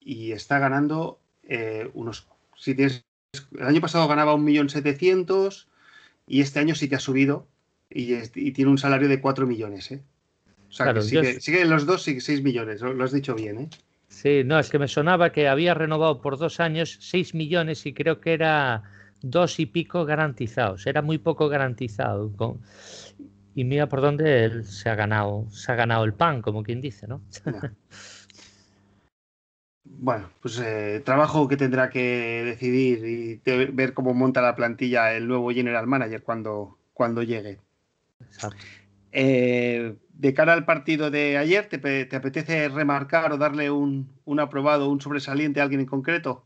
Y 0.00 0.32
está 0.32 0.58
ganando 0.58 1.20
eh, 1.42 1.90
unos. 1.94 2.28
Si 2.56 2.74
tienes, 2.74 3.04
el 3.58 3.66
año 3.66 3.80
pasado 3.80 4.06
ganaba 4.08 4.34
1.700.000 4.36 5.66
y 6.26 6.40
este 6.40 6.60
año 6.60 6.74
sí 6.74 6.88
que 6.88 6.96
ha 6.96 7.00
subido 7.00 7.46
y, 7.90 8.16
tiene 8.52 8.70
un 8.70 8.78
salario 8.78 9.08
de 9.08 9.20
4 9.20 9.46
millones. 9.46 9.92
O 10.68 10.72
sea, 10.72 10.92
que 10.94 11.02
sigue, 11.02 11.64
los 11.64 11.86
dos, 11.86 12.02
sigue 12.02 12.20
6 12.20 12.42
millones. 12.42 12.80
Lo, 12.80 12.92
lo 12.92 13.04
has 13.04 13.12
dicho 13.12 13.34
bien, 13.34 13.58
¿eh? 13.58 13.68
Sí, 14.08 14.42
no, 14.44 14.58
es 14.58 14.70
que 14.70 14.78
me 14.78 14.88
sonaba 14.88 15.32
que 15.32 15.48
había 15.48 15.74
renovado 15.74 16.20
por 16.20 16.38
dos 16.38 16.60
años 16.60 16.96
seis 17.00 17.34
millones 17.34 17.84
y 17.86 17.92
creo 17.92 18.20
que 18.20 18.32
era 18.32 18.82
dos 19.20 19.58
y 19.58 19.66
pico 19.66 20.04
garantizados. 20.04 20.86
Era 20.86 21.02
muy 21.02 21.18
poco 21.18 21.48
garantizado. 21.48 22.32
Y 23.56 23.64
mira 23.64 23.88
por 23.88 24.02
dónde 24.02 24.44
él 24.44 24.66
se 24.66 24.90
ha 24.90 24.94
ganado, 24.94 25.46
se 25.50 25.72
ha 25.72 25.74
ganado 25.74 26.04
el 26.04 26.12
pan, 26.12 26.42
como 26.42 26.62
quien 26.62 26.82
dice, 26.82 27.08
¿no? 27.08 27.22
Bueno, 29.98 30.28
pues 30.42 30.58
eh, 30.58 31.00
trabajo 31.04 31.46
que 31.48 31.56
tendrá 31.56 31.88
que 31.88 32.42
decidir 32.44 33.06
y 33.06 33.40
ver 33.72 33.94
cómo 33.94 34.12
monta 34.14 34.42
la 34.42 34.56
plantilla 34.56 35.14
el 35.14 35.28
nuevo 35.28 35.50
general 35.52 35.86
manager 35.86 36.22
cuando, 36.22 36.76
cuando 36.92 37.22
llegue. 37.22 37.60
Exacto. 38.20 38.58
Eh, 39.12 39.96
de 40.12 40.34
cara 40.34 40.52
al 40.52 40.64
partido 40.64 41.10
de 41.10 41.38
ayer, 41.38 41.68
¿te, 41.68 42.14
apetece 42.14 42.68
remarcar 42.68 43.32
o 43.32 43.38
darle 43.38 43.70
un, 43.70 44.10
un, 44.24 44.40
aprobado, 44.40 44.90
un 44.90 45.00
sobresaliente 45.00 45.60
a 45.60 45.62
alguien 45.62 45.80
en 45.80 45.86
concreto? 45.86 46.44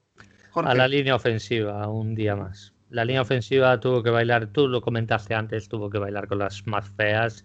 A 0.55 0.75
la 0.75 0.87
línea 0.87 1.17
ofensiva, 1.17 1.89
un 1.89 2.15
día 2.15 2.37
más. 2.37 2.75
La 2.91 3.05
línea 3.05 3.23
ofensiva 3.23 3.79
tuvo 3.81 4.03
que 4.03 4.11
bailar, 4.11 4.49
tú 4.49 4.69
lo 4.69 4.81
comentaste 4.81 5.35
antes, 5.35 5.69
tuvo 5.69 5.89
que 5.91 5.99
bailar 5.99 6.27
con 6.27 6.39
las 6.39 6.67
más 6.67 6.89
feas 6.89 7.45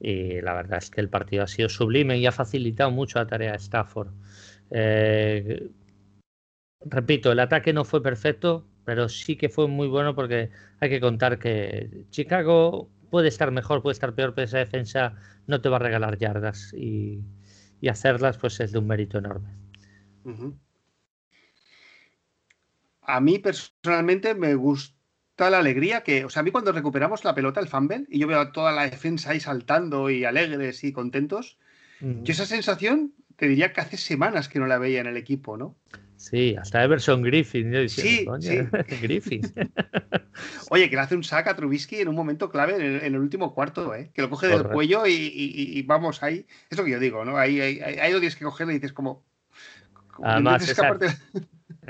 y 0.00 0.40
la 0.40 0.54
verdad 0.54 0.78
es 0.78 0.90
que 0.90 1.00
el 1.00 1.08
partido 1.08 1.44
ha 1.44 1.46
sido 1.46 1.68
sublime 1.68 2.18
y 2.18 2.26
ha 2.26 2.32
facilitado 2.32 2.90
mucho 2.90 3.18
la 3.18 3.26
tarea 3.26 3.52
de 3.52 3.58
Stafford. 3.58 4.08
Eh, 4.70 5.70
repito, 6.80 7.30
el 7.32 7.40
ataque 7.40 7.72
no 7.72 7.84
fue 7.84 8.02
perfecto, 8.02 8.66
pero 8.84 9.08
sí 9.08 9.36
que 9.36 9.48
fue 9.48 9.68
muy 9.68 9.88
bueno 9.88 10.14
porque 10.14 10.50
hay 10.80 10.90
que 10.90 11.00
contar 11.00 11.38
que 11.38 12.06
Chicago 12.10 12.88
puede 13.10 13.28
estar 13.28 13.50
mejor, 13.50 13.82
puede 13.82 13.92
estar 13.92 14.14
peor, 14.14 14.34
pero 14.34 14.46
esa 14.46 14.58
defensa 14.58 15.14
no 15.46 15.60
te 15.60 15.68
va 15.68 15.76
a 15.76 15.80
regalar 15.80 16.18
yardas 16.18 16.72
y, 16.72 17.20
hacerlas 17.88 18.38
pues 18.38 18.60
es 18.60 18.72
de 18.72 18.78
un 18.78 18.86
mérito 18.86 19.18
enorme. 19.18 19.50
A 23.14 23.20
mí 23.20 23.38
personalmente 23.38 24.34
me 24.34 24.54
gusta 24.54 25.50
la 25.50 25.58
alegría 25.58 26.02
que, 26.02 26.24
o 26.24 26.30
sea, 26.30 26.40
a 26.40 26.42
mí 26.42 26.50
cuando 26.50 26.72
recuperamos 26.72 27.24
la 27.24 27.34
pelota, 27.34 27.60
el 27.60 27.68
fumble, 27.68 28.06
y 28.08 28.18
yo 28.18 28.26
veo 28.26 28.40
a 28.40 28.52
toda 28.52 28.72
la 28.72 28.88
defensa 28.88 29.30
ahí 29.30 29.40
saltando 29.40 30.10
y 30.10 30.24
alegres 30.24 30.84
y 30.84 30.92
contentos, 30.92 31.58
yo 32.00 32.32
esa 32.32 32.46
sensación 32.46 33.12
te 33.36 33.46
diría 33.46 33.72
que 33.74 33.80
hace 33.82 33.98
semanas 33.98 34.48
que 34.48 34.58
no 34.58 34.66
la 34.66 34.78
veía 34.78 35.00
en 35.00 35.06
el 35.06 35.18
equipo, 35.18 35.58
¿no? 35.58 35.76
Sí, 36.16 36.54
hasta 36.60 36.84
Everson 36.84 37.22
Griffin. 37.22 37.88
sí, 37.88 38.26
sí. 38.40 38.58
Griffin. 39.02 39.40
Oye, 40.70 40.90
que 40.90 40.96
le 40.96 41.02
hace 41.02 41.16
un 41.16 41.24
sack 41.24 41.46
a 41.46 41.56
Trubisky 41.56 41.96
en 41.96 42.08
un 42.08 42.14
momento 42.14 42.50
clave 42.50 42.76
en 42.76 43.14
el, 43.14 43.18
último 43.18 43.54
cuarto, 43.54 43.94
¿eh? 43.94 44.10
que 44.12 44.20
lo 44.20 44.28
coge 44.28 44.48
del 44.48 44.64
cuello 44.68 45.06
y, 45.06 45.82
vamos 45.86 46.22
ahí. 46.22 46.46
Es 46.68 46.76
lo 46.76 46.84
que 46.84 46.90
yo 46.90 47.00
digo, 47.00 47.24
¿no? 47.24 47.38
Ahí, 47.38 47.60
ahí, 47.60 47.80
ahí 47.80 48.12
lo 48.12 48.18
tienes 48.18 48.36
que 48.36 48.44
coger 48.44 48.68
y 48.68 48.74
dices 48.74 48.92
como... 48.92 49.24
Además, 50.22 50.62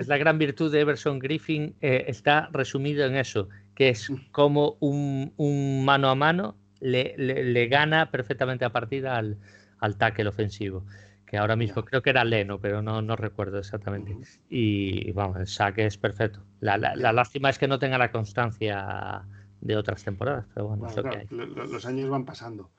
es 0.01 0.09
la 0.09 0.19
gran 0.19 0.39
virtud 0.39 0.73
de 0.73 0.81
Everson 0.81 1.19
Griffin, 1.19 1.75
eh, 1.81 2.05
está 2.09 2.49
resumido 2.53 3.05
en 3.07 3.17
eso, 3.17 3.49
que 3.75 3.91
es 3.91 4.11
mm. 4.11 4.31
como 4.33 4.77
un, 4.81 5.85
mano 5.85 6.09
a 6.09 6.15
mano 6.15 6.57
le, 6.81 7.15
le, 7.17 7.67
gana 7.67 8.11
perfectamente 8.11 8.65
a 8.65 8.71
partida 8.71 9.17
al, 9.17 9.39
al 9.81 9.97
tackle 9.97 10.29
ofensivo 10.29 10.85
que 11.31 11.39
ahora 11.39 11.55
mismo 11.55 11.85
creo 11.85 12.03
que 12.03 12.11
era 12.11 12.25
Leno, 12.25 12.59
pero 12.59 12.83
no, 12.83 13.03
no 13.03 13.15
recuerdo 13.15 13.61
exactamente. 13.61 14.17
Y 14.49 15.13
vamos, 15.13 15.37
el 15.37 15.47
saque 15.47 15.87
es 15.87 15.97
perfecto. 15.97 16.43
La, 16.59 16.77
lástima 16.77 17.51
es 17.51 17.57
que 17.57 17.69
no 17.69 17.79
tenga 17.79 17.99
la 17.99 18.11
constancia 18.11 19.23
de 19.61 19.77
otras 19.77 20.03
temporadas, 20.03 20.47
pero 20.53 20.67
bueno, 20.67 20.89
Los 21.31 21.87
años 21.87 22.11
van 22.11 22.25
pasando. 22.25 22.73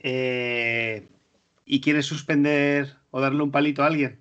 Eh, 0.00 1.08
¿Y 1.64 1.80
quieres 1.80 2.04
suspender 2.04 2.94
o 3.10 3.22
darle 3.22 3.42
un 3.42 3.50
palito 3.50 3.82
a 3.82 3.86
alguien? 3.86 4.20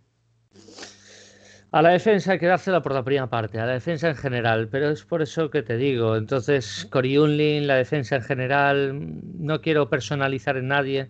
A 1.71 1.81
la 1.81 1.89
defensa 1.89 2.31
hay 2.31 2.39
que 2.39 2.45
dársela 2.45 2.81
por 2.81 2.93
la 2.93 3.03
primera 3.03 3.27
parte, 3.27 3.59
a 3.59 3.65
la 3.65 3.73
defensa 3.73 4.09
en 4.09 4.15
general, 4.15 4.69
pero 4.69 4.89
es 4.89 5.03
por 5.03 5.21
eso 5.21 5.49
que 5.49 5.63
te 5.63 5.75
digo. 5.77 6.15
Entonces, 6.15 6.87
Cory 6.89 7.17
Unlin, 7.17 7.67
la 7.67 7.75
defensa 7.75 8.15
en 8.15 8.23
general, 8.23 8.97
no 9.37 9.61
quiero 9.61 9.89
personalizar 9.89 10.55
en 10.57 10.69
nadie 10.69 11.09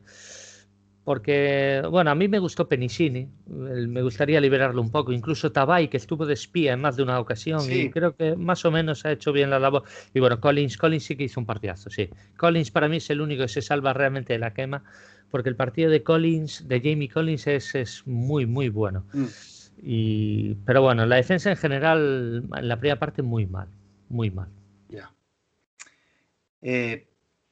porque, 1.07 1.81
bueno, 1.89 2.11
a 2.11 2.15
mí 2.15 2.27
me 2.27 2.37
gustó 2.37 2.67
Penicini, 2.67 3.29
me 3.47 4.01
gustaría 4.01 4.41
liberarlo 4.41 4.81
un 4.81 4.91
poco, 4.91 5.13
incluso 5.13 5.53
Tabay, 5.53 5.87
que 5.87 5.95
estuvo 5.95 6.25
de 6.25 6.33
espía 6.33 6.73
en 6.73 6.81
más 6.81 6.97
de 6.97 7.03
una 7.03 7.17
ocasión, 7.21 7.61
y 7.71 7.89
creo 7.89 8.13
que 8.13 8.35
más 8.35 8.65
o 8.65 8.71
menos 8.71 9.05
ha 9.05 9.13
hecho 9.13 9.31
bien 9.31 9.49
la 9.49 9.57
labor. 9.57 9.83
Y 10.13 10.19
bueno, 10.19 10.41
Collins, 10.41 10.75
Collins 10.75 11.05
sí 11.05 11.15
que 11.15 11.23
hizo 11.23 11.39
un 11.39 11.45
partidazo, 11.45 11.89
sí. 11.89 12.09
Collins 12.35 12.71
para 12.71 12.89
mí 12.89 12.97
es 12.97 13.09
el 13.09 13.21
único 13.21 13.43
que 13.43 13.47
se 13.47 13.61
salva 13.61 13.93
realmente 13.93 14.33
de 14.33 14.39
la 14.39 14.53
quema, 14.53 14.83
porque 15.31 15.47
el 15.47 15.55
partido 15.55 15.89
de 15.89 16.03
Collins, 16.03 16.67
de 16.67 16.81
Jamie 16.81 17.07
Collins, 17.07 17.47
es, 17.47 17.73
es 17.75 18.05
muy, 18.05 18.45
muy 18.45 18.67
bueno. 18.67 19.05
Mm. 19.13 19.27
Y, 19.81 20.55
pero 20.65 20.81
bueno, 20.81 21.05
la 21.05 21.17
defensa 21.17 21.49
en 21.49 21.57
general, 21.57 22.43
en 22.55 22.67
la 22.67 22.79
primera 22.79 22.99
parte, 22.99 23.21
muy 23.21 23.45
mal, 23.45 23.67
muy 24.09 24.31
mal. 24.31 24.49
Ya. 24.89 25.11
Eh, 26.61 27.07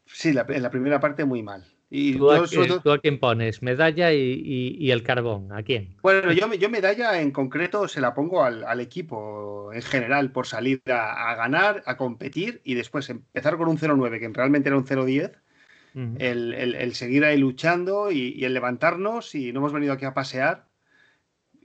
sí, 0.06 0.30
en 0.30 0.64
la 0.64 0.70
primera 0.72 1.00
parte, 1.00 1.26
muy 1.26 1.44
mal. 1.44 1.64
Y 1.90 2.18
¿Tú, 2.18 2.32
a, 2.32 3.00
quién 3.00 3.20
pones? 3.20 3.62
¿Medalla 3.62 4.12
y, 4.12 4.92
el 4.92 5.04
carbón? 5.04 5.52
¿A 5.54 5.62
quién? 5.64 5.96
Bueno, 6.02 6.32
yo, 6.32 6.52
yo 6.54 6.70
medalla 6.70 7.22
en 7.22 7.32
concreto 7.32 7.88
se 7.88 8.02
la 8.02 8.14
pongo 8.14 8.44
al, 8.44 8.80
equipo 8.80 9.72
en 9.72 9.82
general 9.82 10.32
por 10.32 10.48
salir 10.48 10.82
a, 10.88 11.36
ganar, 11.36 11.84
a 11.86 11.96
competir 11.96 12.60
y 12.64 12.74
después 12.74 13.10
empezar 13.10 13.58
con 13.58 13.70
un 13.70 13.78
0-9, 13.78 14.20
que 14.20 14.28
realmente 14.30 14.70
era 14.70 14.78
un 14.78 14.86
0-10. 14.86 15.32
el, 16.20 16.96
seguir 16.96 17.24
ahí 17.24 17.38
luchando 17.38 18.12
y, 18.12 18.44
el 18.44 18.54
levantarnos 18.54 19.36
y 19.36 19.54
no 19.54 19.60
hemos 19.60 19.74
venido 19.74 19.94
aquí 19.94 20.06
a 20.06 20.14
pasear 20.14 20.66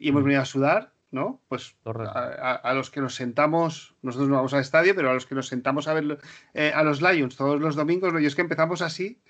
y 0.01 0.09
hemos 0.09 0.25
venido 0.25 0.41
a 0.41 0.47
sudar, 0.47 0.93
¿no? 1.13 1.41
Pues 1.49 1.77
a, 1.85 2.73
los 2.75 2.91
que 2.91 3.01
nos 3.01 3.15
sentamos, 3.15 3.95
nosotros 4.03 4.29
no 4.29 4.37
vamos 4.37 4.55
al 4.55 4.63
estadio, 4.63 4.95
pero 4.97 5.11
a 5.11 5.15
los 5.15 5.27
que 5.27 5.35
nos 5.35 5.47
sentamos 5.47 5.87
a 5.87 5.95
ver 5.95 6.19
eh, 6.55 6.73
a 6.75 6.83
los 6.83 7.03
Lions 7.03 7.37
todos 7.37 7.61
los 7.61 7.77
domingos, 7.77 8.13
yo 8.13 8.27
es 8.27 8.35
que 8.35 8.41
empezamos 8.41 8.81
así 8.83 9.21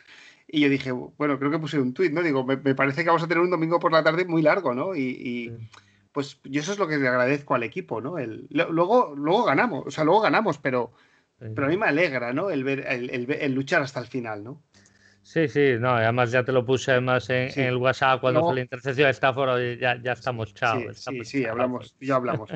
y 0.46 0.60
yo 0.60 0.68
dije, 0.68 0.92
bueno, 0.92 1.38
creo 1.38 1.50
que 1.50 1.58
puse 1.58 1.80
un 1.80 1.92
tuit, 1.92 2.12
¿no? 2.12 2.22
Digo, 2.22 2.44
me, 2.44 2.56
parece 2.56 3.02
que 3.02 3.08
vamos 3.08 3.22
a 3.22 3.28
tener 3.28 3.42
un 3.42 3.50
domingo 3.50 3.78
por 3.78 3.92
la 3.92 4.02
tarde 4.02 4.24
muy 4.24 4.42
largo, 4.42 4.74
¿no? 4.74 4.94
Y, 4.94 5.52
pues 6.12 6.40
yo 6.42 6.60
eso 6.60 6.72
es 6.72 6.78
lo 6.78 6.88
que 6.88 6.98
le 6.98 7.06
agradezco 7.06 7.54
al 7.54 7.62
equipo, 7.62 8.00
¿no? 8.00 8.18
El, 8.18 8.48
luego, 8.50 9.14
luego 9.16 9.44
ganamos, 9.44 9.86
o 9.86 9.90
sea, 9.90 10.04
luego 10.04 10.20
ganamos, 10.20 10.58
pero, 10.58 10.92
pero 11.38 11.66
a 11.66 11.70
mí 11.70 11.76
me 11.76 11.86
alegra, 11.86 12.32
¿no? 12.32 12.50
El, 12.50 12.64
ver, 12.64 12.84
el, 12.88 13.54
luchar 13.54 13.82
hasta 13.82 14.00
el 14.00 14.06
final, 14.06 14.42
¿no? 14.42 14.62
Sí, 15.22 15.48
sí, 15.48 15.74
no, 15.78 15.90
además 15.90 16.32
ya 16.32 16.42
te 16.44 16.50
lo 16.50 16.64
puse 16.64 16.92
además 16.92 17.28
en, 17.30 17.50
el 17.56 17.76
WhatsApp 17.76 18.20
cuando 18.20 18.42
fue 18.42 18.54
la 18.54 18.60
intercesión 18.62 19.06
de 19.06 19.10
Stafford, 19.10 19.78
ya, 19.78 20.00
ya 20.02 20.12
estamos 20.12 20.54
chao. 20.54 20.80
Sí, 20.94 21.24
sí, 21.24 21.44
hablamos, 21.44 21.94
ya 22.00 22.16
hablamos. 22.16 22.50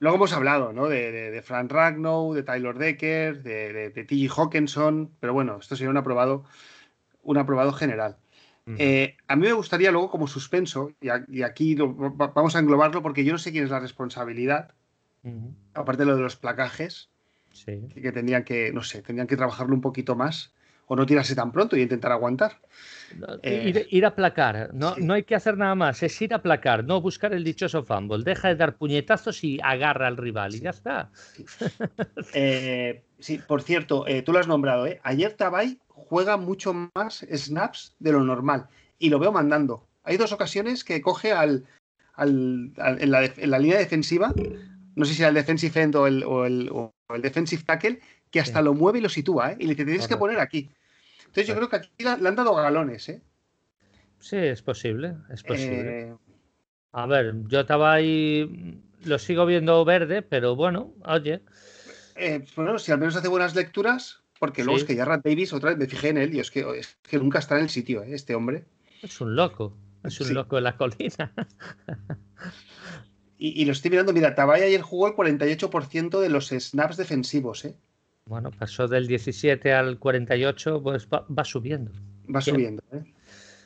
Luego 0.00 0.16
hemos 0.16 0.32
hablado, 0.32 0.72
¿no? 0.72 0.88
De, 0.88 1.12
de, 1.12 1.42
Frank 1.42 1.70
Ragnow, 1.70 2.32
de 2.34 2.42
Tyler 2.42 2.76
Decker, 2.76 3.42
de, 3.42 3.72
de, 3.72 3.90
de 3.90 4.04
T.G. 4.04 4.28
Hawkinson, 4.28 5.10
pero 5.20 5.34
bueno, 5.34 5.58
esto 5.60 5.76
sería 5.76 5.90
un 5.90 5.98
aprobado 5.98 6.44
un 7.22 7.38
aprobado 7.38 7.72
general. 7.72 8.16
Eh, 8.78 9.16
a 9.26 9.34
mí 9.34 9.46
me 9.48 9.52
gustaría 9.52 9.90
luego 9.90 10.10
como 10.10 10.28
suspenso, 10.28 10.92
y, 11.00 11.42
aquí 11.42 11.74
vamos 11.74 12.54
a 12.54 12.58
englobarlo 12.60 13.02
porque 13.02 13.24
yo 13.24 13.32
no 13.32 13.38
sé 13.38 13.50
quién 13.50 13.64
es 13.64 13.70
la 13.70 13.80
responsabilidad, 13.80 14.74
aparte 15.74 16.02
de 16.02 16.06
lo 16.06 16.16
de 16.16 16.22
los 16.22 16.36
placajes, 16.36 17.10
que 17.64 18.12
tendrían 18.12 18.44
que, 18.44 18.72
no 18.72 18.82
sé, 18.84 19.02
tendrían 19.02 19.26
que 19.26 19.36
trabajarlo 19.36 19.74
un 19.74 19.80
poquito 19.80 20.14
más 20.14 20.52
o 20.90 20.96
no 20.96 21.06
tirarse 21.06 21.36
tan 21.36 21.52
pronto 21.52 21.76
y 21.76 21.82
intentar 21.82 22.10
aguantar. 22.10 22.58
Eh, 23.44 23.86
ir, 23.90 24.04
a 24.04 24.16
placar, 24.16 24.70
no, 24.74 24.96
no 24.96 25.14
hay 25.14 25.22
que 25.22 25.36
hacer 25.36 25.56
nada 25.56 25.76
más, 25.76 26.02
es 26.02 26.20
ir 26.20 26.34
a 26.34 26.42
placar, 26.42 26.84
no 26.84 27.00
buscar 27.00 27.32
el 27.32 27.44
dichoso 27.44 27.84
fumble. 27.84 28.24
Deja 28.24 28.48
de 28.48 28.56
dar 28.56 28.76
puñetazos 28.76 29.44
y 29.44 29.60
agarra 29.62 30.08
al 30.08 30.16
rival 30.16 30.52
y 30.56 30.60
ya 30.60 30.70
está. 30.70 31.10
Eh, 32.34 33.04
sí, 33.20 33.38
por 33.38 33.62
cierto, 33.62 34.04
tú 34.24 34.32
lo 34.32 34.40
has 34.40 34.48
nombrado, 34.48 34.86
ayer 35.04 35.34
Tabay 35.34 35.78
juega 35.86 36.36
mucho 36.36 36.74
más 36.94 37.24
snaps 37.32 37.94
de 38.00 38.12
lo 38.12 38.24
normal 38.24 38.66
y 38.98 39.10
lo 39.10 39.20
veo 39.20 39.30
mandando. 39.30 39.86
Hay 40.02 40.16
dos 40.16 40.32
ocasiones 40.32 40.82
que 40.82 41.00
coge 41.00 41.32
al, 41.32 41.66
en, 42.18 42.72
la, 43.10 43.58
línea 43.58 43.78
defensiva, 43.78 44.34
no 44.96 45.04
sé 45.04 45.14
si 45.14 45.22
era 45.22 45.28
el 45.28 45.34
defensive 45.36 45.80
end 45.80 45.94
o 45.94 46.06
el, 46.08 46.24
o 46.24 46.92
el, 47.14 47.22
defensive 47.22 47.62
tackle, 47.62 48.00
que 48.30 48.40
hasta 48.40 48.62
lo 48.62 48.74
mueve 48.74 48.98
y 48.98 49.02
lo 49.02 49.08
sitúa, 49.08 49.52
¿eh? 49.52 49.56
y 49.60 49.66
le 49.66 49.74
tienes 49.74 50.08
que 50.08 50.16
poner 50.16 50.40
aquí. 50.40 50.70
Entonces 51.30 51.46
yo 51.46 51.54
creo 51.54 51.68
que 51.68 51.76
aquí 51.76 51.90
le, 51.98 52.10
han 52.10 52.34
dado 52.34 52.56
galones. 52.56 53.08
¿eh? 53.08 53.22
Sí, 54.18 54.36
es 54.36 54.62
posible, 54.62 55.14
es 55.32 55.44
posible. 55.44 56.08
Eh, 56.08 56.14
A 56.90 57.06
ver, 57.06 57.34
yo 57.46 57.60
estaba 57.60 57.92
ahí, 57.92 58.82
lo 59.04 59.16
sigo 59.20 59.46
viendo 59.46 59.84
verde, 59.84 60.22
pero 60.22 60.56
bueno, 60.56 60.92
oye. 61.04 61.40
Eh, 62.16 62.44
bueno, 62.56 62.80
si 62.80 62.90
al 62.90 62.98
menos 62.98 63.14
hace 63.14 63.28
buenas 63.28 63.54
lecturas, 63.54 64.24
porque 64.40 64.64
luego 64.64 64.78
es 64.78 64.84
que 64.84 64.96
ya 64.96 65.04
Rat 65.04 65.24
Davis, 65.24 65.52
otra 65.52 65.70
vez 65.70 65.78
me 65.78 65.86
fijé 65.86 66.08
en 66.08 66.18
él 66.18 66.34
y 66.34 66.40
es 66.40 66.50
que, 66.50 66.66
es 66.76 66.98
que 67.08 67.18
nunca 67.18 67.38
está 67.38 67.56
en 67.56 67.62
el 67.62 67.70
sitio, 67.70 68.02
¿eh? 68.02 68.12
este 68.12 68.34
hombre. 68.34 68.64
Es 69.02 69.20
un 69.20 69.36
loco, 69.36 69.76
es 70.02 70.20
un 70.20 70.34
loco 70.34 70.58
en 70.58 70.64
la 70.64 70.76
colina. 70.76 71.32
y, 73.38 73.64
lo 73.64 73.70
estoy 73.70 73.92
mirando, 73.92 74.12
mira, 74.12 74.34
Tabay 74.34 74.62
ayer 74.62 74.82
jugó 74.82 75.06
el 75.06 75.14
48% 75.14 76.18
de 76.18 76.28
los 76.28 76.48
snaps 76.48 76.96
defensivos, 76.96 77.66
¿eh? 77.66 77.76
Bueno, 78.26 78.50
pasó 78.50 78.86
del 78.86 79.06
17 79.06 79.72
al 79.72 79.98
48, 79.98 80.82
pues 80.82 81.08
va, 81.08 81.44
subiendo. 81.44 81.92
Va 82.34 82.40
subiendo, 82.40 82.82
¿eh? 82.92 83.02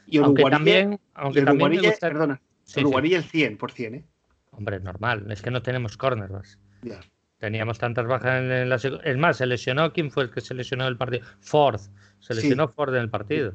Y 0.07 0.19
aunque 0.19 0.45
también, 0.45 1.01
aunque 1.15 1.43
también 1.43 1.83
perdona, 2.01 2.41
sí, 2.65 2.81
el 2.81 2.87
100%, 2.87 3.95
¿eh? 3.95 4.05
Hombre, 4.51 4.81
normal, 4.81 5.31
es 5.31 5.43
que 5.43 5.51
no 5.51 5.63
tenemos 5.63 5.97
cornerbacks. 5.97 6.59
Ya. 6.83 7.01
Teníamos 7.39 7.79
tantas 7.79 8.07
bajas 8.07 8.41
en 8.41 8.69
la 8.69 8.77
Es 8.77 9.17
más, 9.19 9.37
se 9.37 9.47
lesionó. 9.47 9.93
¿Quién 9.93 10.11
fue 10.11 10.25
el 10.25 10.31
que 10.31 10.41
se 10.41 10.55
lesionó 10.55 10.87
el 10.87 10.97
partido? 10.97 11.27
Ford. 11.41 11.81
Se 12.21 12.35
lesionó 12.35 12.69
Ford 12.69 12.95
en 12.95 13.03
el 13.03 13.11
partido. 13.11 13.55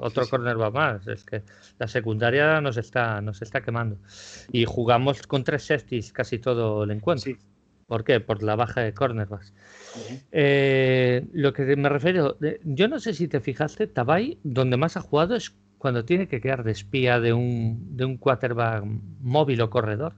Otro 0.00 0.26
corner 0.28 0.60
va 0.60 0.70
más. 0.70 1.06
Es 1.06 1.24
que 1.24 1.42
la 1.78 1.86
secundaria 1.86 2.60
nos 2.60 2.76
está, 2.76 3.20
nos 3.20 3.40
está 3.42 3.60
quemando. 3.60 3.96
Y 4.50 4.64
jugamos 4.64 5.26
con 5.26 5.44
tres 5.44 5.64
safeties 5.64 6.12
casi 6.12 6.38
todo 6.38 6.84
el 6.84 6.90
encuentro. 6.90 7.32
¿Por 7.86 8.04
qué? 8.04 8.20
Por 8.20 8.42
la 8.42 8.56
baja 8.56 8.80
de 8.80 8.94
cornerbacks. 8.94 9.52
Eh, 10.30 11.26
lo 11.32 11.52
que 11.52 11.76
me 11.76 11.88
refiero, 11.88 12.38
yo 12.64 12.88
no 12.88 13.00
sé 13.00 13.14
si 13.14 13.28
te 13.28 13.40
fijaste, 13.40 13.86
Tabay, 13.86 14.38
donde 14.42 14.76
más 14.76 14.96
ha 14.96 15.00
jugado 15.00 15.34
es 15.36 15.54
cuando 15.78 16.04
tiene 16.04 16.28
que 16.28 16.40
quedar 16.40 16.62
de 16.64 16.72
espía 16.72 17.20
de 17.20 17.32
un, 17.32 17.96
de 17.96 18.04
un 18.04 18.16
quarterback 18.16 18.84
móvil 19.20 19.60
o 19.60 19.70
corredor. 19.70 20.14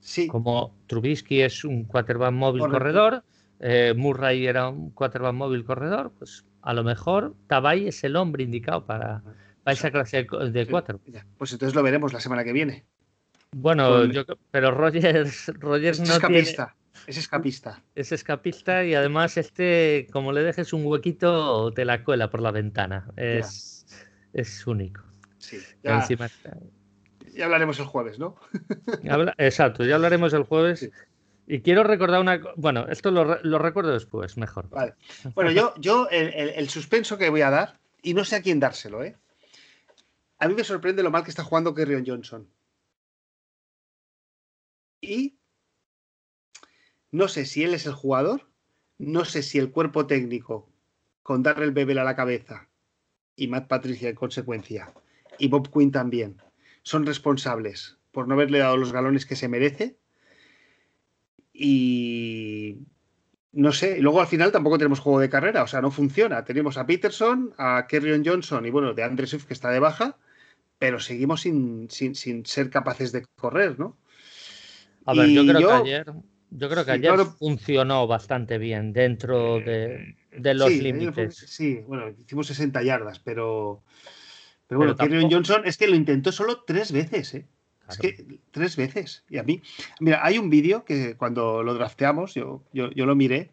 Sí. 0.00 0.28
Como 0.28 0.74
Trubisky 0.86 1.42
es 1.42 1.64
un 1.64 1.84
quarterback 1.84 2.32
móvil 2.32 2.62
corredor, 2.68 3.24
eh, 3.58 3.94
Murray 3.96 4.46
era 4.46 4.68
un 4.68 4.90
quarterback 4.90 5.34
móvil 5.34 5.64
corredor, 5.64 6.12
pues 6.18 6.44
a 6.62 6.72
lo 6.72 6.84
mejor 6.84 7.34
Tabay 7.48 7.88
es 7.88 8.04
el 8.04 8.16
hombre 8.16 8.44
indicado 8.44 8.86
para, 8.86 9.22
esa 9.66 9.90
clase 9.90 10.18
de, 10.18 10.66
cuatro. 10.66 11.00
Pues 11.38 11.52
entonces 11.52 11.74
lo 11.74 11.82
veremos 11.82 12.12
la 12.12 12.20
semana 12.20 12.44
que 12.44 12.52
viene. 12.52 12.84
Bueno, 13.58 14.04
yo, 14.04 14.24
pero 14.50 14.70
Rogers, 14.70 15.46
Rogers 15.60 15.98
es 15.98 16.10
escapista, 16.10 16.76
Es 17.06 17.16
escapista. 17.16 17.82
Es 17.94 18.12
escapista 18.12 18.84
y 18.84 18.94
además 18.94 19.38
este, 19.38 20.08
como 20.12 20.32
le 20.32 20.42
dejes 20.42 20.74
un 20.74 20.84
huequito, 20.84 21.72
te 21.72 21.86
la 21.86 22.04
cuela 22.04 22.28
por 22.28 22.42
la 22.42 22.50
ventana. 22.50 23.10
Es, 23.16 23.86
es 24.34 24.66
único. 24.66 25.02
Sí, 25.38 25.58
ya, 25.82 26.06
ya, 27.34 27.44
hablaremos 27.46 27.78
el 27.78 27.86
jueves, 27.86 28.18
¿no? 28.18 28.36
exacto, 29.38 29.86
ya 29.86 29.94
hablaremos 29.94 30.34
el 30.34 30.42
jueves. 30.42 30.90
Y 31.46 31.60
quiero 31.60 31.82
recordar 31.82 32.20
una. 32.20 32.38
Bueno, 32.56 32.86
esto 32.90 33.10
lo, 33.10 33.40
lo, 33.42 33.58
recuerdo 33.58 33.92
después, 33.92 34.36
mejor. 34.36 34.68
Vale. 34.68 34.96
Bueno, 35.34 35.50
yo, 35.50 35.72
yo 35.78 36.10
el, 36.10 36.28
el, 36.34 36.68
suspenso 36.68 37.16
que 37.16 37.30
voy 37.30 37.40
a 37.40 37.50
dar, 37.50 37.80
y 38.02 38.12
no 38.12 38.22
sé 38.26 38.36
a 38.36 38.42
quién 38.42 38.60
dárselo, 38.60 39.02
¿eh? 39.02 39.16
A 40.40 40.46
mí 40.46 40.54
me 40.54 40.64
sorprende 40.64 41.02
lo 41.02 41.10
mal 41.10 41.24
que 41.24 41.30
está 41.30 41.42
jugando 41.42 41.72
Kerryon 41.72 42.04
Johnson. 42.06 42.50
Y 45.06 45.38
no 47.10 47.28
sé 47.28 47.46
si 47.46 47.62
él 47.64 47.74
es 47.74 47.86
el 47.86 47.94
jugador, 47.94 48.48
no 48.98 49.24
sé 49.24 49.42
si 49.42 49.58
el 49.58 49.70
cuerpo 49.70 50.06
técnico, 50.06 50.68
con 51.22 51.42
darle 51.42 51.64
el 51.64 51.72
bebé 51.72 51.98
a 51.98 52.04
la 52.04 52.16
cabeza, 52.16 52.68
y 53.36 53.48
Matt 53.48 53.68
Patricia 53.68 54.08
en 54.08 54.16
consecuencia, 54.16 54.92
y 55.38 55.48
Bob 55.48 55.70
Quinn 55.72 55.92
también, 55.92 56.40
son 56.82 57.06
responsables 57.06 57.98
por 58.12 58.26
no 58.26 58.34
haberle 58.34 58.58
dado 58.58 58.76
los 58.76 58.92
galones 58.92 59.26
que 59.26 59.36
se 59.36 59.48
merece 59.48 59.98
y 61.52 62.78
no 63.52 63.72
sé, 63.72 64.00
luego 64.00 64.20
al 64.20 64.26
final 64.26 64.52
tampoco 64.52 64.78
tenemos 64.78 65.00
juego 65.00 65.18
de 65.18 65.30
carrera, 65.30 65.62
o 65.62 65.66
sea, 65.66 65.80
no 65.80 65.90
funciona. 65.90 66.44
Tenemos 66.44 66.76
a 66.76 66.86
Peterson, 66.86 67.54
a 67.56 67.86
Kerrion 67.88 68.22
Johnson 68.24 68.66
y 68.66 68.70
bueno, 68.70 68.92
de 68.92 69.02
Andre 69.02 69.26
Swift 69.26 69.46
que 69.46 69.54
está 69.54 69.70
de 69.70 69.80
baja, 69.80 70.18
pero 70.78 71.00
seguimos 71.00 71.40
sin, 71.40 71.88
sin, 71.90 72.44
ser 72.44 72.70
capaces 72.70 73.12
de 73.12 73.24
correr, 73.36 73.78
¿no? 73.78 73.96
A 75.06 75.14
ver, 75.14 75.28
yo 75.30 75.46
creo 75.46 75.68
que 75.68 75.74
ayer, 75.74 76.06
yo 76.50 76.68
creo 76.68 76.84
que 76.84 76.90
ayer 76.90 77.18
funcionó 77.38 78.06
bastante 78.06 78.58
bien 78.58 78.92
dentro 78.92 79.60
de, 79.60 80.16
los 80.32 80.70
límites. 80.70 81.36
Sí, 81.36 81.80
bueno, 81.86 82.08
hicimos 82.08 82.48
60 82.48 82.82
yardas, 82.82 83.18
pero, 83.20 83.82
pero 84.66 84.78
bueno, 84.78 84.96
Kerrion 84.96 85.30
Johnson 85.30 85.62
es 85.64 85.76
que 85.76 85.86
lo 85.86 85.96
intentó 85.96 86.32
solo 86.32 86.64
tres 86.66 86.92
veces, 86.92 87.34
¿eh? 87.34 87.46
Es 87.88 87.98
que 87.98 88.40
tres 88.50 88.76
veces. 88.76 89.24
Y 89.28 89.38
a 89.38 89.44
mí, 89.44 89.62
mira, 90.00 90.24
hay 90.24 90.38
un 90.38 90.50
vídeo 90.50 90.84
que 90.84 91.16
cuando 91.16 91.62
lo 91.62 91.74
drafteamos, 91.74 92.34
yo, 92.34 92.64
yo, 92.72 92.90
lo 92.90 93.14
miré. 93.14 93.52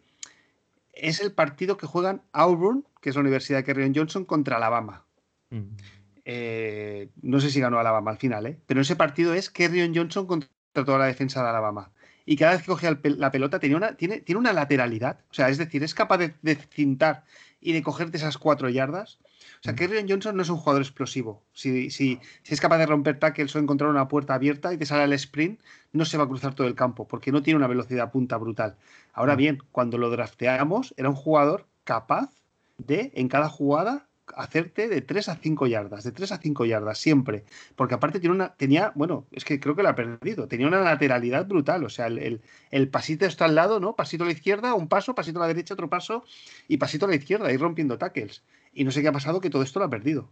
Es 0.92 1.20
el 1.20 1.32
partido 1.32 1.76
que 1.76 1.86
juegan 1.86 2.22
Auburn, 2.32 2.84
que 3.00 3.10
es 3.10 3.14
la 3.14 3.20
Universidad 3.20 3.58
de 3.58 3.64
Kerryon 3.64 3.94
Johnson, 3.94 4.24
contra 4.24 4.56
Alabama. 4.56 5.04
Mm. 5.50 5.76
Eh, 6.24 7.10
no 7.22 7.38
sé 7.38 7.50
si 7.50 7.60
ganó 7.60 7.78
Alabama 7.78 8.10
al 8.10 8.16
final, 8.16 8.46
¿eh? 8.46 8.58
pero 8.66 8.80
ese 8.80 8.96
partido 8.96 9.34
es 9.34 9.50
Kerryon 9.50 9.94
Johnson 9.94 10.26
contra 10.26 10.48
toda 10.82 10.98
la 10.98 11.06
defensa 11.06 11.42
de 11.42 11.50
Alabama. 11.50 11.92
Y 12.26 12.36
cada 12.36 12.52
vez 12.52 12.62
que 12.62 12.68
cogía 12.68 12.98
la 13.02 13.30
pelota 13.30 13.60
tenía 13.60 13.76
una, 13.76 13.96
tiene, 13.96 14.20
tiene 14.20 14.38
una 14.38 14.52
lateralidad. 14.52 15.20
O 15.30 15.34
sea, 15.34 15.50
es 15.50 15.58
decir, 15.58 15.84
es 15.84 15.94
capaz 15.94 16.18
de, 16.18 16.34
de 16.42 16.56
cintar 16.56 17.24
y 17.60 17.72
de 17.72 17.82
cogerte 17.82 18.16
esas 18.16 18.38
cuatro 18.38 18.68
yardas 18.70 19.18
o 19.60 19.62
sea, 19.64 19.74
Kerryon 19.74 20.06
Johnson 20.06 20.36
no 20.36 20.42
es 20.42 20.50
un 20.50 20.58
jugador 20.58 20.82
explosivo. 20.82 21.42
Si, 21.54 21.90
si, 21.90 22.20
si, 22.42 22.52
es 22.52 22.60
capaz 22.60 22.76
de 22.76 22.84
romper 22.84 23.18
tackles 23.18 23.56
o 23.56 23.58
encontrar 23.58 23.88
una 23.88 24.08
puerta 24.08 24.34
abierta 24.34 24.74
y 24.74 24.76
te 24.76 24.84
sale 24.84 25.04
al 25.04 25.12
sprint, 25.14 25.58
no 25.92 26.04
se 26.04 26.18
va 26.18 26.24
a 26.24 26.28
cruzar 26.28 26.54
todo 26.54 26.66
el 26.66 26.74
campo 26.74 27.08
porque 27.08 27.32
no 27.32 27.42
tiene 27.42 27.56
una 27.56 27.66
velocidad 27.66 28.12
punta 28.12 28.36
brutal. 28.36 28.76
Ahora 29.14 29.36
bien, 29.36 29.62
cuando 29.72 29.96
lo 29.96 30.10
drafteamos, 30.10 30.92
era 30.98 31.08
un 31.08 31.14
jugador 31.14 31.66
capaz 31.84 32.30
de, 32.76 33.10
en 33.14 33.28
cada 33.28 33.48
jugada, 33.48 34.06
hacerte 34.36 34.88
de 34.88 35.00
3 35.00 35.28
a 35.28 35.36
5 35.36 35.66
yardas, 35.66 36.04
de 36.04 36.12
3 36.12 36.32
a 36.32 36.38
5 36.38 36.64
yardas, 36.64 36.98
siempre. 36.98 37.44
Porque 37.76 37.94
aparte 37.94 38.20
tiene 38.20 38.34
una, 38.34 38.54
tenía, 38.54 38.92
bueno, 38.94 39.26
es 39.32 39.44
que 39.44 39.60
creo 39.60 39.76
que 39.76 39.82
lo 39.82 39.88
ha 39.88 39.94
perdido, 39.94 40.48
tenía 40.48 40.66
una 40.66 40.80
lateralidad 40.80 41.46
brutal, 41.46 41.84
o 41.84 41.88
sea, 41.88 42.06
el, 42.06 42.40
el, 42.70 42.88
pasito 42.88 43.26
está 43.26 43.44
al 43.44 43.54
lado, 43.54 43.80
¿no? 43.80 43.96
Pasito 43.96 44.24
a 44.24 44.26
la 44.26 44.32
izquierda, 44.32 44.74
un 44.74 44.88
paso, 44.88 45.14
pasito 45.14 45.38
a 45.38 45.42
la 45.42 45.48
derecha, 45.48 45.74
otro 45.74 45.88
paso, 45.88 46.24
y 46.68 46.76
pasito 46.78 47.06
a 47.06 47.08
la 47.08 47.16
izquierda, 47.16 47.52
ir 47.52 47.60
rompiendo 47.60 47.98
tackles. 47.98 48.42
Y 48.72 48.84
no 48.84 48.90
sé 48.90 49.02
qué 49.02 49.08
ha 49.08 49.12
pasado, 49.12 49.40
que 49.40 49.50
todo 49.50 49.62
esto 49.62 49.78
lo 49.78 49.86
ha 49.86 49.90
perdido. 49.90 50.30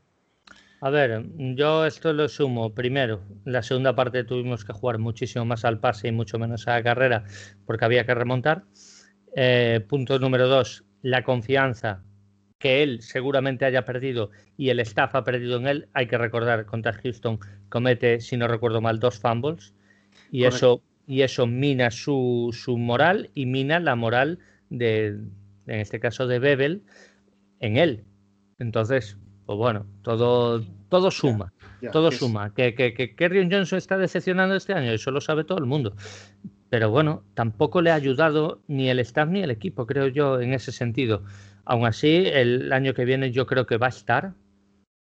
A 0.80 0.90
ver, 0.90 1.24
yo 1.36 1.86
esto 1.86 2.12
lo 2.12 2.28
sumo. 2.28 2.74
Primero, 2.74 3.22
la 3.44 3.62
segunda 3.62 3.94
parte 3.94 4.24
tuvimos 4.24 4.64
que 4.64 4.72
jugar 4.72 4.98
muchísimo 4.98 5.44
más 5.44 5.64
al 5.64 5.78
pase 5.78 6.08
y 6.08 6.12
mucho 6.12 6.40
menos 6.40 6.66
a 6.66 6.72
la 6.72 6.82
carrera 6.82 7.24
porque 7.66 7.84
había 7.84 8.04
que 8.04 8.14
remontar. 8.16 8.64
Eh, 9.36 9.84
punto 9.88 10.18
número 10.18 10.48
dos, 10.48 10.84
la 11.02 11.22
confianza 11.22 12.02
que 12.62 12.84
él 12.84 13.02
seguramente 13.02 13.64
haya 13.64 13.84
perdido 13.84 14.30
y 14.56 14.68
el 14.68 14.78
staff 14.78 15.16
ha 15.16 15.24
perdido 15.24 15.56
en 15.56 15.66
él. 15.66 15.88
Hay 15.94 16.06
que 16.06 16.16
recordar, 16.16 16.64
contra 16.64 16.92
Houston 16.92 17.40
comete, 17.68 18.20
si 18.20 18.36
no 18.36 18.46
recuerdo 18.46 18.80
mal, 18.80 19.00
dos 19.00 19.18
fumbles 19.18 19.74
y 20.30 20.44
eso 20.44 20.80
y 21.08 21.22
eso 21.22 21.48
mina 21.48 21.90
su, 21.90 22.50
su, 22.52 22.78
moral 22.78 23.30
y 23.34 23.46
mina 23.46 23.80
la 23.80 23.96
moral 23.96 24.38
de, 24.70 25.06
en 25.08 25.80
este 25.80 25.98
caso, 25.98 26.28
de 26.28 26.38
Bebel 26.38 26.84
en 27.58 27.78
él. 27.78 28.04
Entonces, 28.60 29.16
pues 29.44 29.58
bueno, 29.58 29.84
todo, 30.02 30.64
todo 30.88 31.10
suma. 31.10 31.52
todo 31.90 32.12
suma. 32.12 32.54
Que, 32.54 32.76
que, 32.76 32.94
que 32.94 33.16
Kerrion 33.16 33.50
Johnson 33.50 33.78
está 33.78 33.98
decepcionando 33.98 34.54
este 34.54 34.72
año, 34.72 34.92
eso 34.92 35.10
lo 35.10 35.20
sabe 35.20 35.42
todo 35.42 35.58
el 35.58 35.66
mundo. 35.66 35.96
Pero 36.70 36.90
bueno, 36.90 37.24
tampoco 37.34 37.82
le 37.82 37.90
ha 37.90 37.96
ayudado 37.96 38.62
ni 38.68 38.88
el 38.88 39.00
staff 39.00 39.28
ni 39.28 39.42
el 39.42 39.50
equipo, 39.50 39.84
creo 39.84 40.06
yo, 40.06 40.40
en 40.40 40.54
ese 40.54 40.70
sentido. 40.70 41.24
Aún 41.64 41.86
así, 41.86 42.24
el 42.26 42.72
año 42.72 42.94
que 42.94 43.04
viene 43.04 43.30
yo 43.30 43.46
creo 43.46 43.66
que 43.66 43.76
va 43.76 43.86
a 43.86 43.90
estar 43.90 44.34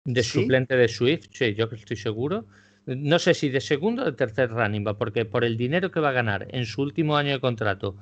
de 0.05 0.23
suplente 0.23 0.75
de 0.75 0.87
Swift, 0.87 1.27
sí, 1.31 1.55
yo 1.55 1.65
estoy 1.71 1.97
seguro. 1.97 2.45
No 2.85 3.17
sé 3.17 3.33
si 3.33 3.49
de 3.49 3.61
segundo 3.61 4.03
o 4.03 4.05
de 4.05 4.11
tercer 4.11 4.51
running 4.51 4.85
va, 4.85 4.97
porque 4.97 5.25
por 5.25 5.43
el 5.43 5.57
dinero 5.57 5.89
que 5.91 5.99
va 5.99 6.09
a 6.09 6.13
ganar 6.13 6.47
en 6.51 6.65
su 6.65 6.83
último 6.83 7.17
año 7.17 7.31
de 7.31 7.39
contrato 7.39 7.97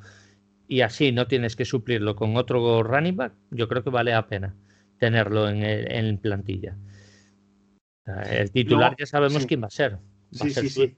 y 0.67 0.81
así 0.81 1.11
no 1.11 1.27
tienes 1.27 1.55
que 1.55 1.63
suplirlo 1.63 2.15
con 2.15 2.35
otro 2.35 2.83
running 2.83 3.15
back, 3.15 3.33
yo 3.51 3.69
creo 3.69 3.83
que 3.83 3.89
vale 3.89 4.11
la 4.11 4.27
pena 4.27 4.55
tenerlo 4.99 5.47
en, 5.47 5.63
en 5.63 6.17
plantilla. 6.17 6.75
El 8.29 8.51
titular 8.51 8.95
ya 8.99 9.05
sabemos 9.05 9.45
quién 9.45 9.63
va 9.63 9.67
a 9.67 9.71
ser. 9.71 9.97
sí, 10.31 10.49
sí, 10.49 10.69
sí. 10.69 10.97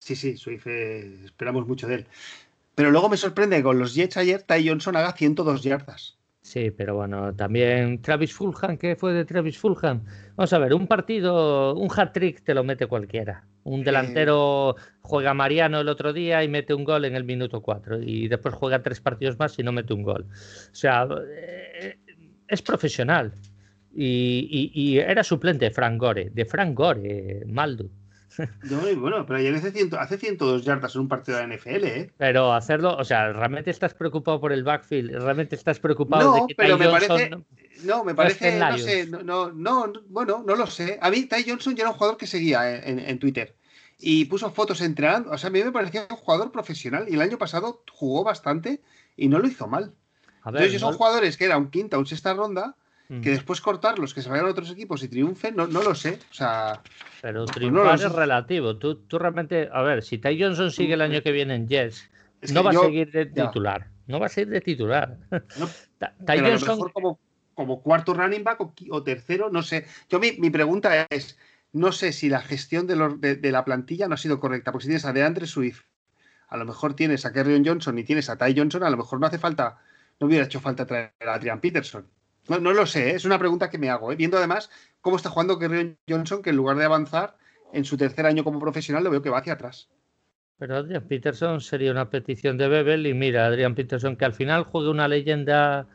Sí, 0.00 0.16
sí, 0.16 0.36
Swift, 0.38 0.66
eh, 0.66 1.24
esperamos 1.26 1.66
mucho 1.66 1.86
de 1.86 1.96
él. 1.96 2.06
Pero 2.74 2.90
luego 2.90 3.10
me 3.10 3.18
sorprende 3.18 3.56
que 3.58 3.62
con 3.62 3.78
los 3.78 3.94
Jets 3.94 4.16
ayer 4.16 4.42
Ty 4.42 4.66
Johnson 4.66 4.96
haga 4.96 5.12
102 5.12 5.62
yardas. 5.62 6.18
Sí, 6.42 6.70
pero 6.70 6.94
bueno, 6.94 7.34
también 7.34 8.00
Travis 8.00 8.32
Fulham, 8.32 8.78
¿qué 8.78 8.96
fue 8.96 9.12
de 9.12 9.24
Travis 9.26 9.58
Fulham? 9.58 10.02
Vamos 10.36 10.52
a 10.52 10.58
ver, 10.58 10.72
un 10.72 10.86
partido, 10.86 11.74
un 11.74 11.88
hat-trick 11.94 12.42
te 12.42 12.54
lo 12.54 12.64
mete 12.64 12.86
cualquiera. 12.86 13.44
Un 13.62 13.84
delantero 13.84 14.74
juega 15.02 15.34
Mariano 15.34 15.80
el 15.80 15.88
otro 15.88 16.14
día 16.14 16.42
y 16.42 16.48
mete 16.48 16.72
un 16.72 16.84
gol 16.84 17.04
en 17.04 17.14
el 17.14 17.24
minuto 17.24 17.60
4 17.60 18.00
y 18.02 18.26
después 18.26 18.54
juega 18.54 18.82
tres 18.82 19.00
partidos 19.00 19.38
más 19.38 19.58
y 19.58 19.62
no 19.62 19.70
mete 19.70 19.92
un 19.92 20.02
gol. 20.02 20.26
O 20.30 20.74
sea, 20.74 21.06
eh, 21.30 21.98
es 22.48 22.62
profesional. 22.62 23.32
Y, 23.92 24.98
era 24.98 25.22
suplente 25.22 25.66
de 25.66 25.70
Frank 25.72 26.00
Gore, 26.00 26.30
de 26.30 26.44
Frank 26.44 26.74
Gore, 26.74 27.42
Maldo. 27.46 27.90
No, 28.62 29.00
bueno, 29.00 29.26
pero 29.26 29.38
ayer 29.38 29.54
hace, 29.54 29.90
hace 29.98 30.18
102 30.18 30.64
yardas 30.64 30.94
en 30.94 31.00
un 31.02 31.08
partido 31.08 31.38
de 31.38 31.46
la 31.46 31.56
NFL, 31.56 31.84
¿eh? 31.84 32.10
Pero 32.16 32.52
hacerlo, 32.52 32.96
o 32.96 33.04
sea, 33.04 33.32
¿realmente 33.32 33.70
estás 33.70 33.94
preocupado 33.94 34.40
por 34.40 34.52
el 34.52 34.62
backfield? 34.62 35.10
¿Realmente 35.22 35.56
estás 35.56 35.80
preocupado 35.80 36.30
no, 36.30 36.34
de 36.34 36.40
que 36.48 36.54
pero 36.54 36.78
me 36.78 36.88
parece, 36.88 37.30
no, 37.84 38.04
me 38.04 38.14
parece, 38.14 38.58
no 38.58 38.78
sé, 38.78 39.06
no, 39.06 39.50
no, 39.52 39.92
bueno, 40.08 40.44
no 40.46 40.54
lo 40.54 40.66
sé. 40.66 40.98
A 41.02 41.10
mí 41.10 41.24
Ty 41.24 41.44
Johnson 41.48 41.74
ya 41.74 41.82
era 41.82 41.90
un 41.90 41.96
jugador 41.96 42.16
que 42.16 42.26
seguía 42.26 42.78
en, 42.84 43.18
Twitter 43.18 43.56
y 43.98 44.26
puso 44.26 44.50
fotos 44.50 44.80
entrenando. 44.80 45.30
O 45.30 45.38
sea, 45.38 45.48
a 45.48 45.52
mí 45.52 45.62
me 45.62 45.72
parecía 45.72 46.06
un 46.08 46.16
jugador 46.16 46.52
profesional 46.52 47.06
y 47.08 47.14
el 47.14 47.22
año 47.22 47.38
pasado 47.38 47.82
jugó 47.90 48.24
bastante 48.24 48.80
y 49.16 49.28
no 49.28 49.38
lo 49.38 49.48
hizo 49.48 49.66
mal. 49.66 49.92
A 50.42 50.50
ver, 50.50 50.62
Entonces, 50.62 50.80
son 50.80 50.94
jugadores 50.94 51.36
que 51.36 51.44
eran 51.44 51.70
quinta 51.70 51.98
o 51.98 52.06
sexta 52.06 52.32
ronda 52.32 52.76
que 53.22 53.30
después 53.30 53.60
cortarlos, 53.60 54.14
que 54.14 54.22
se 54.22 54.30
vayan 54.30 54.46
a 54.46 54.50
otros 54.50 54.70
equipos 54.70 55.02
y 55.02 55.08
triunfen, 55.08 55.56
no, 55.56 55.66
no 55.66 55.82
lo 55.82 55.96
sé. 55.96 56.20
O 56.30 56.34
sea, 56.34 56.80
pero 57.20 57.44
triunfar 57.44 57.96
es 57.96 58.12
relativo. 58.12 58.76
Tú, 58.76 58.94
tú 58.94 59.18
realmente, 59.18 59.68
a 59.72 59.82
ver, 59.82 60.02
si 60.02 60.18
Ty 60.18 60.40
Johnson 60.40 60.70
sigue 60.70 60.94
el 60.94 61.00
año 61.00 61.20
que 61.20 61.32
viene 61.32 61.56
en 61.56 61.66
Jets, 61.66 62.08
no 62.52 62.62
va 62.62 62.70
a 62.70 62.74
seguir 62.74 63.10
de 63.10 63.26
titular. 63.26 63.88
No 64.06 64.20
va 64.20 64.26
a 64.26 64.28
ser 64.28 64.46
de 64.48 64.60
titular. 64.60 65.18
Ty 65.98 66.38
Johnson... 66.38 66.88
como, 66.92 67.18
como 67.54 67.82
cuarto 67.82 68.14
running 68.14 68.44
back 68.44 68.60
o, 68.90 69.02
tercero, 69.02 69.50
no 69.50 69.62
sé. 69.62 69.86
Yo 70.08 70.20
mi, 70.20 70.32
mi, 70.38 70.50
pregunta 70.50 71.06
es, 71.10 71.36
no 71.72 71.90
sé 71.90 72.12
si 72.12 72.28
la 72.28 72.40
gestión 72.40 72.86
de, 72.86 73.36
de, 73.36 73.52
la 73.52 73.64
plantilla 73.64 74.06
no 74.06 74.14
ha 74.14 74.18
sido 74.18 74.38
correcta, 74.38 74.70
porque 74.70 74.84
si 74.84 74.88
tienes 74.88 75.04
a 75.04 75.12
DeAndre 75.12 75.46
Swift, 75.46 75.82
a 76.48 76.56
lo 76.56 76.64
mejor 76.64 76.94
tienes 76.94 77.26
a 77.26 77.32
Kerryon 77.32 77.64
Johnson 77.64 77.98
y 77.98 78.04
tienes 78.04 78.30
a 78.30 78.38
Ty 78.38 78.54
Johnson, 78.56 78.84
a 78.84 78.90
lo 78.90 78.96
mejor 78.96 79.18
no 79.18 79.26
hace 79.26 79.38
falta, 79.38 79.78
no 80.20 80.28
hubiera 80.28 80.44
hecho 80.44 80.60
falta 80.60 80.86
traer 80.86 81.12
a 81.26 81.34
Adrian 81.34 81.60
Peterson. 81.60 82.06
No, 82.58 82.72
lo 82.72 82.84
sé, 82.84 83.10
¿eh? 83.10 83.14
es 83.14 83.24
una 83.24 83.38
pregunta 83.38 83.70
que 83.70 83.78
me 83.78 83.90
hago, 83.90 84.10
¿eh? 84.10 84.16
viendo 84.16 84.36
además 84.36 84.70
cómo 85.00 85.16
está 85.16 85.30
jugando 85.30 85.58
Kerryon 85.58 85.96
Johnson, 86.08 86.42
que 86.42 86.50
en 86.50 86.56
lugar 86.56 86.76
de 86.76 86.84
avanzar 86.84 87.36
en 87.72 87.84
su 87.84 87.96
tercer 87.96 88.26
año 88.26 88.42
como 88.42 88.58
profesional, 88.58 89.04
lo 89.04 89.10
veo 89.10 89.22
que 89.22 89.30
va 89.30 89.38
hacia 89.38 89.52
atrás. 89.52 89.88
Pero 90.58 90.76
Adrian 90.76 91.06
Peterson 91.06 91.60
sería 91.60 91.92
una 91.92 92.10
petición 92.10 92.58
de 92.58 92.68
Bebel 92.68 93.06
y 93.06 93.14
mira, 93.14 93.46
Adrian 93.46 93.76
Peterson 93.76 94.16
que 94.16 94.24
al 94.24 94.34
final 94.34 94.64
juegue 94.64 94.90
una 94.90 95.06
leyenda 95.06 95.86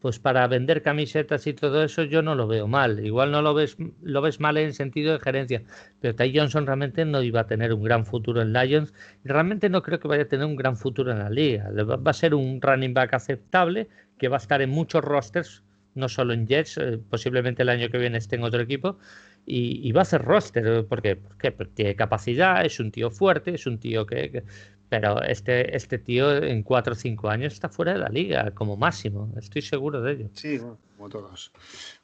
pues 0.00 0.18
para 0.18 0.46
vender 0.46 0.80
camisetas 0.80 1.46
y 1.46 1.52
todo 1.52 1.84
eso 1.84 2.04
yo 2.04 2.22
no 2.22 2.34
lo 2.34 2.46
veo 2.46 2.66
mal. 2.66 3.04
Igual 3.04 3.30
no 3.30 3.42
lo 3.42 3.52
ves, 3.52 3.76
lo 4.00 4.22
ves 4.22 4.40
mal 4.40 4.56
en 4.56 4.72
sentido 4.72 5.12
de 5.12 5.20
gerencia, 5.20 5.62
pero 6.00 6.14
Ty 6.14 6.32
Johnson 6.34 6.66
realmente 6.66 7.04
no 7.04 7.22
iba 7.22 7.40
a 7.40 7.46
tener 7.46 7.74
un 7.74 7.82
gran 7.82 8.06
futuro 8.06 8.40
en 8.40 8.52
Lions 8.52 8.94
realmente 9.24 9.68
no 9.68 9.82
creo 9.82 10.00
que 10.00 10.08
vaya 10.08 10.22
a 10.22 10.28
tener 10.28 10.46
un 10.46 10.56
gran 10.56 10.76
futuro 10.76 11.12
en 11.12 11.18
la 11.18 11.28
liga. 11.30 11.70
Va 11.70 12.10
a 12.10 12.14
ser 12.14 12.34
un 12.34 12.60
running 12.62 12.94
back 12.94 13.12
aceptable 13.12 13.88
que 14.18 14.28
va 14.28 14.36
a 14.36 14.40
estar 14.40 14.62
en 14.62 14.70
muchos 14.70 15.04
rosters, 15.04 15.62
no 16.00 16.08
solo 16.08 16.32
en 16.32 16.46
Jets, 16.48 16.78
eh, 16.78 16.98
posiblemente 17.08 17.62
el 17.62 17.68
año 17.68 17.88
que 17.90 17.98
viene 17.98 18.18
esté 18.18 18.36
en 18.36 18.44
otro 18.44 18.60
equipo. 18.60 18.98
Y, 19.46 19.90
va 19.92 20.00
a 20.00 20.02
hacer 20.02 20.22
roster, 20.22 20.86
porque, 20.86 21.16
porque 21.16 21.50
tiene 21.74 21.96
capacidad, 21.96 22.64
es 22.64 22.78
un 22.78 22.92
tío 22.92 23.10
fuerte, 23.10 23.54
es 23.54 23.66
un 23.66 23.78
tío 23.78 24.06
que 24.06 24.44
pero 24.90 25.22
este, 25.22 25.74
este 25.76 25.98
tío 25.98 26.36
en 26.42 26.64
4 26.64 26.92
o 26.92 26.96
5 26.96 27.30
años 27.30 27.52
está 27.52 27.68
fuera 27.68 27.92
de 27.92 28.00
la 28.00 28.08
liga, 28.08 28.50
como 28.50 28.76
máximo. 28.76 29.32
Estoy 29.38 29.62
seguro 29.62 30.02
de 30.02 30.12
ello. 30.12 30.30
Sí, 30.34 30.58
como 30.96 31.08
todos. 31.08 31.52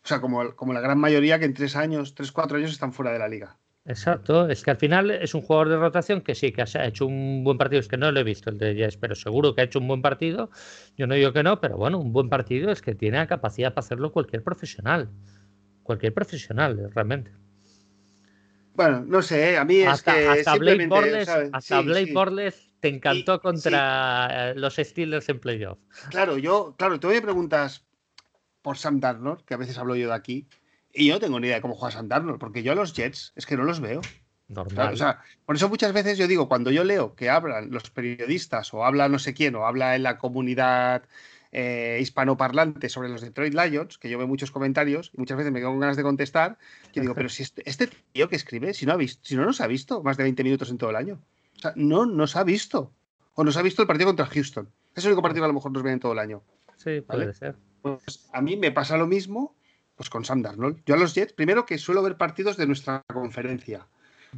O 0.05 0.07
sea, 0.07 0.20
como, 0.20 0.55
como 0.55 0.72
la 0.72 0.80
gran 0.80 0.99
mayoría 0.99 1.40
que 1.40 1.47
en 1.47 1.55
3 1.55 1.74
años, 1.74 2.14
3, 2.14 2.30
4 2.30 2.59
años 2.59 2.70
están 2.70 2.92
fuera 2.92 3.12
de 3.12 3.18
la 3.18 3.28
liga. 3.28 3.59
Exacto, 3.89 4.49
es 4.49 4.64
que 4.64 4.72
al 4.72 4.76
final 4.78 5.12
es 5.12 5.32
un 5.34 5.43
jugador 5.43 5.68
de 5.68 5.76
rotación 5.76 6.20
que 6.20 6.34
sí, 6.34 6.51
que 6.51 6.62
ha 6.62 6.87
hecho 6.87 7.07
un 7.07 7.45
buen 7.45 7.57
partido, 7.57 7.78
es 7.78 7.87
que 7.87 7.97
no 7.97 8.11
lo 8.11 8.18
he 8.18 8.24
visto 8.24 8.51
el 8.51 8.59
de 8.59 8.74
Jess, 8.74 8.97
pero 8.97 9.14
seguro 9.14 9.55
que 9.55 9.61
ha 9.61 9.64
hecho 9.64 9.78
un 9.78 9.87
buen 9.87 10.03
partido. 10.03 10.51
Yo 10.97 11.07
no 11.07 11.14
digo 11.14 11.32
que 11.32 11.45
no, 11.45 11.61
pero 11.61 11.76
bueno, 11.76 11.99
un 11.99 12.12
buen 12.12 12.28
partido 12.28 12.72
es 12.72 12.82
que 12.82 12.97
tiene 12.97 13.18
la 13.18 13.28
capacidad 13.28 13.74
para 13.74 13.84
hacerlo 13.84 14.11
cualquier 14.11 14.43
profesional. 14.43 15.09
Cualquier 15.84 16.12
profesional, 16.12 16.91
realmente. 16.93 17.30
Bueno, 18.74 19.05
no 19.07 19.22
sé, 19.22 19.57
a 19.57 19.64
mí 19.64 19.76
es 19.76 20.03
que 20.03 20.28
hasta 20.28 20.57
Blake 20.57 20.89
Borles, 20.89 21.28
hasta 21.28 21.80
Blake 21.80 22.12
Borles 22.12 22.72
te 22.80 22.89
encantó 22.89 23.41
contra 23.41 24.53
los 24.55 24.74
Steelers 24.74 25.28
en 25.28 25.39
playoff. 25.39 25.78
Claro, 26.11 26.39
yo, 26.39 26.74
claro, 26.76 26.99
tú 26.99 27.07
me 27.07 27.22
preguntas 27.22 27.87
por 28.62 28.76
Sam 28.76 28.99
Darnold, 28.99 29.45
que 29.45 29.55
a 29.55 29.57
veces 29.57 29.78
hablo 29.78 29.95
yo 29.95 30.09
de 30.09 30.14
aquí, 30.14 30.49
y 30.97 31.07
yo 31.07 31.14
no 31.14 31.20
tengo 31.20 31.38
ni 31.38 31.47
idea 31.47 31.57
de 31.57 31.62
cómo 31.62 31.74
juega 31.74 31.92
Sam 31.92 32.09
Darnold, 32.09 32.38
porque 32.38 32.62
yo 32.62 32.72
a 32.72 32.74
los 32.74 32.94
Jets 32.94 33.32
es 33.36 33.47
que 33.47 33.57
no 33.57 33.64
los 33.64 33.80
veo. 33.80 34.01
Normal. 34.49 34.94
o 34.94 34.97
sea, 34.97 35.20
por 35.44 35.57
eso 35.57 35.68
muchas 35.68 35.92
veces 35.92 36.18
yo 36.18 36.28
digo, 36.28 36.49
cuando 36.49 36.70
yo 36.70 36.84
leo 36.84 37.16
que 37.16 37.28
hablan 37.28 37.70
los 37.72 37.90
periodistas 37.90 38.72
o 38.72 38.84
habla 38.84 39.09
no 39.09 39.18
sé 39.18 39.34
quién 39.34 39.57
o 39.57 39.66
habla 39.66 39.97
en 39.97 40.05
la 40.05 40.18
comunidad 40.18 41.03
eh, 41.51 41.99
hispanoparlante 42.01 42.88
sobre 42.88 43.09
los 43.09 43.22
Detroit 43.22 43.55
Lions, 43.55 43.99
que 43.99 44.09
yo 44.09 44.18
veo 44.18 44.28
muchos 44.28 44.53
comentarios 44.53 45.11
y 45.14 45.18
muchas 45.18 45.36
veces 45.36 45.53
me 45.53 45.59
quedo 45.59 45.70
con 45.70 45.80
ganas 45.80 45.97
de 45.97 46.05
contestar, 46.05 46.59
yo 46.92 47.03
digo, 47.03 47.14
pero 47.14 47.28
si 47.28 47.42
este, 47.42 47.68
este, 47.68 47.88
tío 48.12 48.28
que 48.28 48.36
escribe, 48.36 48.72
si 48.72 48.86
no, 48.86 48.92
ha 48.92 48.97
visto, 48.97 49.20
si 49.24 49.36
no 49.36 49.44
nos 49.44 49.61
ha 49.61 49.66
visto 49.66 50.03
más 50.03 50.16
de 50.16 50.22
20 50.22 50.44
minutos 50.44 50.70
en 50.70 50.78
todo 50.78 50.90
el 50.90 50.97
año. 50.97 51.20
O 51.57 51.59
sea, 51.59 51.72
no 51.74 52.07
nos 52.07 52.36
ha 52.36 52.44
visto. 52.44 52.92
O 53.34 53.42
nos 53.42 53.57
ha 53.57 53.62
visto 53.62 53.82
el 53.82 53.88
partido 53.88 54.09
contra 54.09 54.26
Houston. 54.26 54.68
Es 54.94 55.05
el 55.05 55.11
único 55.11 55.22
partido 55.22 55.42
que 55.42 55.47
a 55.47 55.49
lo 55.49 55.55
mejor 55.55 55.72
nos 55.72 55.82
ven 55.82 55.94
en 55.94 56.01
todo 56.01 56.12
el 56.12 56.18
año. 56.18 56.42
Sí, 56.76 57.01
puede 57.01 57.34
ser. 57.34 57.57
Pues 57.82 58.28
a 58.32 58.40
mí 58.40 58.57
me 58.57 58.70
pasa 58.70 58.97
lo 58.97 59.07
mismo 59.07 59.57
pues 59.97 60.11
con 60.11 60.24
Sam 60.24 60.42
Darnold. 60.42 60.82
Yo 60.86 60.94
a 60.94 60.99
los 60.99 61.14
Jets, 61.14 61.32
primero 61.32 61.66
que 61.66 61.78
suelo 61.78 62.03
ver 62.03 62.16
partidos 62.16 62.57
de 62.57 62.66
nuestra 62.66 63.03
conferencia. 63.12 63.86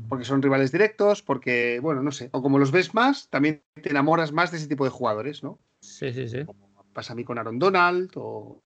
Porque 0.08 0.24
son 0.24 0.42
rivales 0.42 0.70
directos, 0.70 1.22
porque, 1.22 1.80
bueno, 1.82 2.02
no 2.02 2.12
sé. 2.12 2.28
O 2.32 2.40
como 2.40 2.58
los 2.58 2.70
ves 2.70 2.94
más, 2.94 3.28
también 3.30 3.62
te 3.82 3.90
enamoras 3.90 4.30
más 4.30 4.52
de 4.52 4.58
ese 4.58 4.68
tipo 4.68 4.84
de 4.84 4.90
jugadores, 4.90 5.42
¿no? 5.42 5.58
Sí, 5.80 6.12
sí, 6.12 6.28
sí. 6.28 6.44
pasa 6.92 7.14
a 7.14 7.16
mí 7.16 7.24
con 7.24 7.38
Aaron 7.38 7.58
Donald 7.58 8.12
o, 8.14 8.62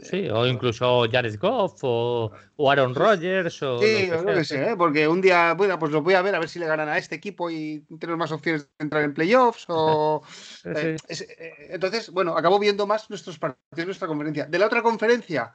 Sí, 0.00 0.28
o 0.28 0.46
incluso 0.46 1.06
Jared 1.10 1.38
Goff 1.40 1.80
o, 1.82 2.30
Aaron 2.70 2.94
Rodgers. 2.94 3.62
O 3.62 3.80
sí, 3.80 4.08
no 4.10 4.24
que 4.26 4.44
sé, 4.44 4.70
¿eh? 4.70 4.76
porque 4.76 5.08
un 5.08 5.20
día, 5.20 5.54
bueno, 5.54 5.78
pues 5.78 5.90
lo 5.90 6.02
voy 6.02 6.14
a 6.14 6.22
ver 6.22 6.34
a 6.34 6.38
ver 6.38 6.48
si 6.48 6.58
le 6.58 6.66
ganan 6.66 6.88
a 6.88 6.98
este 6.98 7.16
equipo 7.16 7.50
y 7.50 7.84
tener 7.98 8.16
más 8.16 8.30
opciones 8.30 8.62
de 8.62 8.84
entrar 8.84 9.02
en 9.02 9.14
playoffs. 9.14 9.64
O, 9.68 10.22
eh, 10.64 10.96
eh, 11.08 11.54
entonces, 11.70 12.10
bueno, 12.10 12.36
acabo 12.36 12.58
viendo 12.58 12.86
más 12.86 13.10
nuestros 13.10 13.38
partidos, 13.38 13.86
nuestra 13.86 14.06
conferencia. 14.06 14.46
De 14.46 14.58
la 14.58 14.66
otra 14.66 14.82
conferencia, 14.82 15.52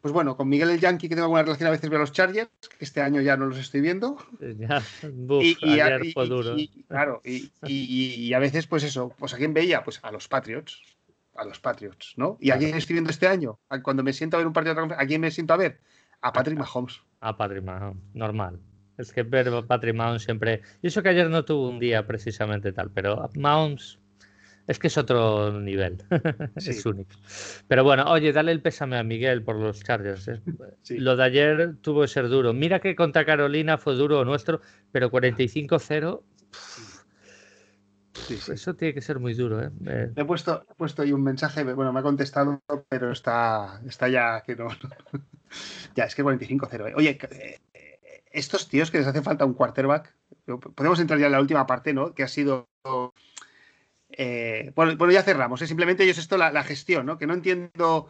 pues 0.00 0.12
bueno, 0.12 0.36
con 0.36 0.48
Miguel 0.48 0.70
el 0.70 0.80
Yankee, 0.80 1.08
que 1.08 1.14
tengo 1.14 1.26
alguna 1.26 1.42
relación, 1.42 1.68
a 1.68 1.72
veces 1.72 1.90
veo 1.90 1.98
a 1.98 2.02
los 2.02 2.12
Chargers, 2.12 2.50
que 2.78 2.84
este 2.84 3.02
año 3.02 3.20
ya 3.20 3.36
no 3.36 3.46
los 3.46 3.58
estoy 3.58 3.82
viendo. 3.82 4.16
Ya, 4.40 4.82
y, 5.40 6.12
fue 6.12 6.26
duro. 6.26 6.56
claro, 6.88 7.20
y, 7.24 8.32
a 8.32 8.38
veces, 8.38 8.66
pues 8.66 8.84
eso, 8.84 9.14
pues 9.18 9.34
a 9.34 9.36
quién 9.36 9.52
veía, 9.52 9.84
pues 9.84 10.00
a 10.02 10.10
los 10.10 10.28
Patriots 10.28 10.80
a 11.34 11.44
los 11.44 11.60
Patriots, 11.60 12.14
¿no? 12.16 12.36
¿Y 12.40 12.50
a 12.50 12.58
quién 12.58 12.76
estoy 12.76 12.94
viendo 12.94 13.10
este 13.10 13.26
año? 13.26 13.58
Cuando 13.82 14.02
me 14.02 14.12
siento 14.12 14.36
a 14.36 14.38
ver 14.38 14.46
un 14.46 14.52
partido 14.52 14.74
de 14.74 14.94
¿a 14.94 15.06
quién 15.06 15.20
me 15.20 15.30
siento 15.30 15.54
a 15.54 15.56
ver? 15.56 15.80
A 16.20 16.32
Patrick 16.32 16.58
Mahomes. 16.58 17.00
A 17.20 17.36
Patrick 17.36 17.64
Mahomes, 17.64 18.02
normal. 18.14 18.60
Es 18.98 19.12
que 19.12 19.22
ver 19.22 19.48
a 19.48 19.62
Patrick 19.62 19.94
Mahomes 19.94 20.22
siempre. 20.22 20.62
Y 20.82 20.88
eso 20.88 21.02
que 21.02 21.08
ayer 21.08 21.28
no 21.30 21.44
tuvo 21.44 21.68
un 21.68 21.78
día 21.78 22.06
precisamente 22.06 22.72
tal, 22.72 22.90
pero 22.90 23.28
Mahomes 23.34 23.98
es 24.66 24.78
que 24.78 24.86
es 24.86 24.96
otro 24.96 25.60
nivel. 25.60 25.98
es 26.56 26.86
único. 26.86 27.10
Pero 27.66 27.84
bueno, 27.84 28.04
oye, 28.10 28.32
dale 28.32 28.52
el 28.52 28.60
pésame 28.60 28.96
a 28.96 29.02
Miguel 29.02 29.42
por 29.42 29.56
los 29.56 29.82
Chargers. 29.82 30.28
¿eh? 30.28 30.40
Lo 30.90 31.16
de 31.16 31.24
ayer 31.24 31.76
tuvo 31.80 32.02
que 32.02 32.08
ser 32.08 32.28
duro. 32.28 32.52
Mira 32.52 32.80
que 32.80 32.94
contra 32.94 33.24
Carolina 33.24 33.78
fue 33.78 33.94
duro 33.94 34.24
nuestro, 34.24 34.60
pero 34.92 35.10
45-0. 35.10 36.22
Eso 38.28 38.74
tiene 38.74 38.94
que 38.94 39.00
ser 39.00 39.18
muy 39.18 39.34
duro, 39.34 39.62
¿eh? 39.62 40.12
he 40.14 40.24
puesto, 40.24 40.66
he 40.70 40.74
puesto 40.74 41.02
ahí 41.02 41.12
un 41.12 41.22
mensaje, 41.22 41.64
bueno, 41.64 41.92
me 41.92 42.00
ha 42.00 42.02
contestado, 42.02 42.62
pero 42.88 43.10
está, 43.10 43.80
está 43.86 44.08
ya 44.08 44.42
que 44.42 44.54
no. 44.54 44.68
ya, 45.94 46.04
es 46.04 46.14
que 46.14 46.22
45-0. 46.22 46.90
¿eh? 46.90 46.92
Oye, 46.94 47.18
eh, 47.30 47.60
estos 48.30 48.68
tíos 48.68 48.90
que 48.90 48.98
les 48.98 49.06
hace 49.06 49.22
falta 49.22 49.44
un 49.44 49.54
quarterback, 49.54 50.14
podemos 50.74 51.00
entrar 51.00 51.18
ya 51.18 51.26
en 51.26 51.32
la 51.32 51.40
última 51.40 51.66
parte, 51.66 51.94
¿no? 51.94 52.14
Que 52.14 52.22
ha 52.22 52.28
sido. 52.28 52.68
Eh, 54.10 54.72
bueno, 54.74 55.10
ya 55.10 55.22
cerramos. 55.22 55.60
Simplemente 55.60 56.04
ellos 56.04 56.18
esto, 56.18 56.36
la, 56.36 56.62
gestión, 56.64 57.06
¿no? 57.06 57.16
Que 57.18 57.26
no 57.26 57.34
entiendo. 57.34 58.08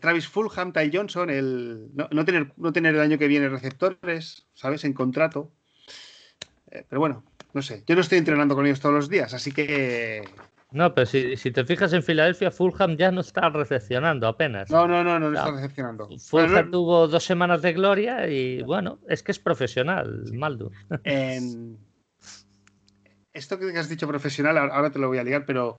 Travis 0.00 0.26
Fulham, 0.26 0.72
Ty 0.72 0.90
Johnson, 0.92 1.30
el 1.30 1.90
no, 1.94 2.24
tener, 2.24 2.52
no 2.56 2.72
tener 2.72 2.96
el 2.96 3.00
año 3.00 3.18
que 3.18 3.28
viene 3.28 3.48
receptores, 3.48 4.48
¿sabes? 4.52 4.82
En 4.82 4.92
contrato. 4.92 5.52
pero 6.88 6.98
bueno, 6.98 7.22
no 7.52 7.62
sé, 7.62 7.82
yo 7.86 7.94
no 7.94 8.00
estoy 8.00 8.18
entrenando 8.18 8.54
con 8.54 8.66
ellos 8.66 8.80
todos 8.80 8.94
los 8.94 9.08
días, 9.08 9.34
así 9.34 9.52
que... 9.52 10.22
No, 10.72 10.94
pero 10.94 11.04
si, 11.04 11.36
te 11.36 11.64
fijas 11.64 11.92
en 11.92 12.02
Filadelfia, 12.02 12.52
Fulham 12.52 12.96
ya 12.96 13.10
no 13.10 13.22
está 13.22 13.48
recepcionando 13.48 14.28
apenas. 14.28 14.70
No, 14.70 14.86
no, 14.86 15.02
no, 15.02 15.18
no, 15.18 15.32
está 15.32 15.50
recepcionando. 15.50 16.08
Fulham 16.18 16.70
tuvo 16.70 17.08
dos 17.08 17.24
semanas 17.24 17.60
de 17.62 17.72
gloria 17.72 18.28
y 18.28 18.62
bueno, 18.62 19.00
es 19.08 19.24
que 19.24 19.32
es 19.32 19.40
profesional, 19.40 20.24
Maldo. 20.32 20.70
Esto 23.32 23.58
que 23.58 23.76
has 23.76 23.88
dicho 23.88 24.06
profesional, 24.06 24.58
ahora 24.58 24.90
te 24.90 25.00
lo 25.00 25.08
voy 25.08 25.18
a 25.18 25.24
liar, 25.24 25.44
pero 25.44 25.78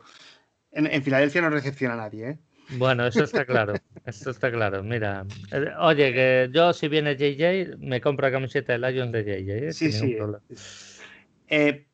en, 0.72 1.04
Filadelfia 1.04 1.42
no 1.42 1.50
recepciona 1.50 1.94
a 1.94 1.98
nadie, 1.98 2.30
¿eh? 2.30 2.40
Bueno, 2.78 3.06
eso 3.06 3.24
está 3.24 3.46
claro. 3.46 3.74
Eso 4.06 4.32
está 4.32 4.52
claro. 4.52 4.82
Mira, 4.84 5.26
eh, 5.52 5.66
oye, 5.80 6.14
que 6.14 6.50
yo 6.54 6.74
si 6.74 6.88
viene 6.88 7.16
JJ, 7.16 7.78
me 7.78 8.00
compro 8.00 8.28
la 8.28 8.32
camiseta 8.32 8.74
de 8.74 8.80
Lions 8.80 9.12
de 9.12 9.24
JJ. 9.24 9.68
¿eh? 9.68 9.74
Sí, 9.74 9.92
sí. 9.92 10.18
Eh, 11.52 11.86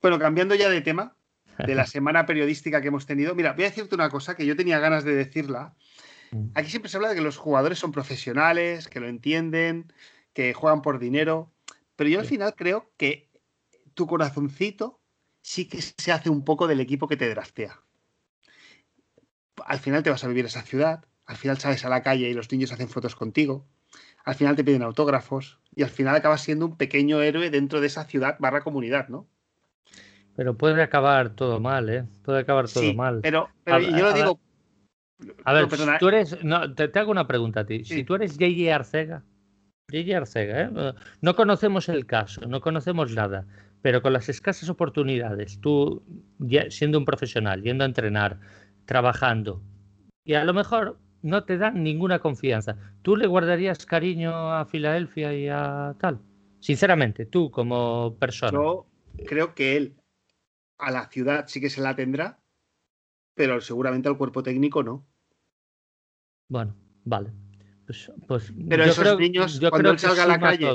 bueno, 0.00 0.18
cambiando 0.18 0.54
ya 0.54 0.68
de 0.68 0.80
tema, 0.80 1.16
de 1.58 1.74
la 1.74 1.86
semana 1.86 2.26
periodística 2.26 2.80
que 2.80 2.88
hemos 2.88 3.06
tenido, 3.06 3.34
mira, 3.34 3.52
voy 3.52 3.64
a 3.64 3.68
decirte 3.68 3.94
una 3.94 4.10
cosa 4.10 4.34
que 4.34 4.46
yo 4.46 4.56
tenía 4.56 4.80
ganas 4.80 5.04
de 5.04 5.14
decirla. 5.14 5.76
Mm. 6.32 6.48
Aquí 6.54 6.70
siempre 6.70 6.90
se 6.90 6.96
habla 6.96 7.10
de 7.10 7.14
que 7.14 7.20
los 7.20 7.36
jugadores 7.36 7.78
son 7.78 7.92
profesionales, 7.92 8.88
que 8.88 8.98
lo 8.98 9.06
entienden, 9.06 9.92
que 10.32 10.54
juegan 10.54 10.82
por 10.82 10.98
dinero, 10.98 11.52
pero 11.96 12.10
yo 12.10 12.18
al 12.18 12.26
final 12.26 12.54
creo 12.56 12.90
que 12.96 13.30
tu 13.92 14.06
corazoncito 14.06 15.00
sí 15.42 15.68
que 15.68 15.80
se 15.82 16.10
hace 16.10 16.30
un 16.30 16.44
poco 16.44 16.66
del 16.66 16.80
equipo 16.80 17.06
que 17.06 17.16
te 17.16 17.28
draftea. 17.28 17.80
Al 19.66 19.78
final 19.78 20.02
te 20.02 20.10
vas 20.10 20.24
a 20.24 20.28
vivir 20.28 20.46
esa 20.46 20.62
ciudad, 20.62 21.04
al 21.26 21.36
final 21.36 21.58
sales 21.58 21.84
a 21.84 21.88
la 21.90 22.02
calle 22.02 22.28
y 22.28 22.34
los 22.34 22.50
niños 22.50 22.72
hacen 22.72 22.88
fotos 22.88 23.14
contigo, 23.14 23.68
al 24.24 24.34
final 24.34 24.56
te 24.56 24.64
piden 24.64 24.82
autógrafos 24.82 25.58
y 25.76 25.82
al 25.82 25.90
final 25.90 26.16
acabas 26.16 26.40
siendo 26.42 26.66
un 26.66 26.76
pequeño 26.76 27.20
héroe 27.20 27.50
dentro 27.50 27.80
de 27.80 27.86
esa 27.86 28.04
ciudad 28.04 28.36
barra 28.38 28.62
comunidad, 28.62 29.08
¿no? 29.08 29.26
Pero 30.36 30.56
puede 30.56 30.82
acabar 30.82 31.30
todo 31.30 31.60
mal, 31.60 31.88
¿eh? 31.88 32.04
Puede 32.24 32.40
acabar 32.40 32.68
todo 32.68 32.92
mal. 32.94 33.20
Pero, 33.22 33.48
pero 33.62 33.80
yo 33.80 33.98
lo 33.98 34.12
digo. 34.12 34.40
A 35.44 35.52
ver, 35.52 35.68
tú 36.00 36.08
eres. 36.08 36.42
No, 36.42 36.74
te, 36.74 36.90
hago 36.98 37.10
una 37.10 37.26
pregunta 37.26 37.60
a 37.60 37.66
ti. 37.66 37.84
Si 37.84 38.02
tú 38.02 38.16
eres 38.16 38.32
J.J. 38.32 38.74
Arcega, 38.74 39.22
J.J. 39.90 40.16
Arcega, 40.16 40.62
¿eh? 40.62 40.94
No 41.20 41.36
conocemos 41.36 41.88
el 41.88 42.06
caso, 42.06 42.40
no 42.48 42.60
conocemos 42.60 43.14
nada, 43.14 43.46
pero 43.80 44.02
con 44.02 44.12
las 44.12 44.28
escasas 44.28 44.68
oportunidades, 44.68 45.60
tú 45.60 46.02
siendo 46.70 46.98
un 46.98 47.04
profesional, 47.04 47.62
yendo 47.62 47.84
a 47.84 47.86
entrenar, 47.86 48.40
trabajando, 48.86 49.62
y 50.24 50.34
a 50.34 50.44
lo 50.44 50.52
mejor 50.52 50.98
no 51.24 51.44
te 51.44 51.56
dan 51.56 51.82
ninguna 51.82 52.18
confianza. 52.18 52.76
¿Tú 53.00 53.16
le 53.16 53.26
guardarías 53.26 53.86
cariño 53.86 54.52
a 54.52 54.66
Filadelfia 54.66 55.32
y 55.34 55.48
a 55.48 55.96
tal? 55.98 56.20
Sinceramente, 56.60 57.24
tú 57.24 57.50
como 57.50 58.14
persona. 58.18 58.52
Yo 58.52 58.86
creo 59.26 59.54
que 59.54 59.76
él 59.76 59.96
a 60.78 60.90
la 60.90 61.08
ciudad 61.08 61.46
sí 61.48 61.62
que 61.62 61.70
se 61.70 61.80
la 61.80 61.96
tendrá, 61.96 62.40
pero 63.34 63.60
seguramente 63.62 64.08
al 64.08 64.18
cuerpo 64.18 64.42
técnico 64.42 64.82
no. 64.82 65.06
Bueno, 66.48 66.76
vale. 67.04 67.32
Pues, 67.86 68.12
pues 68.28 68.52
pero 68.68 68.84
esos 68.84 69.18
niños, 69.18 69.60
cuando 69.70 69.90
él 69.90 69.98
salga 69.98 70.24
a 70.24 70.26
la 70.26 70.38
calle, 70.38 70.68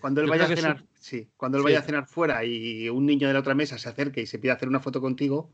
cuando 0.00 0.22
él 0.22 0.30
vaya 0.30 0.44
a 0.44 0.48
cenar, 0.56 0.84
sí, 0.94 1.28
cuando 1.36 1.58
él 1.58 1.64
vaya 1.64 1.80
a 1.80 1.82
cenar 1.82 2.06
fuera 2.06 2.42
y 2.42 2.88
un 2.88 3.04
niño 3.04 3.28
de 3.28 3.34
la 3.34 3.40
otra 3.40 3.54
mesa 3.54 3.76
se 3.76 3.90
acerque 3.90 4.22
y 4.22 4.26
se 4.26 4.38
pide 4.38 4.52
hacer 4.52 4.68
una 4.68 4.80
foto 4.80 5.02
contigo, 5.02 5.52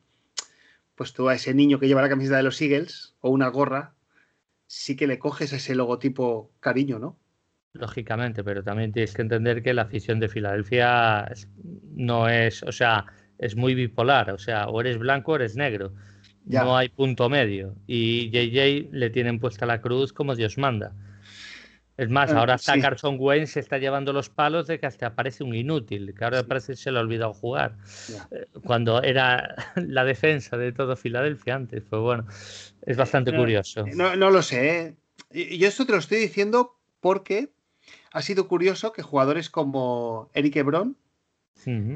pues 0.95 1.13
tú 1.13 1.29
a 1.29 1.35
ese 1.35 1.53
niño 1.53 1.81
que 1.81 1.89
lleva 1.89 2.03
la 2.03 2.09
camiseta 2.09 2.37
de 2.37 2.45
los 2.45 2.61
Eagles 2.63 3.17
o 3.21 3.31
una 3.31 3.49
gorra, 3.49 3.96
sí 4.67 4.97
que 4.97 5.07
le 5.07 5.19
coges 5.19 5.53
ese 5.53 5.75
logotipo 5.75 6.53
cariño, 6.61 6.99
¿no? 6.99 7.19
Lógicamente, 7.73 8.43
pero 8.43 8.63
también 8.63 8.93
tienes 8.93 9.13
que 9.13 9.23
entender 9.23 9.63
que 9.63 9.75
la 9.75 9.83
afición 9.83 10.19
de 10.19 10.29
Filadelfia 10.29 11.31
no 11.95 12.29
es, 12.29 12.63
o 12.63 12.73
sea, 12.73 13.05
es 13.39 13.55
muy 13.55 13.75
bipolar, 13.75 14.31
o 14.31 14.39
sea, 14.39 14.69
o 14.69 14.81
eres 14.81 14.99
blanco 14.99 15.33
o 15.33 15.37
eres 15.37 15.57
negro. 15.57 15.93
No 16.47 16.77
hay 16.77 16.89
punto 16.89 17.29
medio. 17.29 17.75
Y 17.87 18.31
JJ 18.31 18.91
le 18.93 19.11
tienen 19.11 19.41
puesta 19.41 19.67
la 19.67 19.81
cruz 19.81 20.13
como 20.13 20.37
Dios 20.37 20.59
manda. 20.59 20.95
Es 21.97 22.11
más, 22.11 22.31
ahora 22.33 22.55
hasta 22.55 22.79
Carson 22.79 23.17
Wayne 23.19 23.47
se 23.47 23.61
está 23.61 23.79
llevando 23.79 24.13
los 24.13 24.29
palos 24.29 24.67
de 24.67 24.79
que 24.79 24.87
hasta 24.87 25.15
parece 25.15 25.45
un 25.45 25.55
inútil, 25.55 26.15
que 26.15 26.25
ahora 26.25 26.43
parece 26.43 26.73
que 26.73 26.77
se 26.77 26.93
le 26.93 26.99
ha 26.99 27.03
olvidado 27.03 27.33
jugar. 27.33 27.77
Eh, 28.31 28.47
cuando 28.65 29.03
era 29.03 29.55
la 29.77 30.05
defensa 30.05 30.57
de 30.57 30.73
todo 30.73 30.97
Filadelfia 30.97 31.55
antes. 31.55 31.83
Pues 31.89 32.03
bueno, 32.03 32.27
es 32.83 32.97
bastante 32.97 33.35
curioso. 33.35 33.87
No, 33.95 34.15
no 34.15 34.31
lo 34.31 34.43
sé. 34.43 34.97
¿eh? 35.33 35.57
Yo 35.57 35.69
esto 35.69 35.87
te 35.87 35.93
lo 35.93 35.99
estoy 35.99 36.19
diciendo 36.19 36.79
porque 37.01 37.51
ha 38.13 38.23
sido 38.23 38.49
curioso 38.49 38.93
que 38.93 39.03
jugadores 39.03 39.49
como 39.51 40.31
Eric 40.35 40.57
Ebron, 40.57 40.97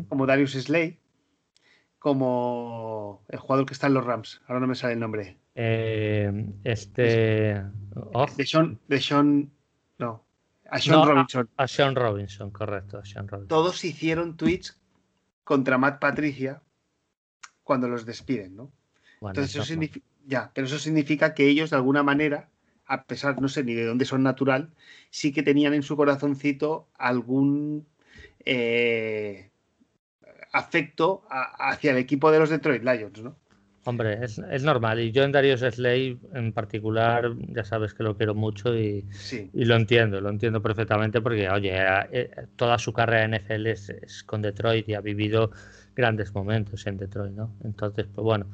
como 0.08 0.26
Darius 0.26 0.52
Slay, 0.52 0.98
como 1.98 3.22
el 3.28 3.38
jugador 3.38 3.66
que 3.66 3.74
está 3.74 3.86
en 3.86 3.94
los 3.94 4.04
Rams, 4.04 4.40
ahora 4.46 4.60
no 4.60 4.66
me 4.66 4.74
sale 4.74 4.94
el 4.94 5.00
nombre. 5.00 5.36
Eh, 5.54 6.46
este. 6.64 7.62
Oh. 8.14 8.26
De, 8.36 8.46
Sean, 8.46 8.78
de 8.88 9.00
Sean. 9.00 9.50
No. 10.00 10.24
A 10.70 10.78
Sean 10.78 11.06
Robinson. 11.06 11.48
A, 11.56 11.66
Sean 11.68 11.94
Robinson, 11.94 12.50
correcto. 12.50 12.98
A 12.98 13.04
Sean 13.04 13.28
Robinson. 13.28 13.48
Todos 13.48 13.84
hicieron 13.84 14.36
tweets 14.36 14.78
contra 15.44 15.78
Matt 15.78 16.00
Patricia 16.00 16.62
cuando 17.62 17.88
los 17.88 18.06
despiden, 18.06 18.56
¿no? 18.56 18.72
Entonces, 19.20 19.54
eso 19.54 19.64
significa, 19.64 20.06
ya, 20.26 20.50
pero 20.54 20.66
eso 20.66 20.78
significa 20.78 21.34
que 21.34 21.46
ellos, 21.46 21.70
de 21.70 21.76
alguna 21.76 22.02
manera, 22.02 22.48
a 22.86 23.04
pesar, 23.04 23.40
no 23.40 23.48
sé 23.48 23.62
ni 23.62 23.74
de 23.74 23.84
dónde 23.84 24.04
son 24.04 24.22
natural, 24.22 24.70
sí 25.10 25.32
que 25.32 25.42
tenían 25.42 25.74
en 25.74 25.82
su 25.82 25.96
corazoncito 25.96 26.88
algún 26.96 27.86
eh, 28.44 29.50
afecto 30.52 31.22
hacia 31.28 31.92
el 31.92 31.98
equipo 31.98 32.30
de 32.30 32.38
los 32.38 32.48
Detroit 32.48 32.82
Lions, 32.82 33.22
¿no? 33.22 33.36
Hombre, 33.84 34.18
es, 34.22 34.62
normal. 34.62 35.00
Y 35.00 35.10
yo 35.10 35.22
en 35.22 35.32
Darius 35.32 35.60
Slay 35.60 36.18
en 36.34 36.52
particular, 36.52 37.32
ya 37.48 37.64
sabes 37.64 37.94
que 37.94 38.02
lo 38.02 38.14
quiero 38.14 38.34
mucho 38.34 38.76
y, 38.76 39.06
lo 39.54 39.74
entiendo, 39.74 40.20
lo 40.20 40.28
entiendo 40.28 40.60
perfectamente 40.60 41.22
porque, 41.22 41.48
oye, 41.48 41.72
eh, 42.12 42.30
toda 42.56 42.78
su 42.78 42.92
carrera 42.92 43.24
en 43.24 43.34
NFL 43.42 43.66
es, 43.68 44.22
con 44.26 44.42
Detroit 44.42 44.86
y 44.88 44.94
ha 44.94 45.00
vivido 45.00 45.50
grandes 45.96 46.34
momentos 46.34 46.86
en 46.86 46.98
Detroit, 46.98 47.32
¿no? 47.32 47.56
Entonces, 47.64 48.06
pues 48.14 48.22
bueno, 48.22 48.50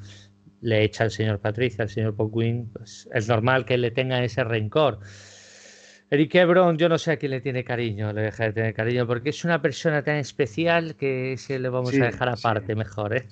le 0.61 0.83
echa 0.83 1.03
al 1.03 1.11
señor 1.11 1.39
Patricia, 1.39 1.83
al 1.83 1.89
señor 1.89 2.15
Pogwin, 2.15 2.69
pues 2.71 3.09
es 3.13 3.27
normal 3.27 3.65
que 3.65 3.77
le 3.77 3.91
tenga 3.91 4.23
ese 4.23 4.45
rencor. 4.45 4.99
Eric 6.09 6.35
Ebron, 6.35 6.77
yo 6.77 6.87
no 6.87 6.97
sé 6.97 7.11
a 7.11 7.17
quién 7.17 7.31
le 7.31 7.41
tiene 7.41 7.65
cariño, 7.65 8.13
le 8.13 8.21
deja 8.21 8.45
de 8.45 8.53
tener 8.53 8.73
cariño, 8.73 9.05
porque 9.05 9.31
es 9.31 9.43
una 9.43 9.61
persona 9.61 10.01
tan 10.03 10.15
especial 10.15 10.95
que 10.95 11.35
se 11.37 11.59
le 11.59 11.67
vamos 11.67 11.93
a 11.95 12.05
dejar 12.05 12.29
aparte 12.29 12.75
mejor. 12.75 13.13
¿eh? 13.13 13.27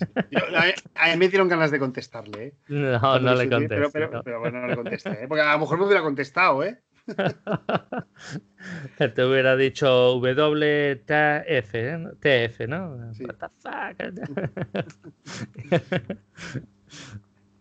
a, 0.96 1.12
mí 1.12 1.18
me 1.18 1.30
dieron 1.30 1.48
ganas 1.48 1.72
de 1.72 1.80
contestarle. 1.80 2.48
¿eh? 2.48 2.54
No, 2.68 3.20
no 3.20 3.34
le 3.34 3.50
contesté. 3.50 3.90
Pero, 3.94 4.22
pero, 4.24 4.40
bueno, 4.42 4.60
no 4.60 4.68
le 4.68 4.76
contesté, 4.76 5.24
¿eh? 5.24 5.28
porque 5.28 5.42
a 5.42 5.54
lo 5.54 5.60
mejor 5.60 5.78
me 5.80 5.86
hubiera 5.86 6.02
contestado, 6.02 6.64
¿eh? 6.64 6.82
Te 8.98 9.24
hubiera 9.24 9.56
dicho 9.56 10.16
WTF, 10.18 11.76
¿eh? 11.76 12.00
TF, 12.20 12.68
¿no? 12.68 12.96
What 13.22 13.36
the 13.36 13.48
fuck? 13.62 13.96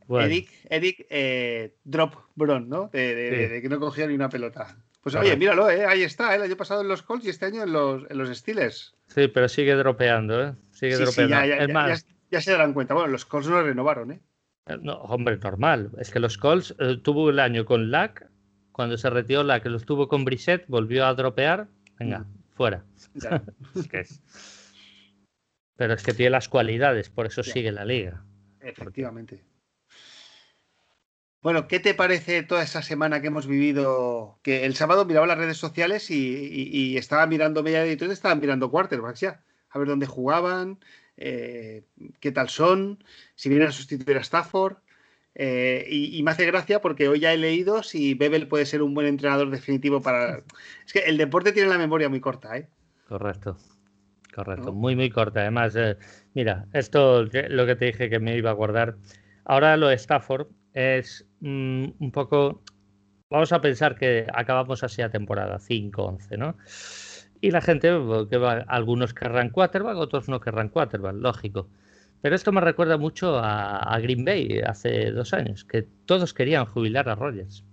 Eric, 0.21 0.51
Eric 0.69 1.07
eh, 1.09 1.77
Drop 1.85 2.15
Bron, 2.35 2.69
¿no? 2.69 2.89
de, 2.89 3.61
que 3.63 3.69
no 3.69 3.79
cogía 3.79 4.07
ni 4.07 4.15
una 4.15 4.29
pelota. 4.29 4.77
Pues 5.05 5.15
oye, 5.17 5.37
míralo, 5.37 5.69
¿eh? 5.69 5.85
ahí 5.85 6.03
está, 6.03 6.33
¿eh? 6.33 6.37
el 6.37 6.43
año 6.43 6.57
pasado 6.57 6.81
en 6.81 6.89
los 6.89 7.03
Colts 7.03 7.27
y 7.27 7.29
este 7.29 7.45
año 7.45 7.63
en 7.63 7.75
los, 7.75 8.11
en 8.11 8.17
los 8.17 8.35
Steelers. 8.35 8.97
Sí, 9.07 9.29
pero 9.29 9.51
sigue 9.51 9.75
dropeando, 9.75 10.43
¿eh? 10.43 10.55
Sigue 10.73 10.97
dropeando. 10.97 11.37
ya, 12.31 12.41
se 12.41 12.51
darán 12.53 12.73
cuenta. 12.73 12.95
Bueno, 12.95 13.11
los 13.11 13.27
Colts 13.27 13.47
no 13.49 13.63
renovaron, 13.63 14.13
¿eh? 14.13 14.21
¿eh? 14.67 14.79
No, 14.81 14.95
hombre, 14.95 15.37
normal. 15.37 15.91
Es 15.99 16.11
que 16.11 16.21
los 16.21 16.39
Colts 16.39 16.75
eh, 16.79 16.97
tuvo 17.03 17.29
el 17.29 17.39
año 17.39 17.67
con 17.67 17.91
Lack, 17.91 18.31
cuando 18.73 18.97
se 18.97 19.11
retiró 19.11 19.43
Lack, 19.45 19.67
los 19.67 19.85
tuvo 19.85 20.09
con 20.09 20.25
Brissett, 20.25 20.65
volvió 20.69 21.05
a 21.05 21.13
dropear. 21.13 21.69
Venga, 21.99 22.21
mm. 22.21 22.55
fuera. 22.55 22.83
Pero 25.77 25.93
es 25.93 26.03
que 26.03 26.15
tiene 26.15 26.31
las 26.31 26.49
cualidades, 26.49 27.11
por 27.11 27.27
eso 27.27 27.43
sigue 27.43 27.73
la 27.73 27.85
liga. 27.85 28.25
Efectivamente. 28.61 29.45
Bueno, 31.45 31.69
¿qué 31.69 31.79
te 31.79 31.93
parece 31.93 32.43
toda 32.43 32.63
esa 32.63 32.81
semana 32.81 33.21
que 33.21 33.27
hemos 33.27 33.47
vivido? 33.47 34.39
Que 34.43 34.65
el 34.65 34.75
sábado 34.77 35.05
miraba 35.05 35.27
las 35.27 35.37
redes 35.37 35.59
sociales 35.59 36.11
y, 36.11 36.97
estaba 36.97 37.27
mirando 37.27 37.63
media 37.63 37.83
de 37.83 37.91
Detroit, 37.91 38.13
estaban 38.13 38.41
mirando 38.41 38.71
quarterbacks 38.71 39.21
ya, 39.21 39.43
a 39.69 39.79
ver 39.79 39.87
dónde 39.87 40.07
jugaban, 40.07 40.79
eh, 41.19 41.85
qué 42.21 42.33
tal 42.33 42.49
son, 42.49 43.05
si 43.35 43.51
vienen 43.51 43.69
a 43.69 43.73
sustituir 43.73 44.17
a 44.17 44.23
Stafford. 44.23 44.79
Eh, 45.35 45.87
y, 45.91 46.23
me 46.23 46.31
hace 46.31 46.47
gracia 46.47 46.81
porque 46.81 47.09
hoy 47.09 47.21
ya 47.21 47.35
he 47.35 47.37
leído 47.37 47.83
si 47.83 48.15
Bebel 48.15 48.49
puede 48.49 48.65
ser 48.65 48.81
un 48.81 48.95
buen 48.95 49.07
entrenador 49.07 49.51
definitivo 49.51 50.01
para. 50.01 50.39
Es 50.87 50.95
que 50.95 51.01
el 51.01 51.19
deporte 51.19 51.53
tiene 51.53 51.69
la 51.69 51.77
memoria 51.77 52.09
muy 52.09 52.21
corta, 52.21 52.57
¿eh? 52.57 52.71
Correcto. 53.07 53.59
Correcto, 54.35 54.73
muy, 54.73 54.97
muy 54.97 55.11
corta. 55.11 55.41
Además, 55.41 55.77
eh, 55.77 55.99
mira, 56.33 56.65
esto 56.73 57.25
lo 57.25 57.67
que 57.67 57.77
te 57.77 57.85
dije 57.85 58.09
que 58.09 58.19
me 58.19 58.35
iba 58.35 58.49
a 58.49 58.55
guardar. 58.55 58.97
Ahora 59.45 59.77
lo 59.77 59.89
de 59.89 59.97
Stafford 59.97 60.47
es 60.75 61.27
mm, 61.41 61.87
un 61.99 62.13
poco, 62.13 62.63
vamos 63.31 63.53
a 63.53 63.61
pensar 63.61 63.97
que 63.97 64.27
acabamos 64.35 64.83
así 64.85 65.01
a 65.03 65.11
temporada 65.11 65.59
5-11, 65.59 66.39
¿no? 66.39 66.57
Y 67.41 67.51
la 67.51 67.61
gente, 67.61 67.97
pues, 67.99 68.29
que 68.29 68.39
va, 68.39 68.65
algunos 68.69 69.15
querrán 69.15 69.51
quarterback, 69.51 69.97
otros 69.97 70.29
no 70.29 70.41
querrán 70.41 70.69
quarterback, 70.69 71.15
lógico. 71.15 71.69
Pero 72.23 72.37
esto 72.37 72.53
me 72.53 72.63
recuerda 72.63 72.97
mucho 72.97 73.39
a, 73.39 73.99
Green 74.01 74.25
Bay 74.25 74.61
hace 74.67 75.11
dos 75.11 75.35
años, 75.35 75.63
que 75.63 75.87
todos 76.07 76.33
querían 76.33 76.65
jubilar 76.65 77.07
a 77.11 77.15
Rogers. 77.15 77.65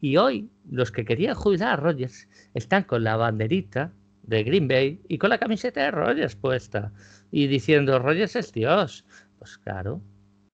Y 0.00 0.16
hoy 0.16 0.48
los 0.70 0.92
que 0.92 1.04
querían 1.04 1.34
jubilar 1.34 1.72
a 1.72 1.76
Rogers 1.76 2.28
están 2.54 2.84
con 2.84 3.02
la 3.02 3.16
banderita 3.16 3.92
de 4.22 4.44
Green 4.44 4.68
Bay 4.68 5.00
y 5.08 5.18
con 5.18 5.30
la 5.30 5.38
camiseta 5.38 5.82
de 5.82 5.90
Rogers 5.90 6.36
puesta 6.36 6.92
y 7.32 7.48
diciendo 7.48 7.98
Rogers 7.98 8.36
es 8.36 8.52
Dios. 8.52 9.04
Pues 9.40 9.58
claro, 9.58 10.00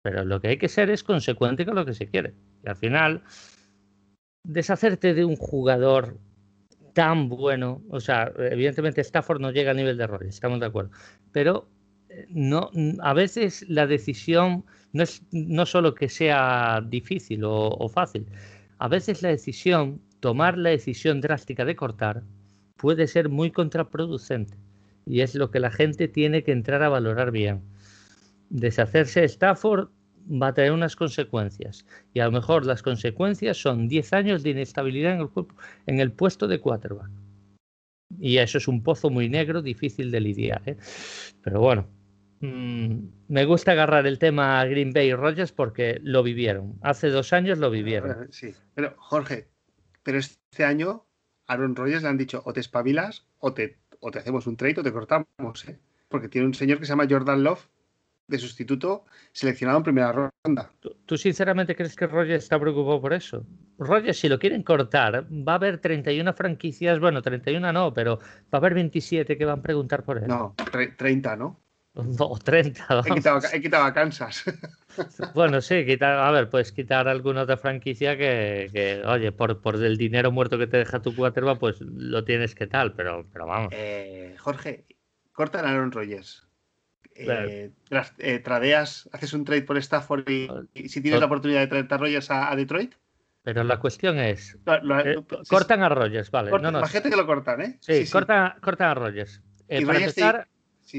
pero 0.02 0.24
lo 0.24 0.40
que 0.40 0.48
hay 0.48 0.58
que 0.58 0.68
ser 0.68 0.90
es 0.90 1.02
consecuente 1.02 1.64
con 1.64 1.74
lo 1.74 1.84
que 1.84 1.94
se 1.94 2.08
quiere. 2.08 2.34
Y 2.64 2.68
al 2.68 2.76
final, 2.76 3.22
deshacerte 4.44 5.14
de 5.14 5.24
un 5.24 5.36
jugador 5.36 6.18
tan 6.94 7.28
bueno, 7.28 7.82
o 7.90 8.00
sea, 8.00 8.32
evidentemente 8.36 9.00
Stafford 9.00 9.40
no 9.40 9.50
llega 9.52 9.70
al 9.70 9.76
nivel 9.76 9.96
de 9.96 10.04
errores, 10.04 10.34
estamos 10.34 10.60
de 10.60 10.66
acuerdo, 10.66 10.90
pero 11.30 11.68
eh, 12.08 12.26
no, 12.30 12.70
a 13.00 13.14
veces 13.14 13.64
la 13.68 13.86
decisión 13.86 14.64
no 14.92 15.04
es 15.04 15.22
no 15.30 15.66
solo 15.66 15.94
que 15.94 16.08
sea 16.08 16.82
difícil 16.84 17.42
o 17.44 17.88
fácil, 17.88 18.26
a 18.78 18.88
veces 18.88 19.22
la 19.22 19.28
decisión, 19.28 20.00
tomar 20.20 20.58
la 20.58 20.70
decisión 20.70 21.20
drástica 21.20 21.64
de 21.64 21.76
cortar, 21.76 22.24
puede 22.76 23.06
ser 23.06 23.28
muy 23.28 23.50
contraproducente. 23.50 24.56
Y 25.06 25.20
es 25.20 25.34
lo 25.34 25.50
que 25.50 25.60
la 25.60 25.70
gente 25.70 26.08
tiene 26.08 26.42
que 26.42 26.52
entrar 26.52 26.82
a 26.82 26.88
valorar 26.88 27.30
bien 27.30 27.62
deshacerse 28.50 29.20
de 29.20 29.26
Stafford 29.26 29.88
va 30.30 30.48
a 30.48 30.54
tener 30.54 30.72
unas 30.72 30.96
consecuencias. 30.96 31.86
Y 32.12 32.20
a 32.20 32.26
lo 32.26 32.32
mejor 32.32 32.66
las 32.66 32.82
consecuencias 32.82 33.56
son 33.56 33.88
10 33.88 34.12
años 34.12 34.42
de 34.42 34.50
inestabilidad 34.50 35.14
en 35.14 35.20
el, 35.20 35.28
en 35.86 36.00
el 36.00 36.12
puesto 36.12 36.46
de 36.46 36.60
quarterback. 36.60 37.10
Y 38.18 38.38
eso 38.38 38.58
es 38.58 38.68
un 38.68 38.82
pozo 38.82 39.08
muy 39.08 39.28
negro, 39.28 39.62
difícil 39.62 40.10
de 40.10 40.20
lidiar. 40.20 40.62
¿eh? 40.66 40.76
Pero 41.42 41.60
bueno, 41.60 41.86
mm, 42.40 42.98
me 43.28 43.44
gusta 43.44 43.72
agarrar 43.72 44.06
el 44.06 44.18
tema 44.18 44.64
Green 44.64 44.92
Bay 44.92 45.08
y 45.08 45.14
Rogers 45.14 45.52
porque 45.52 46.00
lo 46.02 46.22
vivieron. 46.22 46.78
Hace 46.82 47.08
dos 47.08 47.32
años 47.32 47.58
lo 47.58 47.70
vivieron. 47.70 48.28
Sí, 48.32 48.52
pero 48.74 48.94
Jorge, 48.98 49.48
pero 50.02 50.18
este 50.18 50.64
año 50.64 51.06
Aaron 51.46 51.76
Rodgers 51.76 52.02
le 52.02 52.08
han 52.08 52.18
dicho 52.18 52.42
o 52.44 52.52
te 52.52 52.60
espabilas 52.60 53.26
o 53.38 53.54
te, 53.54 53.78
o 54.00 54.10
te 54.10 54.18
hacemos 54.18 54.46
un 54.46 54.56
trade 54.56 54.80
o 54.80 54.82
te 54.82 54.92
cortamos. 54.92 55.68
¿eh? 55.68 55.78
Porque 56.08 56.28
tiene 56.28 56.48
un 56.48 56.54
señor 56.54 56.78
que 56.78 56.86
se 56.86 56.90
llama 56.90 57.06
Jordan 57.08 57.44
Love 57.44 57.68
de 58.30 58.38
sustituto 58.38 59.04
seleccionado 59.32 59.78
en 59.78 59.84
primera 59.84 60.30
ronda. 60.44 60.70
¿Tú, 61.06 61.18
sinceramente 61.18 61.74
crees 61.74 61.96
que 61.96 62.06
Rogers 62.06 62.44
está 62.44 62.58
preocupado 62.58 63.00
por 63.00 63.12
eso? 63.12 63.44
Rogers, 63.78 64.18
si 64.18 64.28
lo 64.28 64.38
quieren 64.38 64.62
cortar, 64.62 65.26
va 65.30 65.52
a 65.52 65.56
haber 65.56 65.78
31 65.78 66.32
franquicias, 66.32 67.00
bueno, 67.00 67.20
31 67.20 67.72
no, 67.72 67.92
pero 67.92 68.18
va 68.18 68.24
a 68.52 68.56
haber 68.56 68.74
27 68.74 69.36
que 69.36 69.44
van 69.44 69.58
a 69.58 69.62
preguntar 69.62 70.04
por 70.04 70.18
él. 70.18 70.28
No, 70.28 70.54
30, 70.96 71.36
¿no? 71.36 71.60
O 71.94 72.38
30. 72.38 73.02
He 73.04 73.14
quitado, 73.14 73.40
he 73.52 73.60
quitado, 73.60 73.84
a 73.84 73.92
Kansas. 73.92 74.44
Bueno, 75.34 75.60
sí, 75.60 75.86
quitar, 75.86 76.18
a 76.18 76.30
ver, 76.32 76.50
pues 76.50 76.72
quitar 76.72 77.06
alguna 77.06 77.42
otra 77.42 77.56
franquicia 77.56 78.18
que, 78.18 79.02
oye, 79.06 79.30
por, 79.30 79.60
por 79.60 79.76
el 79.76 79.96
dinero 79.96 80.32
muerto 80.32 80.58
que 80.58 80.66
te 80.66 80.78
deja 80.78 81.00
tu 81.00 81.14
quarterback, 81.14 81.58
pues 81.58 81.80
lo 81.80 82.24
tienes 82.24 82.56
que 82.56 82.66
tal, 82.66 82.92
pero, 82.92 83.24
pero 83.32 83.46
vamos. 83.46 83.72
Eh, 83.72 84.34
Jorge, 84.38 84.84
corta 85.32 85.60
a 85.60 85.70
Aaron 85.70 85.92
Rodgers. 85.92 86.49
Eh, 87.14 87.70
eh, 88.18 88.38
tradeas, 88.38 89.08
haces 89.12 89.32
un 89.32 89.44
trade 89.44 89.62
por 89.62 89.76
Stafford 89.76 90.28
y, 90.28 90.48
si 90.88 91.00
tienes 91.00 91.20
la 91.20 91.26
oportunidad 91.26 91.60
de 91.60 91.66
traer 91.66 91.86
a 91.90 91.96
Rodgers 91.98 92.30
a, 92.30 92.54
Detroit. 92.56 92.94
Pero 93.42 93.64
la 93.64 93.78
cuestión 93.78 94.18
es, 94.18 94.58
cortan 95.48 95.82
a 95.82 95.88
Rodgers, 95.88 96.30
vale. 96.30 96.50
no, 96.50 96.70
no. 96.70 96.86
gente 96.86 97.10
que 97.10 97.16
lo 97.16 97.26
cortan, 97.26 97.60
¿eh? 97.62 97.78
Sí, 97.80 98.08
Cortan, 98.10 98.54
cortan, 98.60 98.90
a 98.90 98.94
para 98.94 99.98
empezar, 99.98 100.48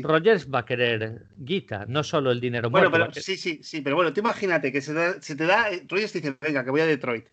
Rogers 0.01 0.47
va 0.49 0.59
a 0.59 0.66
querer 0.66 1.28
guita, 1.38 1.86
no 1.88 2.03
solo 2.03 2.32
el 2.32 2.39
dinero 2.39 2.70
bueno, 2.70 2.89
Pero, 2.91 3.12
Sí, 3.14 3.36
sí, 3.38 3.59
sí, 3.62 3.82
pero 3.82 3.95
bueno, 3.95 4.14
tú 4.14 4.22
imagínate 4.22 4.72
que 4.72 4.82
se, 4.82 4.93
te 4.93 5.45
da, 5.45 5.70
Rogers 5.88 6.12
te 6.14 6.22
dice, 6.22 6.38
venga, 6.39 6.64
que 6.64 6.72
voy 6.72 6.82
a 6.82 6.86
Detroit. 6.86 7.28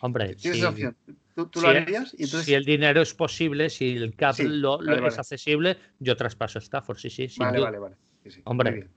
Hombre, 0.00 0.34
tienes 0.34 0.58
esa 0.58 0.70
opción. 0.70 0.96
¿Tú, 1.34 1.60
lo 1.60 1.68
harías? 1.68 2.10
Si 2.10 2.54
el 2.54 2.64
dinero 2.64 3.00
es 3.00 3.14
posible, 3.14 3.70
si 3.70 3.96
el 3.96 4.14
cap 4.16 4.36
lo, 4.40 4.82
es 4.82 5.18
accesible, 5.18 5.78
yo 5.98 6.16
traspaso 6.16 6.58
Stafford, 6.58 6.98
sí, 6.98 7.10
sí. 7.10 7.28
Vale, 7.38 7.60
vale, 7.60 7.78
vale, 7.78 7.96
Hombre. 8.44 8.88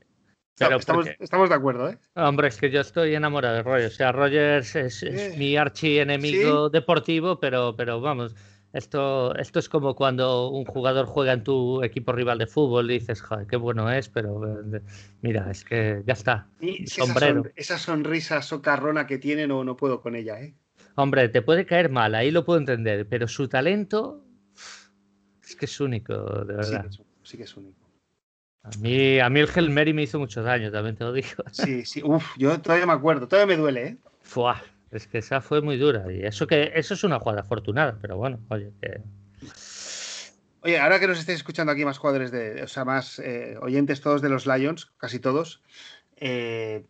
Pero 0.58 0.78
estamos, 0.78 1.08
estamos, 1.20 1.50
de 1.50 1.56
acuerdo, 1.56 1.90
¿eh? 1.90 1.98
Hombre, 2.16 2.48
es 2.48 2.58
que 2.58 2.70
yo 2.70 2.82
estoy 2.82 3.16
enamorado 3.16 3.56
de 3.56 3.64
Rogers. 3.64 3.94
O 3.94 3.98
sea, 3.98 4.12
Rogers 4.12 4.76
es, 4.76 5.02
es 5.02 5.38
mi 5.38 5.58
archi 5.58 5.98
enemigo 5.98 6.70
deportivo, 6.70 7.40
pero, 7.40 7.76
pero 7.76 8.00
vamos, 8.02 8.36
esto, 8.74 9.36
esto 9.36 9.60
es 9.60 9.70
como 9.70 9.96
cuando 9.96 10.50
un 10.50 10.66
jugador 10.66 11.06
juega 11.06 11.34
en 11.34 11.44
tu 11.44 11.84
equipo 11.84 12.12
rival 12.12 12.40
de 12.40 12.48
fútbol 12.48 12.90
y 12.90 13.00
dices, 13.00 13.22
joder, 13.22 13.46
qué 13.46 13.56
bueno 13.56 13.92
es, 13.92 14.10
pero 14.10 14.44
eh, 14.76 14.82
mira, 15.22 15.50
es 15.52 15.64
que 15.64 16.02
ya 16.08 16.14
está. 16.14 16.48
sombrero. 16.88 17.44
Esa, 17.56 17.78
sonrisa 17.78 18.42
socarrona 18.42 19.06
que 19.06 19.20
tiene 19.20 19.46
no, 19.46 19.64
no 19.64 19.78
puedo 19.78 20.02
con 20.02 20.16
ella, 20.16 20.42
¿eh? 20.42 20.56
Hombre, 20.96 21.30
te 21.30 21.44
puede 21.44 21.68
caer 21.68 21.90
mal, 21.90 22.16
ahí 22.16 22.32
lo 22.32 22.46
puedo 22.46 22.60
entender, 22.60 23.08
pero 23.08 23.28
su 23.28 23.48
talento 23.48 24.24
es 25.44 25.56
que 25.56 25.66
es 25.66 25.80
único, 25.80 26.14
de 26.44 26.56
verdad. 26.56 26.88
Sí, 27.22 27.38
que 27.38 27.44
es 27.44 27.56
único. 27.56 27.83
A 28.64 28.70
mí, 28.80 29.20
a 29.20 29.30
mí 29.30 29.40
el 29.42 29.50
Helmeri 29.54 29.94
me 29.94 30.04
hizo 30.04 30.20
mucho 30.20 30.42
daño, 30.42 30.72
también 30.72 30.96
te 30.96 31.04
lo 31.04 31.14
digo. 31.14 31.44
Sí, 31.52 31.86
sí, 31.86 32.02
uf, 32.04 32.26
yo 32.38 32.60
todavía 32.62 32.86
me 32.86 32.94
acuerdo, 32.94 33.28
todavía 33.28 33.56
me 33.56 33.62
duele, 33.62 33.88
¿eh? 33.88 33.98
Fuah. 34.22 34.62
Es 34.94 35.08
que 35.08 35.18
esa 35.18 35.42
fue 35.42 35.62
muy 35.62 35.78
dura. 35.78 36.06
Y 36.14 36.24
eso 36.24 36.46
que 36.46 36.72
eso 36.76 36.94
es 36.94 37.04
una 37.04 37.20
jugada 37.20 37.42
afortunada, 37.42 37.98
pero 38.00 38.16
bueno, 38.16 38.40
oye, 38.50 38.72
que. 38.80 39.02
Oye, 40.62 40.80
ahora 40.80 41.00
que 41.00 41.08
nos 41.08 41.18
estéis 41.18 41.38
escuchando 41.38 41.72
aquí 41.72 41.84
más 41.84 41.98
jugadores 41.98 42.32
de, 42.32 42.62
o 42.62 42.68
sea, 42.68 42.86
más 42.86 43.20
eh, 43.20 43.58
oyentes 43.60 44.02
todos 44.02 44.22
de 44.22 44.30
los 44.30 44.46
Lions, 44.46 44.86
casi 44.98 45.20
todos, 45.20 45.62
eh, 46.16 46.86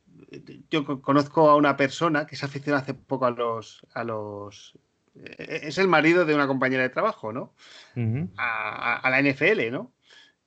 yo 0.70 1.02
conozco 1.02 1.50
a 1.50 1.56
una 1.56 1.78
persona 1.78 2.28
que 2.28 2.36
se 2.36 2.46
aficionó 2.46 2.78
hace 2.78 2.94
poco 2.94 3.26
a 3.26 3.32
los, 3.32 3.86
a 3.94 4.04
los, 4.04 4.78
eh, 5.16 5.62
es 5.64 5.78
el 5.78 5.88
marido 5.88 6.26
de 6.26 6.36
una 6.36 6.46
compañera 6.46 6.84
de 6.84 6.90
trabajo, 6.90 7.32
¿no? 7.32 7.54
a, 8.38 8.98
a, 8.98 9.10
la 9.10 9.22
NFL, 9.22 9.72
¿no? 9.72 9.92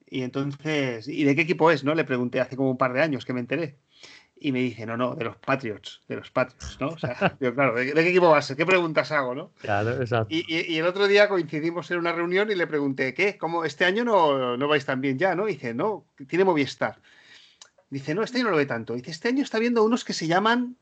Y 0.09 0.23
entonces, 0.23 1.09
¿y 1.09 1.25
de 1.25 1.35
qué 1.35 1.43
equipo 1.43 1.71
es? 1.71 1.85
¿No? 1.85 1.95
Le 1.95 2.05
pregunté 2.05 2.41
hace 2.41 2.57
como 2.57 2.71
un 2.71 2.79
par 2.79 2.93
de 2.93 3.03
años 3.03 3.25
que 3.25 3.33
me 3.33 3.41
enteré 3.41 3.79
y 4.39 4.53
me 4.53 4.61
dice, 4.61 4.85
no, 4.85 4.97
no, 4.97 5.15
de 5.15 5.25
los 5.25 5.37
Patriots, 5.37 6.03
de 6.09 6.17
los 6.17 6.31
Patriots, 6.31 6.77
¿no? 6.79 6.89
O 6.89 6.99
sea, 6.99 7.15
claro, 7.55 7.75
¿de, 7.75 7.93
qué 7.93 8.09
equipo 8.11 8.29
va 8.29 8.39
a 8.39 8.43
ser? 8.43 8.57
¿Qué 8.57 8.67
preguntas 8.67 9.11
hago, 9.11 9.35
no? 9.35 9.53
Claro, 9.61 10.01
exacto. 10.01 10.29
Y, 10.29 10.77
el 10.77 10.87
otro 10.87 11.09
día 11.09 11.29
coincidimos 11.29 11.91
en 11.91 11.99
una 11.99 12.13
reunión 12.13 12.51
y 12.51 12.55
le 12.55 12.67
pregunté, 12.67 13.15
¿qué? 13.15 13.39
¿Cómo 13.39 13.65
este 13.65 13.85
año 13.85 14.05
no, 14.05 14.57
no 14.57 14.69
vais 14.69 14.85
tan 14.85 15.01
bien 15.01 15.19
ya, 15.19 15.35
no? 15.35 15.47
dice, 15.47 15.73
no, 15.73 16.05
tiene 16.29 16.45
Movistar. 16.45 17.01
Dice, 17.89 18.15
no, 18.15 18.23
este 18.23 18.39
año 18.39 18.47
no 18.47 18.51
lo 18.51 18.57
ve 18.59 18.67
tanto. 18.67 18.95
Dice, 18.95 19.11
este 19.11 19.29
año 19.29 19.43
está 19.43 19.59
viendo 19.59 19.83
unos 19.85 20.05
que 20.05 20.13
se 20.13 20.27
llaman, 20.27 20.77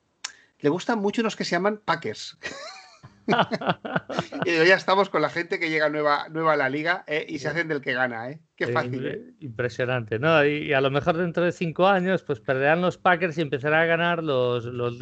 le 0.58 0.68
gustan 0.68 0.98
mucho 0.98 1.22
unos 1.22 1.36
que 1.36 1.44
se 1.44 1.52
llaman 1.52 1.80
Packers. 1.84 2.38
y 4.44 4.66
ya 4.66 4.74
estamos 4.74 5.08
con 5.08 5.22
la 5.22 5.28
gente 5.28 5.58
que 5.58 5.70
llega 5.70 5.88
nueva, 5.88 6.28
nueva 6.28 6.52
a 6.52 6.56
la 6.56 6.68
liga 6.68 7.04
eh, 7.06 7.24
y 7.28 7.38
se 7.38 7.48
hacen 7.48 7.68
del 7.68 7.80
que 7.80 7.92
gana, 7.92 8.30
¿eh? 8.30 8.40
Qué 8.56 8.68
fácil. 8.68 9.06
¿eh? 9.06 9.20
Impresionante, 9.40 10.18
¿no? 10.18 10.44
Y, 10.44 10.72
a 10.72 10.80
lo 10.80 10.90
mejor 10.90 11.16
dentro 11.16 11.44
de 11.44 11.52
cinco 11.52 11.88
años, 11.88 12.22
pues 12.22 12.40
perderán 12.40 12.82
los 12.82 12.98
Packers 12.98 13.36
y 13.38 13.40
empezarán 13.40 13.82
a 13.82 13.86
ganar 13.86 14.22
los, 14.22 14.64
los, 14.66 14.98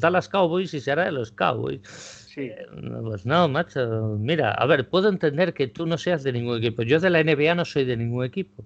Dallas 0.00 0.28
Cowboys 0.28 0.74
y 0.74 0.80
será 0.80 1.04
de 1.04 1.12
los 1.12 1.30
Cowboys. 1.30 1.80
Sí. 1.86 2.42
Eh, 2.42 2.66
pues 3.02 3.24
no, 3.24 3.48
macho. 3.48 4.16
Mira, 4.18 4.52
a 4.52 4.66
ver, 4.66 4.88
puedo 4.88 5.08
entender 5.08 5.54
que 5.54 5.68
tú 5.68 5.86
no 5.86 5.98
seas 5.98 6.24
de 6.24 6.32
ningún 6.32 6.58
equipo. 6.58 6.82
Yo 6.82 6.98
de 6.98 7.10
la 7.10 7.22
NBA 7.22 7.54
no 7.54 7.64
soy 7.64 7.84
de 7.84 7.96
ningún 7.96 8.24
equipo. 8.24 8.64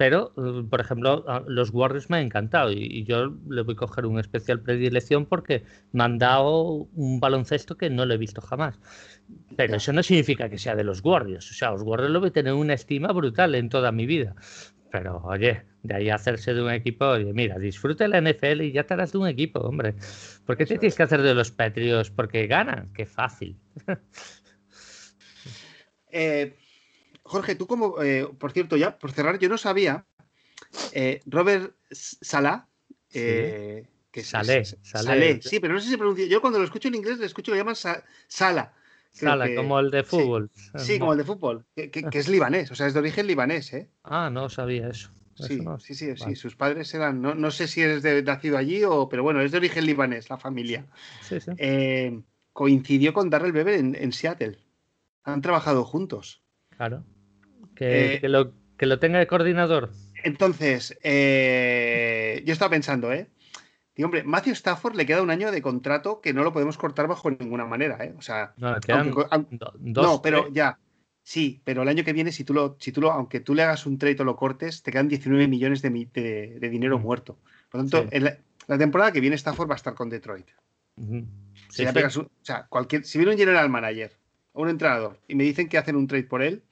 Pero, 0.00 0.32
eh, 0.38 0.64
por 0.70 0.80
ejemplo, 0.80 1.26
los 1.46 1.74
Warriors 1.74 2.08
me 2.08 2.16
han 2.16 2.22
encantado 2.24 2.72
y, 2.72 3.04
yo 3.04 3.36
le 3.50 3.60
voy 3.60 3.74
a 3.74 3.76
coger 3.76 4.06
un 4.06 4.18
especial 4.18 4.58
predilección 4.62 5.26
porque 5.26 5.64
me 5.92 6.04
han 6.04 6.16
dado 6.16 6.88
un 6.94 7.20
baloncesto 7.20 7.76
que 7.76 7.90
no 7.90 8.06
lo 8.06 8.14
he 8.14 8.16
visto 8.16 8.40
jamás. 8.40 8.80
Pero 9.58 9.76
eso 9.76 9.92
no 9.92 10.02
significa 10.02 10.48
que 10.48 10.56
sea 10.56 10.74
de 10.74 10.84
los 10.84 11.04
Warriors. 11.04 11.50
O 11.50 11.52
sea, 11.52 11.72
los 11.72 11.82
Warriors 11.82 12.14
lo 12.14 12.20
voy 12.20 12.30
a 12.30 12.32
tener 12.32 12.54
una 12.54 12.72
estima 12.72 13.12
brutal 13.12 13.54
en 13.54 13.68
toda 13.68 13.92
mi 13.92 14.06
vida. 14.06 14.34
Pero, 14.90 15.18
oye, 15.18 15.64
de 15.82 15.94
ahí 15.94 16.08
hacerse 16.08 16.54
de 16.54 16.62
un 16.62 16.70
equipo, 16.70 17.04
oye, 17.04 17.34
mira, 17.34 17.58
disfruta 17.58 18.08
la 18.08 18.22
NFL 18.22 18.62
y 18.62 18.72
ya 18.72 18.84
te 18.84 18.94
harás 18.94 19.12
de 19.12 19.18
un 19.18 19.28
equipo, 19.28 19.60
hombre. 19.60 19.96
¿Por 20.46 20.56
qué 20.56 20.64
te 20.64 20.78
tienes 20.78 20.96
que 20.96 21.02
hacer 21.02 21.20
de 21.20 21.34
los 21.34 21.50
Patriots? 21.50 22.10
Porque 22.10 22.46
ganan, 22.46 22.90
qué 22.94 23.04
fácil. 23.04 23.58
eh, 26.10 26.56
Jorge, 27.30 27.54
tú 27.54 27.68
como, 27.68 28.02
eh, 28.02 28.28
por 28.38 28.50
cierto, 28.50 28.76
ya 28.76 28.98
por 28.98 29.12
cerrar, 29.12 29.38
yo 29.38 29.48
no 29.48 29.56
sabía, 29.56 30.04
eh, 30.92 31.20
Robert 31.26 31.76
Sala, 31.92 32.66
eh, 33.12 33.86
que 34.10 34.24
Salé, 34.24 34.64
Salé, 34.64 35.40
sí, 35.40 35.60
pero 35.60 35.74
no 35.74 35.78
sé 35.78 35.86
si 35.86 35.92
se 35.92 35.98
pronuncia, 35.98 36.26
yo 36.26 36.40
cuando 36.40 36.58
lo 36.58 36.64
escucho 36.64 36.88
en 36.88 36.96
inglés 36.96 37.18
le 37.18 37.26
escucho 37.26 37.52
que 37.52 37.58
llaman 37.58 37.76
Sala. 37.76 38.74
Sala, 39.12 39.48
como 39.54 39.78
el 39.78 39.92
de 39.92 40.02
fútbol. 40.02 40.50
Sí, 40.76 40.98
como 40.98 41.12
el 41.12 41.18
de 41.18 41.24
fútbol, 41.24 41.64
que, 41.76 41.90
es 42.12 42.28
libanés, 42.28 42.72
o 42.72 42.74
sea, 42.74 42.88
es 42.88 42.94
de 42.94 43.00
origen 43.00 43.28
libanés, 43.28 43.72
¿eh? 43.74 43.88
Ah, 44.02 44.28
no 44.28 44.48
sabía 44.48 44.88
eso. 44.88 45.10
Sí, 45.36 45.60
sí, 45.78 45.94
sí, 45.94 46.16
sí, 46.16 46.34
sus 46.34 46.56
padres 46.56 46.92
eran, 46.94 47.22
no, 47.22 47.50
sé 47.52 47.68
si 47.68 47.80
es 47.80 48.02
de, 48.02 48.24
nacido 48.24 48.58
allí 48.58 48.82
o, 48.82 49.08
pero 49.08 49.22
bueno, 49.22 49.40
es 49.40 49.52
de 49.52 49.58
origen 49.58 49.86
libanés, 49.86 50.28
la 50.28 50.36
familia. 50.36 50.84
Sí, 51.22 51.38
sí. 51.40 51.52
coincidió 52.52 53.14
con 53.14 53.30
Darrell 53.30 53.52
Beber 53.52 53.74
en 53.78 54.12
Seattle. 54.12 54.58
Han 55.22 55.42
trabajado 55.42 55.84
juntos. 55.84 56.42
Claro. 56.80 57.04
Eh, 57.80 58.18
que, 58.20 58.28
lo, 58.28 58.52
que 58.76 58.86
lo 58.86 58.98
tenga 58.98 59.18
de 59.18 59.26
coordinador. 59.26 59.90
Entonces, 60.22 60.98
eh, 61.02 62.42
yo 62.44 62.52
estaba 62.52 62.70
pensando, 62.70 63.12
¿eh? 63.12 63.28
Digo, 63.96 64.06
hombre, 64.06 64.22
Matthew 64.22 64.52
Stafford 64.52 64.94
le 64.94 65.06
queda 65.06 65.22
un 65.22 65.30
año 65.30 65.50
de 65.50 65.62
contrato 65.62 66.20
que 66.20 66.32
no 66.32 66.44
lo 66.44 66.52
podemos 66.52 66.78
cortar 66.78 67.08
bajo 67.08 67.30
ninguna 67.30 67.64
manera, 67.64 68.02
¿eh? 68.04 68.14
O 68.16 68.22
sea, 68.22 68.54
no, 68.56 70.22
pero 70.22 70.50
ya. 70.52 70.78
Sí, 71.22 71.60
pero 71.64 71.82
el 71.82 71.88
año 71.88 72.02
que 72.02 72.12
viene, 72.12 72.32
si 72.32 72.44
tú 72.44 72.54
lo, 72.54 72.76
si 72.80 72.92
tú 72.92 73.02
lo, 73.02 73.12
aunque 73.12 73.40
tú 73.40 73.54
le 73.54 73.62
hagas 73.62 73.86
un 73.86 73.98
trade 73.98 74.16
o 74.20 74.24
lo 74.24 74.36
cortes, 74.36 74.82
te 74.82 74.90
quedan 74.90 75.08
19 75.08 75.48
millones 75.48 75.82
de, 75.82 75.90
de, 76.58 76.68
dinero 76.70 76.98
mm. 76.98 77.02
muerto. 77.02 77.38
Por 77.70 77.82
lo 77.82 77.88
tanto, 77.88 78.10
la, 78.66 78.78
temporada 78.78 79.12
que 79.12 79.20
viene 79.20 79.36
Stafford 79.36 79.68
va 79.68 79.74
a 79.74 79.76
estar 79.76 79.94
con 79.94 80.08
Detroit. 80.08 80.46
si, 81.68 81.84
o 81.84 82.30
sea, 82.42 82.66
cualquier, 82.68 83.04
si 83.04 83.18
viene 83.18 83.32
un 83.32 83.38
general 83.38 83.68
manager 83.68 84.12
o 84.52 84.62
un 84.62 84.70
entrenador 84.70 85.20
y 85.28 85.34
me 85.34 85.44
dicen 85.44 85.68
que 85.68 85.78
hacen 85.78 85.94
un 85.94 86.06
trade 86.06 86.24
por 86.24 86.42
él, 86.42 86.62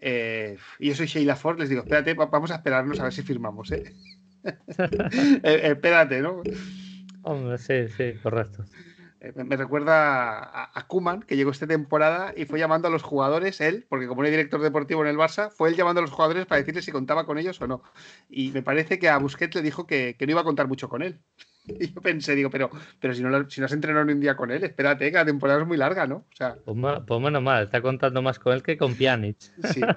eh, 0.00 0.56
y 0.78 0.88
yo 0.88 0.94
soy 0.94 1.06
Sheila 1.06 1.36
Ford, 1.36 1.58
les 1.58 1.68
digo, 1.68 1.82
espérate, 1.82 2.14
vamos 2.14 2.50
a 2.50 2.56
esperarnos 2.56 3.00
a 3.00 3.04
ver 3.04 3.12
si 3.12 3.22
firmamos, 3.22 3.70
¿eh? 3.72 3.94
eh 4.44 5.60
espérate, 5.64 6.20
¿no? 6.20 6.42
Hombre, 7.22 7.58
sí, 7.58 7.88
sí, 7.88 8.14
correcto. 8.22 8.64
Me 9.34 9.56
recuerda 9.56 10.68
a, 10.72 10.86
Kuman, 10.86 11.22
que 11.22 11.36
llegó 11.36 11.50
esta 11.50 11.66
temporada 11.66 12.32
y 12.36 12.44
fue 12.44 12.60
llamando 12.60 12.86
a 12.86 12.90
los 12.90 13.02
jugadores, 13.02 13.60
él, 13.60 13.84
porque 13.88 14.06
como 14.06 14.22
era 14.22 14.30
director 14.30 14.60
deportivo 14.60 15.02
en 15.02 15.08
el 15.08 15.16
Barça, 15.16 15.50
fue 15.50 15.70
él 15.70 15.74
llamando 15.74 15.98
a 15.98 16.02
los 16.02 16.12
jugadores 16.12 16.46
para 16.46 16.60
decirles 16.60 16.84
si 16.84 16.92
contaba 16.92 17.26
con 17.26 17.36
ellos 17.36 17.60
o 17.60 17.66
no. 17.66 17.82
Y 18.28 18.52
me 18.52 18.62
parece 18.62 19.00
que 19.00 19.08
a 19.08 19.18
Busquets 19.18 19.56
le 19.56 19.62
dijo 19.62 19.88
que, 19.88 20.14
que 20.16 20.24
no 20.24 20.32
iba 20.32 20.42
a 20.42 20.44
contar 20.44 20.68
mucho 20.68 20.88
con 20.88 21.02
él. 21.02 21.20
Y 21.68 21.92
yo 21.94 22.00
pensé, 22.00 22.34
digo, 22.34 22.50
pero, 22.50 22.70
pero 23.00 23.14
si, 23.14 23.22
no, 23.22 23.50
si 23.50 23.60
no 23.60 23.66
has 23.66 23.72
entrenado 23.72 24.04
ni 24.04 24.12
un 24.12 24.20
día 24.20 24.36
con 24.36 24.50
él, 24.50 24.64
espérate, 24.64 25.10
que 25.10 25.16
la 25.16 25.24
temporada 25.24 25.60
es 25.60 25.66
muy 25.66 25.76
larga, 25.76 26.06
¿no? 26.06 26.16
O 26.16 26.36
sea, 26.36 26.56
pues, 26.64 26.76
pues 27.06 27.20
menos 27.20 27.42
mal, 27.42 27.64
está 27.64 27.80
contando 27.80 28.22
más 28.22 28.38
con 28.38 28.52
él 28.52 28.62
que 28.62 28.76
con 28.76 28.94
Pjanic. 28.94 29.36
Sí. 29.72 29.80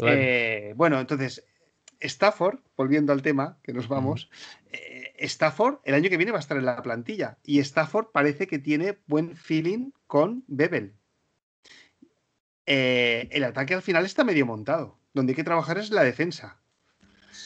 Eh, 0.00 0.72
bueno. 0.74 0.98
entonces, 0.98 1.44
Stafford, 2.00 2.58
volviendo 2.76 3.12
al 3.12 3.22
tema, 3.22 3.58
que 3.62 3.72
nos 3.72 3.86
vamos, 3.86 4.28
eh, 4.72 5.12
Stafford 5.18 5.76
el 5.84 5.94
año 5.94 6.10
que 6.10 6.16
viene 6.16 6.32
va 6.32 6.38
a 6.38 6.40
estar 6.40 6.56
en 6.56 6.64
la 6.64 6.82
plantilla 6.82 7.38
y 7.44 7.60
Stafford 7.60 8.08
parece 8.12 8.48
que 8.48 8.58
tiene 8.58 8.98
buen 9.06 9.36
feeling 9.36 9.92
con 10.08 10.42
Bebel. 10.48 10.94
Eh, 12.66 13.28
el 13.30 13.44
ataque 13.44 13.74
al 13.74 13.82
final 13.82 14.04
está 14.04 14.24
medio 14.24 14.46
montado. 14.46 14.98
Donde 15.12 15.30
hay 15.30 15.36
que 15.36 15.44
trabajar 15.44 15.78
es 15.78 15.90
la 15.90 16.02
defensa. 16.02 16.58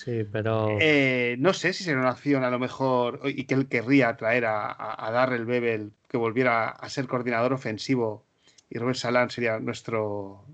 Sí, 0.08 0.24
pero. 0.32 0.78
Eh, 0.80 1.36
no 1.38 1.52
sé 1.52 1.74
si 1.74 1.84
será 1.84 2.00
una 2.00 2.08
acción 2.08 2.42
a 2.42 2.50
lo 2.50 2.58
mejor 2.58 3.20
y 3.24 3.44
que 3.44 3.52
él 3.52 3.68
querría 3.68 4.16
traer 4.16 4.46
a, 4.46 4.74
a, 5.06 5.10
Darrell 5.10 5.44
Bebel 5.44 5.92
que 6.08 6.16
volviera 6.16 6.70
a 6.70 6.88
ser 6.88 7.06
coordinador 7.06 7.52
ofensivo 7.52 8.24
y 8.70 8.78
Robert 8.78 8.96
Salán 8.96 9.28
sería 9.28 9.58
nuestro. 9.58 10.46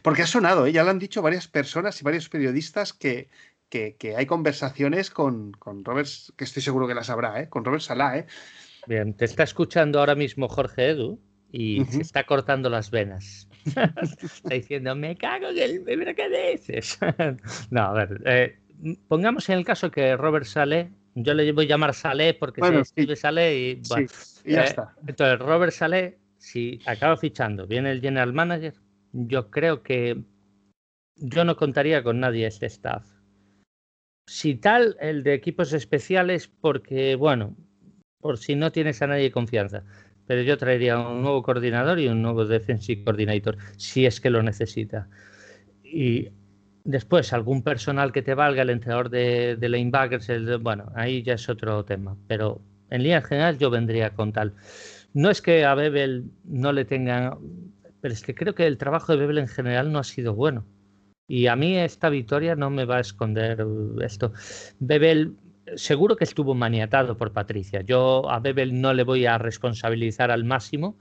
Porque 0.00 0.22
ha 0.22 0.26
sonado, 0.26 0.64
¿eh? 0.64 0.72
ya 0.72 0.84
lo 0.84 0.90
han 0.90 0.98
dicho 0.98 1.20
varias 1.20 1.48
personas 1.48 2.00
y 2.00 2.04
varios 2.04 2.30
periodistas 2.30 2.94
que, 2.94 3.28
que, 3.68 3.94
hay 4.16 4.24
conversaciones 4.24 5.10
con, 5.10 5.52
con, 5.52 5.84
Robert, 5.84 6.08
que 6.34 6.44
estoy 6.44 6.62
seguro 6.62 6.88
que 6.88 6.94
las 6.94 7.10
habrá, 7.10 7.42
¿eh? 7.42 7.50
con 7.50 7.66
Robert 7.66 7.82
Salah. 7.82 8.16
¿eh? 8.16 8.26
Bien, 8.86 9.12
te 9.12 9.26
está 9.26 9.42
escuchando 9.42 10.00
ahora 10.00 10.14
mismo 10.14 10.48
Jorge 10.48 10.92
Edu 10.92 11.20
y 11.52 11.84
se 11.84 12.00
está 12.00 12.24
cortando 12.24 12.70
las 12.70 12.90
venas. 12.90 13.48
está 14.22 14.54
diciendo, 14.54 14.96
me 14.96 15.14
cago 15.14 15.48
en 15.50 15.86
el 15.86 16.14
que 16.16 16.54
dices. 16.54 16.98
no, 17.70 17.82
a 17.82 17.92
ver, 17.92 18.22
eh, 18.24 18.58
pongamos 19.08 19.48
en 19.48 19.58
el 19.58 19.64
caso 19.64 19.90
que 19.90 20.16
Robert 20.16 20.46
Saleh, 20.46 20.90
yo 21.14 21.34
le 21.34 21.50
voy 21.52 21.64
a 21.64 21.68
llamar 21.68 21.94
Saleh 21.94 22.34
porque 22.34 22.62
se 22.62 22.80
escribe 22.80 23.16
Saleh 23.16 23.56
y, 23.56 23.82
ya 23.82 24.62
eh, 24.62 24.64
está. 24.64 24.94
Entonces, 25.06 25.38
Robert 25.38 25.72
Saleh, 25.72 26.18
si 26.38 26.80
acaba 26.86 27.16
fichando, 27.16 27.66
viene 27.66 27.90
el 27.90 28.00
general 28.00 28.32
manager, 28.32 28.74
yo 29.12 29.50
creo 29.50 29.82
que 29.82 30.22
yo 31.16 31.44
no 31.44 31.56
contaría 31.56 32.02
con 32.02 32.20
nadie 32.20 32.46
este 32.46 32.66
staff. 32.66 33.06
Si 34.26 34.54
tal, 34.56 34.96
el 35.00 35.22
de 35.22 35.34
equipos 35.34 35.72
especiales, 35.72 36.48
porque, 36.48 37.16
bueno, 37.16 37.56
por 38.20 38.38
si 38.38 38.54
no 38.54 38.70
tienes 38.72 39.00
a 39.02 39.06
nadie 39.06 39.24
de 39.24 39.32
confianza. 39.32 39.84
Pero 40.26 40.42
yo 40.42 40.58
traería 40.58 40.98
un 40.98 41.22
nuevo 41.22 41.42
coordinador 41.42 41.98
y 41.98 42.08
un 42.08 42.20
nuevo 42.20 42.44
defensive 42.44 43.02
coordinator, 43.02 43.56
si 43.78 44.04
es 44.04 44.20
que 44.20 44.28
lo 44.28 44.42
necesita. 44.42 45.08
Y 45.82 46.28
después, 46.88 47.32
algún 47.34 47.62
personal 47.62 48.12
que 48.12 48.22
te 48.22 48.34
valga, 48.34 48.62
el 48.62 48.70
entrenador 48.70 49.10
de, 49.10 49.56
de 49.56 49.68
lanebackers, 49.68 50.28
el, 50.30 50.58
bueno, 50.58 50.90
ahí 50.94 51.22
ya 51.22 51.34
es 51.34 51.48
otro 51.48 51.84
tema. 51.84 52.16
Pero 52.26 52.62
en 52.90 53.02
línea 53.02 53.20
general 53.20 53.58
yo 53.58 53.70
vendría 53.70 54.10
con 54.10 54.32
tal. 54.32 54.54
No 55.12 55.30
es 55.30 55.42
que 55.42 55.64
a 55.64 55.74
Bebel 55.74 56.30
no 56.44 56.72
le 56.72 56.84
tengan, 56.86 57.38
pero 58.00 58.14
es 58.14 58.22
que 58.22 58.34
creo 58.34 58.54
que 58.54 58.66
el 58.66 58.78
trabajo 58.78 59.12
de 59.12 59.18
Bebel 59.18 59.38
en 59.38 59.48
general 59.48 59.92
no 59.92 59.98
ha 59.98 60.04
sido 60.04 60.34
bueno. 60.34 60.64
Y 61.26 61.46
a 61.48 61.56
mí 61.56 61.76
esta 61.76 62.08
victoria 62.08 62.56
no 62.56 62.70
me 62.70 62.86
va 62.86 62.96
a 62.96 63.00
esconder 63.00 63.66
esto. 64.00 64.32
Bebel 64.78 65.36
seguro 65.76 66.16
que 66.16 66.24
estuvo 66.24 66.54
maniatado 66.54 67.18
por 67.18 67.32
Patricia. 67.34 67.82
Yo 67.82 68.30
a 68.30 68.40
Bebel 68.40 68.80
no 68.80 68.94
le 68.94 69.02
voy 69.04 69.26
a 69.26 69.36
responsabilizar 69.36 70.30
al 70.30 70.44
máximo, 70.44 70.96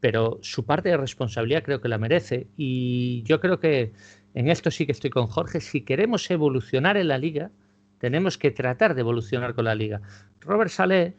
pero 0.00 0.38
su 0.42 0.64
parte 0.64 0.88
de 0.88 0.96
responsabilidad 0.96 1.62
creo 1.62 1.80
que 1.80 1.88
la 1.88 1.98
merece. 1.98 2.48
Y 2.56 3.22
yo 3.22 3.40
creo 3.40 3.60
que 3.60 3.92
en 4.34 4.48
esto 4.48 4.70
sí 4.70 4.86
que 4.86 4.92
estoy 4.92 5.10
con 5.10 5.26
Jorge. 5.26 5.60
Si 5.60 5.82
queremos 5.82 6.30
evolucionar 6.30 6.96
en 6.96 7.08
la 7.08 7.18
liga, 7.18 7.50
tenemos 7.98 8.38
que 8.38 8.50
tratar 8.50 8.94
de 8.94 9.00
evolucionar 9.00 9.54
con 9.54 9.64
la 9.64 9.74
liga. 9.74 10.00
Robert 10.40 10.70
Saleh 10.70 11.14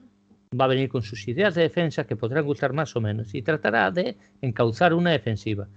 va 0.59 0.65
a 0.65 0.69
venir 0.69 0.89
con 0.89 1.01
sus 1.01 1.27
ideas 1.27 1.55
de 1.55 1.63
defensa 1.63 2.05
que 2.05 2.15
podrán 2.15 2.45
gustar 2.45 2.73
más 2.73 2.95
o 2.95 3.01
menos 3.01 3.33
y 3.35 3.41
tratará 3.41 3.91
de 3.91 4.17
encauzar 4.41 4.93
una 4.93 5.11
defensiva. 5.11 5.67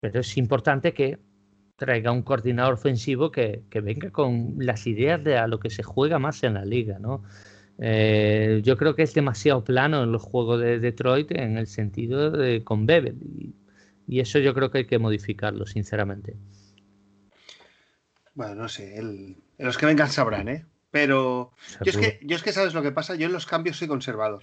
Pero 0.00 0.20
es 0.20 0.36
importante 0.36 0.92
que 0.92 1.18
traiga 1.76 2.10
un 2.10 2.22
coordinador 2.22 2.74
ofensivo 2.74 3.30
que, 3.30 3.62
venga 3.70 4.10
con 4.10 4.56
las 4.58 4.86
ideas 4.86 5.22
de 5.22 5.38
a 5.38 5.46
lo 5.46 5.60
que 5.60 5.70
se 5.70 5.82
juega 5.82 6.18
más 6.18 6.42
en 6.42 6.54
la 6.54 6.64
liga, 6.64 6.98
¿no? 6.98 7.22
Eh, 7.80 8.60
yo 8.64 8.76
creo 8.76 8.96
que 8.96 9.04
es 9.04 9.14
demasiado 9.14 9.62
plano 9.62 10.02
en 10.02 10.10
los 10.10 10.22
juegos 10.22 10.60
de 10.60 10.80
Detroit 10.80 11.30
en 11.30 11.56
el 11.56 11.68
sentido 11.68 12.32
de 12.32 12.64
con 12.64 12.86
Bebel 12.86 13.54
eso 14.08 14.38
yo 14.38 14.54
creo 14.54 14.70
que 14.70 14.78
hay 14.78 14.86
que 14.86 14.98
modificarlo, 14.98 15.66
sinceramente. 15.66 16.36
Bueno, 18.34 18.54
no 18.54 18.68
sé, 18.68 19.02
los 19.58 19.76
que 19.76 19.86
vengan 19.86 20.08
sabrán, 20.08 20.48
¿eh? 20.48 20.64
Pero 20.90 21.52
yo 21.84 21.90
es, 21.90 21.96
que, 21.96 22.20
yo 22.22 22.36
es 22.36 22.42
que 22.42 22.52
sabes 22.52 22.72
lo 22.72 22.82
que 22.82 22.92
pasa, 22.92 23.14
yo 23.14 23.26
en 23.26 23.32
los 23.32 23.46
cambios 23.46 23.76
soy 23.76 23.88
conservador. 23.88 24.42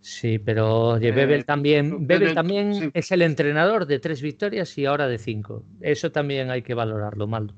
Sí, 0.00 0.38
pero 0.38 0.98
Bebel 1.00 1.40
eh, 1.40 1.44
también, 1.44 2.06
Bebel 2.06 2.34
también 2.34 2.90
es 2.92 3.10
el 3.10 3.22
entrenador 3.22 3.86
de 3.86 3.98
tres 4.00 4.20
victorias 4.20 4.76
y 4.76 4.84
ahora 4.84 5.08
de 5.08 5.16
cinco. 5.16 5.64
Eso 5.80 6.12
también 6.12 6.50
hay 6.50 6.60
que 6.60 6.74
valorarlo, 6.74 7.26
mal. 7.26 7.54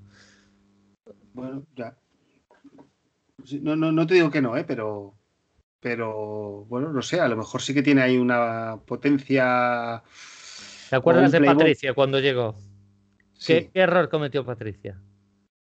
Bueno, 1.34 1.66
ya. 1.74 1.96
No, 3.62 3.74
no, 3.74 3.90
no 3.90 4.06
te 4.06 4.14
digo 4.14 4.30
que 4.30 4.40
no, 4.40 4.56
¿eh? 4.56 4.62
pero, 4.62 5.14
pero 5.80 6.64
bueno, 6.66 6.92
no 6.92 7.02
sé, 7.02 7.20
a 7.20 7.26
lo 7.26 7.36
mejor 7.36 7.62
sí 7.62 7.74
que 7.74 7.82
tiene 7.82 8.02
ahí 8.02 8.16
una 8.16 8.78
potencia. 8.86 10.04
¿Te 10.90 10.96
acuerdas 10.96 11.32
de 11.32 11.40
Patricia 11.40 11.94
cuando 11.94 12.20
llegó? 12.20 12.56
¿Qué, 13.44 13.70
error 13.74 14.08
cometió 14.08 14.44
Patricia? 14.44 14.98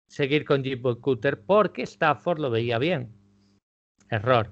Seguir 0.09 0.45
con 0.45 0.63
Jimbo 0.63 1.01
Cutter 1.01 1.41
porque 1.41 1.83
Stafford 1.83 2.39
lo 2.39 2.51
veía 2.51 2.79
bien. 2.79 3.11
Error. 4.11 4.51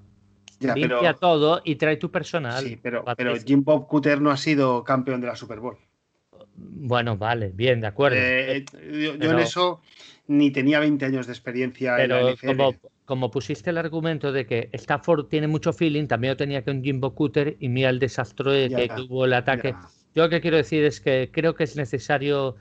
Limpia 0.61 1.15
todo 1.15 1.61
y 1.65 1.77
trae 1.77 1.97
tu 1.97 2.11
personal. 2.11 2.63
Sí, 2.63 2.79
pero, 2.81 3.05
pero 3.17 3.35
Jim 3.37 3.65
Bob 3.65 3.87
Cooter 3.89 4.21
no 4.21 4.31
ha 4.31 4.37
sido 4.37 4.85
campeón 4.85 5.21
de 5.21 5.27
la 5.27 5.37
Super 5.37 5.59
Bowl. 5.61 5.77
Bueno, 6.55 7.17
vale, 7.17 7.51
bien, 7.55 7.81
de 7.81 7.87
acuerdo. 7.87 8.19
Eh, 8.21 8.65
yo, 8.73 9.15
en 9.15 9.39
eso 9.39 9.81
ni 10.27 10.51
tenía 10.51 10.79
20 10.79 11.05
años 11.07 11.27
de 11.27 11.33
experiencia 11.33 12.03
en 12.03 12.11
la 12.11 12.33
NFL. 12.33 12.47
Como, 12.47 12.75
como 13.07 13.31
pusiste 13.31 13.71
el 13.71 13.79
argumento 13.79 14.33
de 14.33 14.47
que 14.47 14.69
Stafford 14.73 15.27
tiene 15.27 15.47
mucho 15.47 15.73
feeling, 15.73 16.07
también 16.07 16.33
lo 16.33 16.37
tenía 16.37 16.63
que 16.63 16.71
un 16.71 16.83
Jimbo 16.83 17.15
Cooter 17.15 17.57
y 17.59 17.69
mira 17.69 17.89
el 17.89 17.99
desastre 17.99 18.69
que 18.69 18.89
tuvo 18.89 19.25
el 19.25 19.33
ataque. 19.33 19.75
Yo 20.15 20.25
lo 20.25 20.31
que 20.31 20.41
quiero 20.41 20.57
decir 20.57 20.85
es 20.85 21.01
que 21.01 21.31
creo 21.33 21.55
que 21.55 21.65
es 21.65 21.77
necesario. 21.77 22.57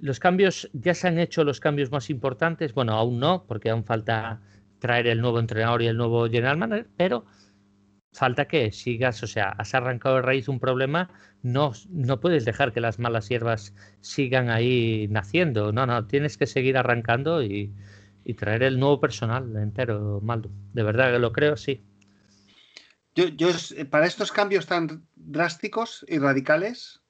Los 0.00 0.18
cambios, 0.18 0.70
ya 0.72 0.94
se 0.94 1.08
han 1.08 1.18
hecho 1.18 1.44
los 1.44 1.60
cambios 1.60 1.90
más 1.90 2.10
importantes. 2.10 2.72
Bueno, 2.74 2.92
aún 2.94 3.20
no, 3.20 3.44
porque 3.46 3.70
aún 3.70 3.84
falta 3.84 4.40
traer 4.78 5.06
el 5.06 5.20
nuevo 5.20 5.38
entrenador 5.38 5.82
y 5.82 5.86
el 5.86 5.96
nuevo 5.96 6.26
general 6.28 6.56
manager, 6.56 6.88
pero 6.96 7.26
falta 8.12 8.46
que 8.48 8.72
sigas, 8.72 9.22
o 9.22 9.26
sea, 9.26 9.50
has 9.50 9.74
arrancado 9.74 10.16
de 10.16 10.22
raíz 10.22 10.48
un 10.48 10.58
problema, 10.58 11.10
no, 11.42 11.72
no 11.90 12.20
puedes 12.20 12.44
dejar 12.44 12.72
que 12.72 12.80
las 12.80 12.98
malas 12.98 13.28
hierbas 13.28 13.74
sigan 14.00 14.50
ahí 14.50 15.06
naciendo, 15.10 15.72
no, 15.72 15.86
no, 15.86 16.06
tienes 16.06 16.36
que 16.36 16.46
seguir 16.46 16.76
arrancando 16.76 17.42
y, 17.42 17.72
traer 18.38 18.62
el 18.62 18.78
nuevo 18.78 19.00
personal 19.00 19.56
entero, 19.56 20.20
Maldo. 20.22 20.50
De 20.72 20.84
verdad 20.84 21.12
que 21.12 21.18
lo 21.18 21.32
creo, 21.32 21.56
sí. 21.56 21.82
Yo, 23.28 23.28
yo, 23.28 23.48
para 23.90 24.06
estos 24.06 24.32
cambios 24.32 24.66
tan 24.66 25.06
drásticos 25.16 26.04
y 26.08 26.18
radicales, 26.18 27.00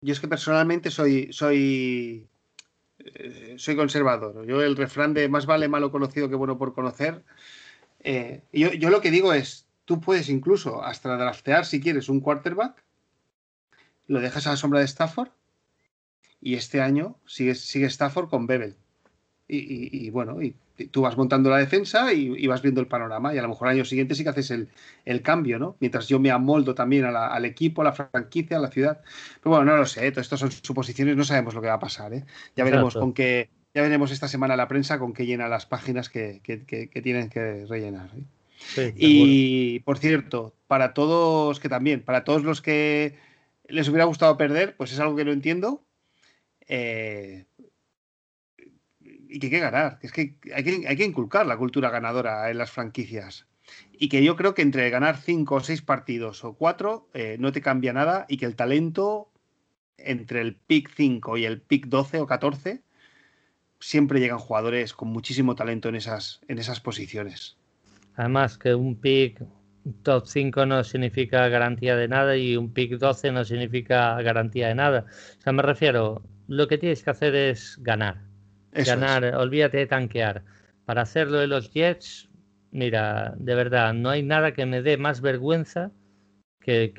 yo 0.00 0.12
es 0.12 0.20
que 0.20 0.28
personalmente 0.28 0.90
soy, 0.90 1.32
soy, 1.32 2.28
eh, 2.98 3.54
soy 3.58 3.76
conservador. 3.76 4.46
Yo 4.46 4.62
el 4.62 4.76
refrán 4.76 5.14
de 5.14 5.28
más 5.28 5.46
vale 5.46 5.68
malo 5.68 5.90
conocido 5.90 6.28
que 6.28 6.34
bueno 6.34 6.58
por 6.58 6.74
conocer. 6.74 7.22
Eh, 8.00 8.42
yo, 8.52 8.72
yo 8.72 8.90
lo 8.90 9.00
que 9.00 9.10
digo 9.10 9.32
es, 9.32 9.64
Tú 9.84 10.00
puedes 10.00 10.28
incluso 10.28 10.82
hasta 10.82 11.16
draftear 11.16 11.66
si 11.66 11.80
quieres 11.80 12.08
un 12.08 12.20
quarterback, 12.20 12.82
lo 14.06 14.20
dejas 14.20 14.46
a 14.46 14.50
la 14.50 14.56
sombra 14.56 14.80
de 14.80 14.86
Stafford 14.86 15.30
y 16.40 16.54
este 16.54 16.80
año 16.80 17.18
sigue, 17.26 17.54
sigue 17.54 17.86
Stafford 17.86 18.28
con 18.28 18.46
Bebel. 18.46 18.76
Y, 19.46 20.08
bueno, 20.08 20.40
y 20.40 20.54
tú 20.90 21.02
vas 21.02 21.18
montando 21.18 21.50
la 21.50 21.58
defensa 21.58 22.12
y, 22.12 22.46
vas 22.46 22.62
viendo 22.62 22.80
el 22.80 22.86
panorama 22.86 23.34
y 23.34 23.38
a 23.38 23.42
lo 23.42 23.48
mejor 23.48 23.68
al 23.68 23.74
año 23.74 23.84
siguiente 23.84 24.14
sí 24.14 24.22
que 24.22 24.30
haces 24.30 24.50
el, 24.50 25.22
cambio, 25.22 25.58
¿no? 25.58 25.76
Mientras 25.80 26.08
yo 26.08 26.18
me 26.18 26.30
amoldo 26.30 26.74
también 26.74 27.04
al 27.04 27.44
equipo, 27.44 27.82
a 27.82 27.84
la 27.84 27.92
franquicia, 27.92 28.56
a 28.56 28.60
la 28.60 28.70
ciudad. 28.70 29.02
Pero 29.42 29.56
bueno, 29.56 29.72
no 29.72 29.76
lo 29.76 29.86
sé, 29.86 30.10
todo 30.10 30.22
esto 30.22 30.36
son 30.36 30.50
suposiciones, 30.50 31.16
no 31.16 31.24
sabemos 31.24 31.54
lo 31.54 31.60
que 31.60 31.68
va 31.68 31.74
a 31.74 31.78
pasar, 31.78 32.14
¿eh? 32.14 32.24
Ya 32.56 32.64
veremos 32.64 32.94
con 32.94 33.12
qué, 33.12 33.50
ya 33.74 33.82
veremos 33.82 34.12
esta 34.12 34.28
semana 34.28 34.56
la 34.56 34.68
prensa 34.68 34.98
con 34.98 35.12
qué 35.12 35.26
llena 35.26 35.48
las 35.48 35.66
páginas 35.66 36.08
que, 36.08 36.40
tienen 37.02 37.28
que 37.28 37.66
rellenar. 37.66 38.08
¿eh? 38.76 38.94
y 38.96 39.80
por 39.80 39.98
cierto, 39.98 40.54
para 40.68 40.94
todos 40.94 41.60
que 41.60 41.68
también, 41.68 42.00
para 42.00 42.24
todos 42.24 42.44
los 42.44 42.62
que 42.62 43.18
les 43.68 43.88
hubiera 43.88 44.04
gustado 44.04 44.36
perder, 44.36 44.76
pues 44.76 44.92
es 44.92 45.00
algo 45.00 45.16
que 45.16 45.24
no 45.24 45.32
entiendo. 45.32 45.82
Eh, 46.66 47.44
y 49.34 49.40
que 49.40 49.46
hay 49.46 49.50
que 49.50 49.58
ganar. 49.58 49.98
Es 50.00 50.12
que 50.12 50.36
hay, 50.54 50.62
que 50.62 50.86
hay 50.86 50.96
que 50.96 51.04
inculcar 51.04 51.44
la 51.44 51.56
cultura 51.56 51.90
ganadora 51.90 52.50
en 52.50 52.58
las 52.58 52.70
franquicias. 52.70 53.46
Y 53.92 54.08
que 54.08 54.22
yo 54.22 54.36
creo 54.36 54.54
que 54.54 54.62
entre 54.62 54.88
ganar 54.90 55.16
cinco 55.16 55.56
o 55.56 55.60
seis 55.60 55.82
partidos 55.82 56.44
o 56.44 56.54
cuatro 56.54 57.08
eh, 57.14 57.36
no 57.40 57.50
te 57.50 57.60
cambia 57.60 57.92
nada 57.92 58.26
y 58.28 58.36
que 58.36 58.46
el 58.46 58.54
talento 58.54 59.32
entre 59.98 60.40
el 60.40 60.54
pick 60.54 60.90
5 60.94 61.38
y 61.38 61.46
el 61.46 61.60
pick 61.60 61.86
12 61.86 62.20
o 62.20 62.26
14 62.26 62.82
siempre 63.80 64.20
llegan 64.20 64.38
jugadores 64.38 64.92
con 64.92 65.08
muchísimo 65.08 65.54
talento 65.54 65.88
en 65.88 65.96
esas, 65.96 66.40
en 66.48 66.58
esas 66.58 66.80
posiciones. 66.80 67.56
Además 68.16 68.58
que 68.58 68.74
un 68.74 68.96
pick 68.96 69.42
top 70.02 70.26
5 70.26 70.66
no 70.66 70.84
significa 70.84 71.48
garantía 71.48 71.96
de 71.96 72.08
nada 72.08 72.36
y 72.36 72.56
un 72.56 72.72
pick 72.72 72.98
12 72.98 73.32
no 73.32 73.44
significa 73.44 74.20
garantía 74.22 74.68
de 74.68 74.74
nada. 74.74 75.06
O 75.38 75.42
sea, 75.42 75.52
me 75.52 75.62
refiero, 75.62 76.22
lo 76.46 76.68
que 76.68 76.78
tienes 76.78 77.02
que 77.02 77.10
hacer 77.10 77.34
es 77.34 77.78
ganar. 77.80 78.33
Ganar, 78.74 79.24
olvídate 79.36 79.78
de 79.78 79.86
tanquear. 79.86 80.42
Para 80.84 81.02
hacerlo 81.02 81.38
de 81.38 81.46
los 81.46 81.72
Jets, 81.72 82.28
mira, 82.70 83.34
de 83.36 83.54
verdad, 83.54 83.94
no 83.94 84.10
hay 84.10 84.22
nada 84.22 84.52
que 84.52 84.66
me 84.66 84.82
dé 84.82 84.96
más 84.96 85.20
vergüenza 85.20 85.92
que, 86.60 86.92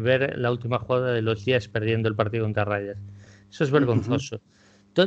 ver 0.00 0.38
la 0.38 0.50
última 0.50 0.78
jugada 0.78 1.12
de 1.12 1.22
los 1.22 1.44
Jets 1.44 1.68
perdiendo 1.68 2.08
el 2.08 2.16
partido 2.16 2.44
contra 2.44 2.64
Raiders. 2.64 3.00
Eso 3.50 3.64
es 3.64 3.70
vergonzoso. 3.70 4.40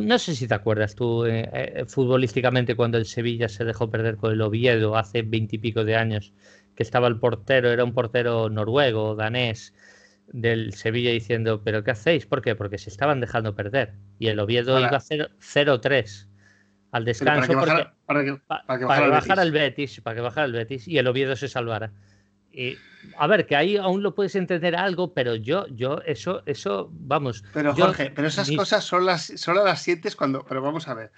No 0.02 0.20
sé 0.20 0.36
si 0.36 0.48
te 0.48 0.54
acuerdas 0.54 0.94
tú 0.94 1.26
eh, 1.26 1.50
eh, 1.52 1.86
futbolísticamente 1.88 2.76
cuando 2.76 3.00
el 3.00 3.06
Sevilla 3.06 3.50
se 3.50 3.66
dejó 3.66 3.90
perder 3.90 4.18
con 4.18 4.32
el 4.32 4.42
Oviedo 4.42 4.96
hace 4.96 5.24
veintipico 5.24 5.84
de 5.84 5.96
años, 5.96 6.32
que 6.76 6.84
estaba 6.84 7.08
el 7.08 7.20
portero, 7.20 7.72
era 7.72 7.84
un 7.84 7.94
portero 7.94 8.50
noruego, 8.50 9.16
danés, 9.16 9.74
del 10.32 10.74
Sevilla 10.74 11.12
diciendo, 11.12 11.62
pero 11.64 11.84
¿qué 11.84 11.92
hacéis? 11.92 12.26
¿Por 12.26 12.42
qué? 12.42 12.56
Porque 12.56 12.78
se 12.78 12.90
estaban 12.90 13.20
dejando 13.20 13.56
perder. 13.56 13.94
Y 14.20 14.28
el 14.28 14.40
Oviedo 14.40 14.80
iba 14.80 14.88
a 14.88 15.00
0-3. 15.00 16.28
al 16.92 17.06
descanso. 17.06 17.54
Para 18.06 18.24
que 18.24 18.86
bajara, 18.86 19.44
el 19.44 19.52
Betis, 19.52 20.02
para 20.02 20.16
que 20.16 20.22
bajara 20.22 20.46
el 20.46 20.54
Betis 20.54 20.88
y 20.88 20.98
el 20.98 21.08
Oviedo 21.08 21.36
se 21.36 21.48
salvara. 21.48 21.92
Y, 22.52 22.78
a 23.18 23.28
ver, 23.28 23.46
que 23.46 23.56
ahí 23.56 23.78
aún 23.78 24.02
lo 24.02 24.16
puedes 24.16 24.36
entender 24.36 24.76
algo, 24.76 25.14
pero 25.14 25.36
yo, 25.36 25.68
yo, 25.68 26.00
eso, 26.06 26.42
eso, 26.46 26.90
vamos. 26.92 27.44
Pero 27.54 27.76
Jorge, 27.76 28.12
pero 28.14 28.28
esas 28.28 28.52
cosas 28.52 28.84
son 28.84 29.06
las, 29.06 29.32
solo 29.36 29.64
las 29.64 29.82
sientes 29.82 30.16
cuando. 30.16 30.46
Pero 30.46 30.62
vamos 30.62 30.88
a 30.88 30.94
ver. 30.94 31.12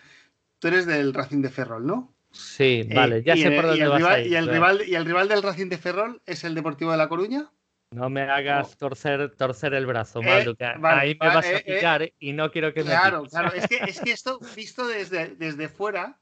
Tú 0.60 0.68
eres 0.68 0.86
del 0.86 1.14
Racing 1.14 1.42
de 1.42 1.50
Ferrol, 1.50 1.86
¿no? 1.86 2.14
Sí, 2.32 2.88
eh, 2.90 2.94
vale, 2.94 3.24
ya 3.24 3.36
sé 3.36 3.52
por 3.52 3.68
dónde 3.68 3.88
vas 3.88 4.04
a 4.04 4.20
ir, 4.20 4.32
y, 4.32 4.36
el 4.36 4.48
rival, 4.48 4.84
¿Y 4.88 4.96
el 4.96 5.06
rival 5.06 5.28
del 5.28 5.42
Racing 5.42 5.68
de 5.68 5.78
Ferrol 5.78 6.22
es 6.26 6.44
el 6.44 6.56
Deportivo 6.56 6.92
de 6.92 6.98
La 6.98 7.10
Coruña? 7.10 7.52
No 7.94 8.10
me 8.10 8.22
hagas 8.22 8.78
torcer, 8.78 9.36
torcer 9.36 9.74
el 9.74 9.86
brazo, 9.86 10.22
eh, 10.22 10.56
ahí 10.82 11.18
me 11.20 11.28
vas 11.28 11.46
a 11.46 11.58
eh, 11.58 11.64
pillar 11.66 12.10
y 12.20 12.32
no 12.32 12.50
quiero 12.50 12.74
que 12.74 12.86
me 12.86 12.92
Claro, 12.92 13.26
claro. 13.26 13.54
Es 13.54 13.68
que, 13.68 13.78
es 13.88 14.00
que 14.00 14.12
esto, 14.12 14.40
visto 14.56 14.88
desde, 14.88 15.36
desde 15.36 15.68
fuera, 15.68 16.18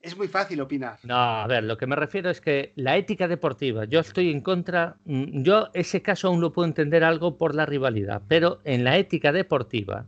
es 0.00 0.14
muy 0.14 0.28
fácil 0.28 0.60
opinar. 0.60 0.98
No, 1.02 1.14
a 1.16 1.46
ver, 1.46 1.64
lo 1.64 1.78
que 1.78 1.86
me 1.86 1.96
refiero 1.96 2.28
es 2.28 2.42
que 2.42 2.74
la 2.76 2.98
ética 2.98 3.26
deportiva, 3.26 3.86
yo 3.86 4.00
estoy 4.00 4.30
en 4.30 4.42
contra, 4.42 4.96
mm, 5.06 5.42
yo 5.42 5.70
ese 5.72 6.02
caso 6.02 6.28
aún 6.28 6.42
lo 6.42 6.52
puedo 6.52 6.68
entender 6.68 7.04
algo 7.04 7.38
por 7.38 7.54
la 7.54 7.64
rivalidad, 7.64 8.20
pero 8.28 8.60
en 8.64 8.84
la 8.84 8.98
ética 8.98 9.32
deportiva 9.32 10.04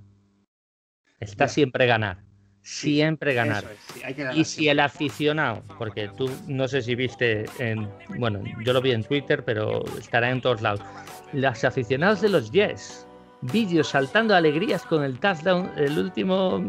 está 1.18 1.49
siempre 1.49 1.87
ganar. 1.87 2.18
Siempre 2.64 3.34
ganar. 3.34 3.64
y 4.34 4.44
si 4.44 4.68
el 4.68 4.80
aficionado, 4.80 5.62
porque 5.78 6.08
tú 6.16 6.30
no 6.48 6.66
sé 6.66 6.80
si 6.80 6.94
viste 6.94 7.44
en, 7.58 7.88
bueno, 8.18 8.42
yo 8.64 8.72
lo 8.72 8.80
vi 8.80 8.92
en 8.92 9.04
Twitter, 9.04 9.44
pero 9.44 9.84
estará 9.98 10.30
en 10.30 10.40
todos 10.40 10.62
lados. 10.62 10.80
Los 11.34 11.62
aficionados 11.62 12.22
de 12.22 12.30
los 12.30 12.50
Yes 12.50 13.06
vídeos 13.52 13.88
saltando 13.88 14.34
alegrías 14.34 14.82
con 14.84 15.04
el 15.04 15.18
touchdown, 15.18 15.70
el 15.76 15.98
último, 15.98 16.62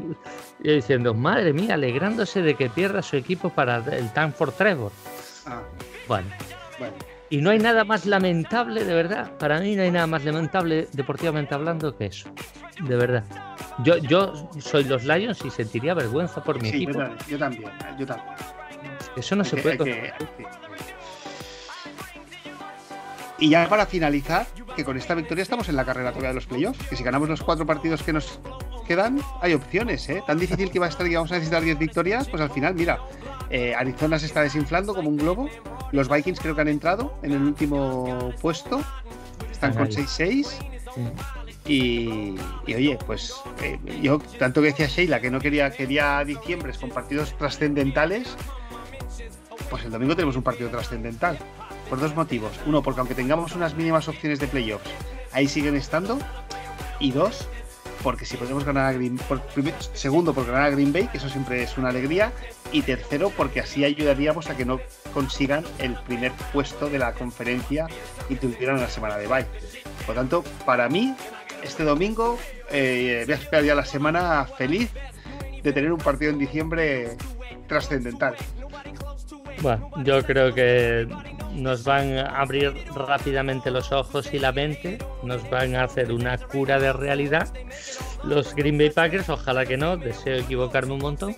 diciendo, 0.62 1.14
madre 1.14 1.54
mía, 1.54 1.76
alegrándose 1.76 2.42
de 2.42 2.56
que 2.56 2.70
pierda 2.70 3.02
su 3.02 3.16
equipo 3.16 3.50
para 3.50 3.78
el 3.78 4.10
for 4.34 4.52
Trevor. 4.52 4.92
Ah. 5.46 5.62
Bueno. 6.08 6.28
Y 7.30 7.38
no 7.38 7.50
hay 7.50 7.60
nada 7.60 7.84
más 7.84 8.06
lamentable, 8.06 8.84
de 8.84 8.94
verdad. 8.94 9.36
Para 9.38 9.60
mí 9.60 9.76
no 9.76 9.82
hay 9.82 9.92
nada 9.92 10.08
más 10.08 10.24
lamentable, 10.24 10.88
deportivamente 10.94 11.56
hablando, 11.56 11.98
que 11.98 12.06
eso. 12.08 12.30
De 12.84 12.96
verdad. 12.96 13.24
Yo, 13.84 13.98
yo 13.98 14.50
soy 14.60 14.84
los 14.84 15.04
Lions 15.06 15.44
y 15.44 15.50
sentiría 15.50 15.94
vergüenza 15.94 16.44
por 16.44 16.62
mi 16.62 16.70
equipo. 16.70 17.00
Yo, 17.28 17.38
también, 17.38 17.72
yo 17.98 18.06
también. 18.06 18.32
Eso 19.16 19.36
no 19.36 19.44
se 19.44 19.58
puede. 19.58 20.14
Y 23.38 23.50
ya 23.50 23.68
para 23.68 23.86
finalizar, 23.86 24.48
que 24.76 24.86
con 24.86 24.96
esta 24.98 25.14
victoria 25.14 25.42
estamos 25.42 25.68
en 25.68 25.76
la 25.76 25.84
carrera 25.84 26.12
todavía 26.12 26.30
de 26.30 26.36
los 26.36 26.46
playoffs, 26.46 26.88
que 26.88 26.96
si 26.96 27.04
ganamos 27.04 27.28
los 27.28 27.44
cuatro 27.44 27.66
partidos 27.66 28.02
que 28.02 28.14
nos 28.14 28.40
quedan, 28.86 29.20
hay 29.42 29.54
opciones, 29.54 30.08
¿eh? 30.10 30.24
Tan 30.26 30.40
difícil 30.40 30.72
que 30.72 30.80
va 30.80 30.86
a 30.86 30.90
estar 30.90 31.06
y 31.06 31.16
vamos 31.16 31.32
a 31.32 31.36
necesitar 31.36 31.64
10 31.64 31.78
victorias, 31.78 32.28
pues 32.28 32.42
al 32.42 32.52
final, 32.52 32.76
mira, 32.76 33.00
eh, 33.50 33.76
Arizona 33.76 34.18
se 34.20 34.28
está 34.28 34.42
desinflando 34.42 34.96
como 34.96 35.10
un 35.10 35.18
globo, 35.18 35.50
los 35.92 36.10
Vikings 36.10 36.40
creo 36.40 36.56
que 36.56 36.62
han 36.62 36.68
entrado 36.68 37.18
en 37.24 37.34
el 37.34 37.42
último 37.42 38.32
puesto, 38.42 38.82
están 39.52 39.74
con 39.74 39.88
6-6. 39.88 40.48
Y, 41.68 42.36
oye, 42.68 42.98
pues 43.06 43.34
eh, 43.62 43.80
yo 44.02 44.20
tanto 44.38 44.62
que 44.62 44.68
decía 44.68 44.88
Sheila 44.88 45.20
que 45.20 45.32
no 45.32 45.40
quería, 45.40 45.72
quería 45.72 46.24
diciembre 46.24 46.72
con 46.80 46.90
partidos 46.90 47.36
trascendentales, 47.38 48.36
pues 49.70 49.84
el 49.84 49.92
domingo 49.92 50.16
tenemos 50.16 50.36
un 50.36 50.44
partido 50.44 50.70
trascendental. 50.70 51.38
Por 51.90 52.00
dos 52.00 52.16
motivos. 52.16 52.52
Uno, 52.66 52.82
porque 52.82 53.00
aunque 53.00 53.16
tengamos 53.16 53.56
unas 53.56 53.76
mínimas 53.76 54.08
opciones 54.08 54.40
de 54.40 54.48
playoffs, 54.48 54.90
ahí 55.32 55.48
siguen 55.48 55.76
estando. 55.76 56.18
Y 57.00 57.12
dos, 57.12 57.48
porque 58.06 58.24
si 58.24 58.38
podemos 58.38 58.64
ganar 58.64 58.86
a 58.86 58.94
Green 58.94 59.18
por, 59.18 59.42
segundo, 59.94 60.32
por 60.32 60.46
ganar 60.46 60.62
a 60.62 60.70
Green 60.70 60.94
Bay, 60.94 61.08
que 61.08 61.18
eso 61.18 61.28
siempre 61.28 61.64
es 61.64 61.76
una 61.76 61.90
alegría. 61.90 62.32
Y 62.72 62.84
tercero, 62.84 63.32
porque 63.36 63.62
así 63.62 63.84
ayudaríamos 63.84 64.48
a 64.48 64.56
que 64.56 64.64
no 64.64 64.80
consigan 65.12 65.64
el 65.80 65.96
primer 65.96 66.32
puesto 66.54 66.88
de 66.88 67.00
la 67.00 67.14
conferencia 67.14 67.88
y 68.30 68.36
tuvieran 68.36 68.80
la 68.80 68.90
semana 68.90 69.18
de 69.18 69.26
bye. 69.26 69.48
Por 70.06 70.14
tanto, 70.14 70.44
para 70.68 70.88
mí, 70.88 71.16
este 71.64 71.84
domingo 71.84 72.38
eh, 72.70 73.24
voy 73.26 73.34
a 73.34 73.38
esperar 73.38 73.66
ya 73.66 73.74
la 73.74 73.86
semana 73.86 74.46
feliz 74.56 74.92
de 75.64 75.74
tener 75.74 75.92
un 75.92 75.98
partido 75.98 76.30
en 76.30 76.38
diciembre 76.38 77.18
trascendental. 77.68 78.36
Bueno, 79.64 79.90
yo 80.04 80.24
creo 80.24 80.54
que 80.54 81.08
nos 81.56 81.84
van 81.84 82.18
a 82.18 82.42
abrir 82.42 82.74
rápidamente 82.94 83.72
los 83.72 83.92
ojos 83.92 84.34
y 84.34 84.40
la 84.40 84.52
mente, 84.52 84.98
nos 85.24 85.50
van 85.50 85.76
a 85.76 85.84
hacer 85.84 86.12
una 86.12 86.38
cura 86.38 86.80
de 86.80 86.94
realidad. 86.94 87.48
Los 88.24 88.56
Green 88.56 88.78
Bay 88.78 88.90
Packers, 88.90 89.30
ojalá 89.30 89.66
que 89.66 89.78
no, 89.78 89.98
deseo 89.98 90.38
equivocarme 90.38 90.94
un 90.94 91.00
montón. 91.00 91.36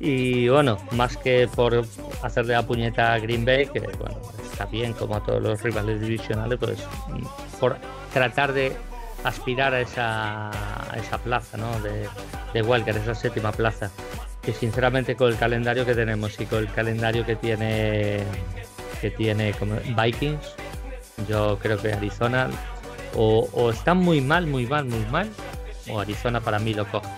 Y 0.00 0.48
bueno, 0.48 0.78
más 0.92 1.16
que 1.16 1.48
por 1.54 1.84
hacerle 2.22 2.54
la 2.54 2.62
puñeta 2.62 3.12
a 3.12 3.18
Green 3.18 3.44
Bay, 3.44 3.66
que 3.66 3.80
bueno, 3.80 4.20
está 4.50 4.66
bien 4.66 4.92
como 4.92 5.16
a 5.16 5.24
todos 5.24 5.42
los 5.42 5.62
rivales 5.62 6.00
divisionales, 6.00 6.58
pues 6.58 6.78
por 7.60 7.76
tratar 8.12 8.52
de 8.52 8.72
aspirar 9.24 9.74
a 9.74 9.80
esa, 9.80 10.50
esa 10.96 11.18
plaza 11.18 11.56
¿no? 11.56 11.80
de, 11.80 12.08
de 12.54 12.62
Walker, 12.62 12.96
esa 12.96 13.14
séptima 13.14 13.50
plaza 13.50 13.90
que 14.42 14.54
sinceramente 14.54 15.16
con 15.16 15.28
el 15.28 15.36
calendario 15.36 15.84
que 15.84 15.94
tenemos 15.94 16.40
y 16.40 16.46
con 16.46 16.60
el 16.60 16.72
calendario 16.72 17.26
que 17.26 17.36
tiene 17.36 18.22
que 19.00 19.10
tiene 19.10 19.52
como 19.52 19.76
Vikings, 19.96 20.54
yo 21.28 21.58
creo 21.60 21.78
que 21.78 21.92
Arizona 21.92 22.48
o, 23.14 23.48
o 23.52 23.70
están 23.70 23.98
muy 23.98 24.20
mal, 24.20 24.46
muy 24.46 24.66
mal, 24.66 24.84
muy 24.84 25.04
mal, 25.10 25.28
o 25.90 26.00
Arizona 26.00 26.40
para 26.40 26.58
mí 26.58 26.74
lo 26.74 26.86
coge. 26.86 27.08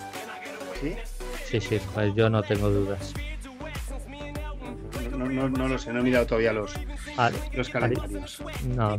¿Sí? 0.81 0.95
Sí, 1.45 1.61
sí, 1.61 1.81
pues 1.95 2.14
yo 2.14 2.31
no 2.31 2.43
tengo 2.43 2.70
dudas 2.70 3.12
no, 5.28 5.49
no, 5.49 5.68
lo 5.68 5.78
sé, 5.78 5.93
no 5.93 6.01
he 6.01 6.03
mirado 6.03 6.26
todavía 6.26 6.53
los, 6.53 6.72
los 7.53 7.68
calendarios. 7.68 8.43
No, 8.74 8.99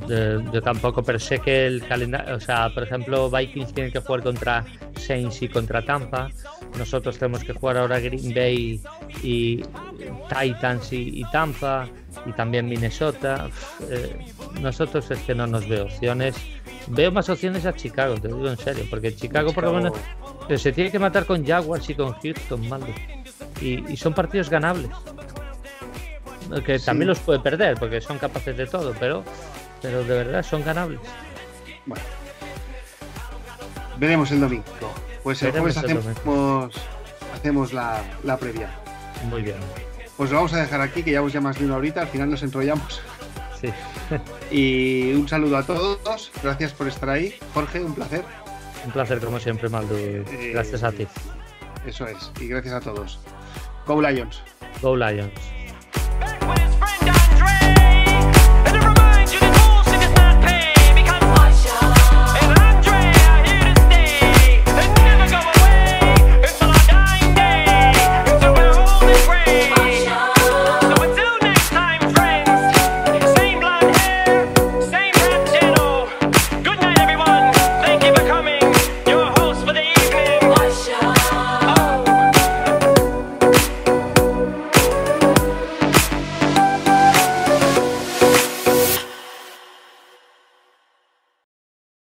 yo, 0.51 0.61
tampoco, 0.61 1.03
pero 1.03 1.19
sé 1.19 1.39
que 1.39 1.67
el 1.67 1.85
calendario, 1.85 2.35
o 2.35 2.39
sea, 2.39 2.69
por 2.73 2.83
ejemplo, 2.83 3.29
Vikings 3.29 3.73
tiene 3.73 3.91
que 3.91 3.99
jugar 3.99 4.23
contra 4.23 4.65
Saints 4.95 5.41
y 5.41 5.49
contra 5.49 5.83
Tampa. 5.83 6.29
Nosotros 6.77 7.17
tenemos 7.17 7.43
que 7.43 7.53
jugar 7.53 7.77
ahora 7.77 7.99
Green 7.99 8.33
Bay 8.33 8.81
y 9.23 9.63
Titans 10.29 10.93
y, 10.93 11.23
Tampa 11.31 11.87
y 12.25 12.33
también 12.33 12.67
Minnesota. 12.67 13.49
Eh, 13.89 14.25
nosotros 14.59 15.09
es 15.11 15.19
que 15.19 15.35
no 15.35 15.47
nos 15.47 15.67
veo 15.67 15.85
opciones. 15.85 16.35
Veo 16.87 17.11
más 17.11 17.29
opciones 17.29 17.65
a 17.65 17.73
Chicago, 17.73 18.15
te 18.15 18.27
digo 18.27 18.49
en 18.49 18.57
serio, 18.57 18.85
porque 18.89 19.15
Chicago, 19.15 19.53
por 19.53 19.65
lo 19.65 19.73
menos 19.73 19.93
se 20.55 20.71
tiene 20.71 20.91
que 20.91 20.99
matar 20.99 21.25
con 21.25 21.45
Jaguars 21.45 21.89
y 21.89 21.95
con 21.95 22.13
Houston, 22.13 22.67
malo. 22.67 22.87
y 23.61 23.95
son 23.95 24.13
partidos 24.13 24.49
ganables 24.49 24.89
que 26.59 26.79
también 26.79 27.07
los 27.07 27.19
puede 27.19 27.39
perder 27.39 27.77
porque 27.79 28.01
son 28.01 28.17
capaces 28.17 28.57
de 28.57 28.67
todo, 28.67 28.93
pero, 28.99 29.23
pero 29.81 30.03
de 30.03 30.23
verdad 30.23 30.43
son 30.43 30.63
ganables. 30.63 30.99
Bueno, 31.85 32.03
veremos 33.97 34.31
el 34.31 34.41
domingo. 34.41 34.63
Pues 35.23 35.41
el 35.43 35.51
jueves 35.51 35.77
hacemos, 35.77 36.05
hacemos 37.33 37.73
la, 37.73 38.03
la, 38.23 38.37
previa. 38.37 38.69
Muy 39.29 39.43
bien. 39.43 39.57
Pues 40.21 40.29
lo 40.29 40.37
vamos 40.37 40.53
a 40.53 40.57
dejar 40.57 40.81
aquí, 40.81 41.01
que 41.01 41.09
llevamos 41.09 41.33
ya 41.33 41.41
más 41.41 41.57
de 41.57 41.65
una 41.65 41.77
horita, 41.77 42.01
al 42.01 42.07
final 42.07 42.29
nos 42.29 42.43
enrollamos. 42.43 43.01
Sí. 43.59 43.69
y 44.55 45.13
un 45.13 45.27
saludo 45.27 45.57
a 45.57 45.63
todos, 45.63 46.31
gracias 46.43 46.73
por 46.73 46.87
estar 46.87 47.09
ahí. 47.09 47.33
Jorge, 47.55 47.83
un 47.83 47.95
placer. 47.95 48.23
Un 48.85 48.91
placer, 48.91 49.19
como 49.19 49.39
siempre, 49.39 49.67
Maldo. 49.67 49.95
Gracias 50.53 50.83
a 50.83 50.91
ti. 50.91 51.07
Eso 51.87 52.05
es, 52.05 52.31
y 52.39 52.45
gracias 52.45 52.75
a 52.75 52.81
todos. 52.81 53.19
Go 53.87 53.99
Lions. 53.99 54.43
Go 54.79 54.95
Lions. 54.95 55.33